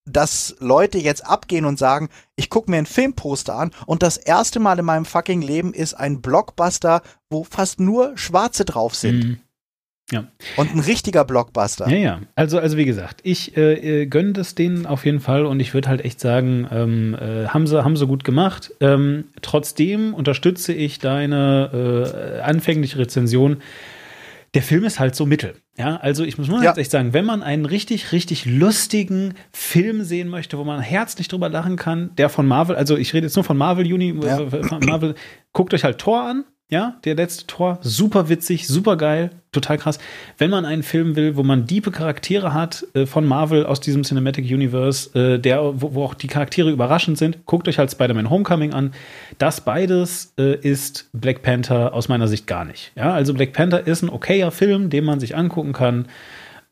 [0.04, 4.60] dass Leute jetzt abgehen und sagen, ich gucke mir ein Filmposter an und das erste
[4.60, 7.00] Mal in meinem fucking Leben ist ein Blockbuster,
[7.30, 9.24] wo fast nur Schwarze drauf sind.
[9.24, 9.40] Mhm.
[10.10, 10.24] Ja.
[10.56, 11.88] Und ein richtiger Blockbuster.
[11.88, 12.20] Ja, ja.
[12.34, 15.74] Also, also wie gesagt, ich äh, äh, gönne das denen auf jeden Fall und ich
[15.74, 18.72] würde halt echt sagen, ähm, äh, haben sie, haben sie gut gemacht.
[18.80, 23.58] Ähm, trotzdem unterstütze ich deine äh, anfängliche Rezension.
[24.54, 25.56] Der Film ist halt so mittel.
[25.76, 26.74] Ja, also ich muss mal Ja.
[26.74, 31.50] echt sagen, wenn man einen richtig, richtig lustigen Film sehen möchte, wo man herzlich drüber
[31.50, 34.40] lachen kann, der von Marvel, also ich rede jetzt nur von Marvel Uni, Ja.
[34.40, 35.14] äh, von Marvel,
[35.52, 39.98] guckt euch halt Tor an, ja, der letzte Tor, super witzig, super geil, total krass.
[40.36, 44.02] Wenn man einen Film will, wo man diepe Charaktere hat äh, von Marvel aus diesem
[44.02, 48.28] Cinematic Universe, äh, der, wo, wo auch die Charaktere überraschend sind, guckt euch halt Spider-Man
[48.28, 48.92] Homecoming an.
[49.38, 52.92] Das beides äh, ist Black Panther aus meiner Sicht gar nicht.
[52.96, 56.06] Ja, also Black Panther ist ein okayer Film, den man sich angucken kann.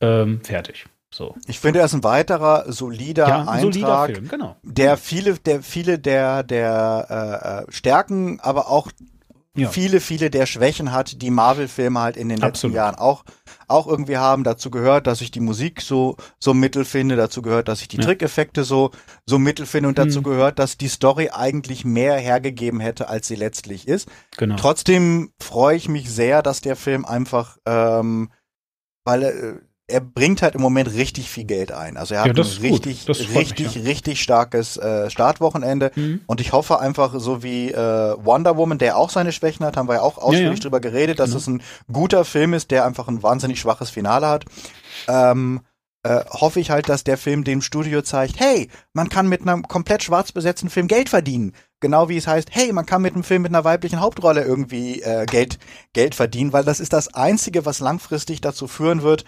[0.03, 0.85] Ähm, fertig.
[1.11, 1.35] So.
[1.47, 3.61] Ich finde, er ist ein weiterer solider Ja, ein Eintrag.
[3.61, 4.57] solider Film, genau.
[4.63, 8.91] der viele, der viele der der äh, äh, Stärken, aber auch
[9.63, 9.69] Ja.
[9.71, 12.77] viele, viele der Schwächen hat, die Marvel-Filme halt in den letzten Absolut.
[12.77, 13.25] Jahren auch
[13.69, 14.45] auch irgendwie haben.
[14.45, 17.17] Dazu gehört, dass ich die Musik so so mittel finde.
[17.17, 18.03] Dazu gehört, dass ich die Ja.
[18.05, 18.91] Trickeffekte so
[19.27, 19.89] so mittel finde.
[19.89, 20.25] Und dazu Mhm.
[20.25, 24.09] gehört, dass die Story eigentlich mehr hergegeben hätte, als sie letztlich ist.
[24.37, 24.57] Genau.
[24.57, 28.31] Trotzdem freue ich mich sehr, dass der Film einfach, ähm,
[29.05, 31.97] weil er, bringt halt im Moment richtig viel Geld ein.
[31.97, 33.83] Also er hat Ja, ein richtig, freut mich, richtig, ja.
[33.83, 35.93] richtig starkes äh, Startwochenende.
[35.95, 36.23] Mhm.
[36.27, 37.77] Und ich hoffe einfach, so wie äh,
[38.25, 40.63] Wonder Woman, der auch seine Schwächen hat, haben wir ja auch ausführlich ja.
[40.63, 41.39] drüber geredet, dass Genau.
[41.39, 44.45] es ein guter Film ist, der einfach ein wahnsinnig schwaches Finale hat.
[45.07, 45.61] Ähm,
[46.03, 49.67] äh, hoffe ich halt, dass der Film dem Studio zeigt, hey, man kann mit einem
[49.67, 51.53] komplett schwarz besetzten Film Geld verdienen.
[51.81, 55.03] Genau wie es heißt, hey, man kann mit einem Film mit einer weiblichen Hauptrolle irgendwie
[55.03, 55.59] äh, Geld,
[55.93, 59.25] Geld verdienen, weil das ist das Einzige, was langfristig dazu führen wird,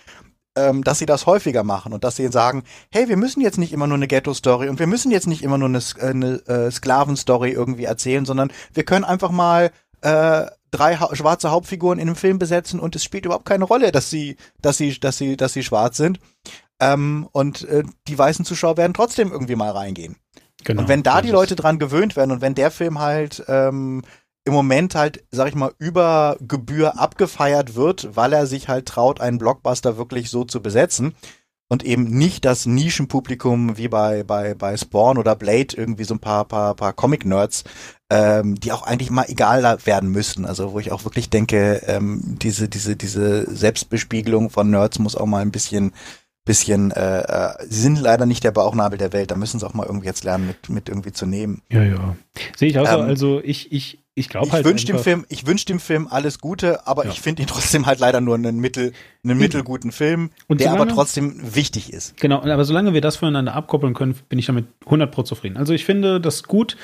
[0.59, 3.73] ähm, dass sie das häufiger machen und dass sie sagen, hey, wir müssen jetzt nicht
[3.73, 6.71] immer nur eine Ghetto-Story und wir müssen jetzt nicht immer nur eine, äh, eine äh,
[6.71, 9.71] Sklaven-Story irgendwie erzählen, sondern wir können einfach mal
[10.03, 13.93] äh, drei ha schwarze Hauptfiguren in einem Film besetzen und es spielt überhaupt keine Rolle,
[13.93, 16.21] dass sie, dass sie, dass sie, dass sie schwarz sind.
[16.81, 20.17] Ähm, und äh, die weißen Zuschauer werden trotzdem irgendwie mal reingehen.
[20.65, 20.83] Genau.
[20.83, 24.03] Und wenn da die Leute dran gewöhnt werden und wenn der Film halt ähm,
[24.49, 29.21] im Moment halt, sag ich mal, über Gebühr abgefeiert wird, weil er sich halt traut,
[29.21, 31.15] einen Blockbuster wirklich so zu besetzen
[31.69, 36.19] und eben nicht das Nischenpublikum wie bei bei bei Spawn oder Blade irgendwie so ein
[36.19, 37.65] paar paar paar Comic Nerds,
[38.11, 40.47] ähm, die auch eigentlich mal egal werden müssten.
[40.47, 45.27] Also wo ich auch wirklich denke, ähm, diese diese diese Selbstbespiegelung von Nerds muss auch
[45.27, 45.93] mal ein bisschen
[46.49, 49.75] bisschen, äh, äh, sie sind leider nicht der Bauchnabel der Welt, da müssen sie auch
[49.75, 51.61] mal irgendwie jetzt lernen, mit, mit irgendwie zu nehmen.
[51.71, 52.17] Ja, ja.
[52.57, 52.97] Sehe ich auch so.
[52.97, 54.65] Ähm, Also ich, ich, ich glaube halt.
[54.65, 57.11] wünsche dem Film, ich wünsche dem Film alles Gute, aber Ja.
[57.13, 58.93] ich finde ihn trotzdem halt leider nur einen mittel,
[59.25, 62.17] einen mittelguten Film, Und der aber solange- trotzdem wichtig ist.
[62.19, 65.57] Genau, aber solange wir das voneinander abkoppeln können, bin ich damit 100 pro zufrieden.
[65.57, 66.77] Also ich finde das gut,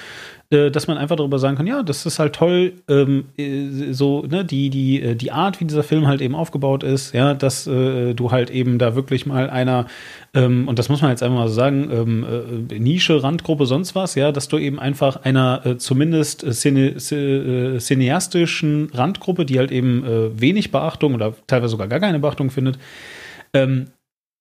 [0.51, 4.23] äh, dass man einfach darüber sagen kann, ja, das ist halt toll, ähm, äh, so,
[4.23, 7.66] ne, die, die, äh, die Art, wie dieser Film halt eben aufgebaut ist, ja, dass
[7.66, 9.87] äh, du halt eben da wirklich mal einer,
[10.35, 13.95] ähm, und das muss man jetzt einfach mal so sagen, ähm, äh, Nische, Randgruppe, sonst
[13.95, 20.05] was, ja, dass du eben einfach einer zumindest äh, cineastischen Randgruppe, die halt eben
[20.39, 22.79] wenig Beachtung oder teilweise sogar gar keine Beachtung findet,
[23.53, 23.87] ähm,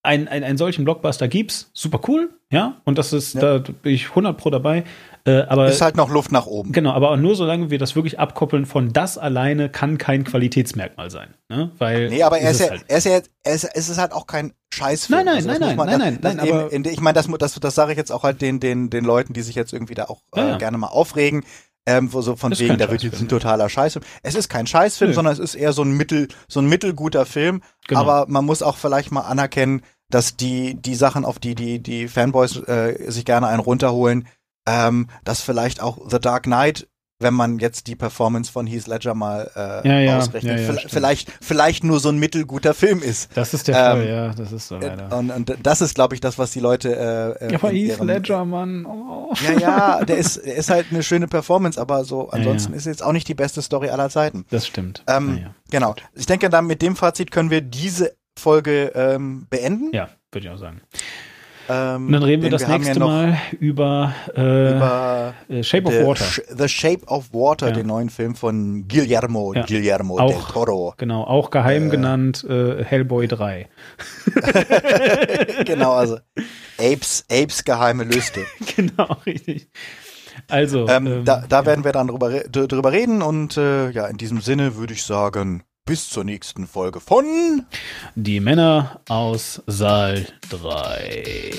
[0.03, 3.59] ein, ein, einen solchen Blockbuster gibt's, super cool, ja, und das ist, Ja.
[3.59, 4.83] da bin ich 100 pro dabei,
[5.25, 6.71] äh, aber Ist halt noch Luft nach oben.
[6.73, 11.33] genau, aber nur solange wir das wirklich abkoppeln von das alleine kann kein Qualitätsmerkmal sein,
[11.49, 12.85] ne, weil Nee, aber er ist, es ja, halt.
[12.87, 13.11] er ist ja,
[13.43, 15.17] er ist, es ist halt auch kein Scheißfilm.
[15.17, 16.99] Nein, nein, Also nein, muss man- nein, das- nein, das nein, eben- aber- in- Ich
[17.01, 19.55] meine, das, das, das sage ich jetzt auch halt den, den, den Leuten, die sich
[19.55, 20.57] jetzt irgendwie da auch Ja, äh, ja.
[20.57, 21.43] gerne mal aufregen.
[21.85, 24.05] Ähm, wo so von Ist wegen, da wird jetzt ein totaler Scheißfilm.
[24.21, 25.15] Es ist kein Scheißfilm, Nö.
[25.15, 27.61] sondern es ist eher so ein mittel, so ein mittelguter Film.
[27.89, 27.99] Genau.
[27.99, 32.07] Aber man muss auch vielleicht mal anerkennen, dass die, die Sachen, auf die die, die
[32.07, 34.27] Fanboys äh, sich gerne einen runterholen,
[34.65, 36.87] ähm, dass vielleicht auch The Dark Knight,
[37.19, 41.31] wenn man jetzt die Performance von Heath Ledger mal äh, Ja, ja, ausrechnet, ja, vielleicht,
[41.41, 43.29] vielleicht nur so ein mittelguter Film ist.
[43.35, 45.15] das ist der ähm, Fall, ja, das ist so leider.
[45.17, 47.99] Und, und das ist, glaube ich, das, was die Leute äh, äh, ja, aber Heath
[48.01, 48.85] Ledger, Mann.
[48.85, 49.33] Oh.
[49.47, 53.03] Ja, ja, der ist, der ist halt eine schöne Performance, aber so ansonsten ist jetzt
[53.03, 54.45] auch nicht die beste Story aller Zeiten.
[54.49, 55.03] Das stimmt.
[55.07, 55.47] Ähm.
[55.71, 55.95] Genau.
[56.13, 59.91] Ich denke, dann mit dem Fazit können wir diese Folge ähm, beenden.
[59.91, 60.81] Ja, würde ich auch sagen.
[61.69, 65.85] Ähm, Und dann reden wir das haben nächste ja Mal über, äh, über äh, Shape
[65.87, 66.55] of The, Water.
[66.57, 67.73] The Shape of Water, Ja.
[67.73, 69.65] den neuen Film von Guillermo, Ja.
[69.65, 70.31] Guillermo Auch.
[70.31, 70.93] del Toro.
[70.97, 73.69] Genau, auch geheim genannt äh, Hellboy 3.
[75.65, 76.17] genau, also
[76.79, 78.41] Apes, Apes geheime Lüste.
[78.75, 79.69] genau, richtig.
[80.49, 84.17] Also, Ähm, ähm, da da werden wir dann drüber, drüber reden und äh, ja, in
[84.17, 87.65] diesem Sinne würde ich sagen, bis zur nächsten Folge von
[88.15, 91.51] die Männer aus Saal 3.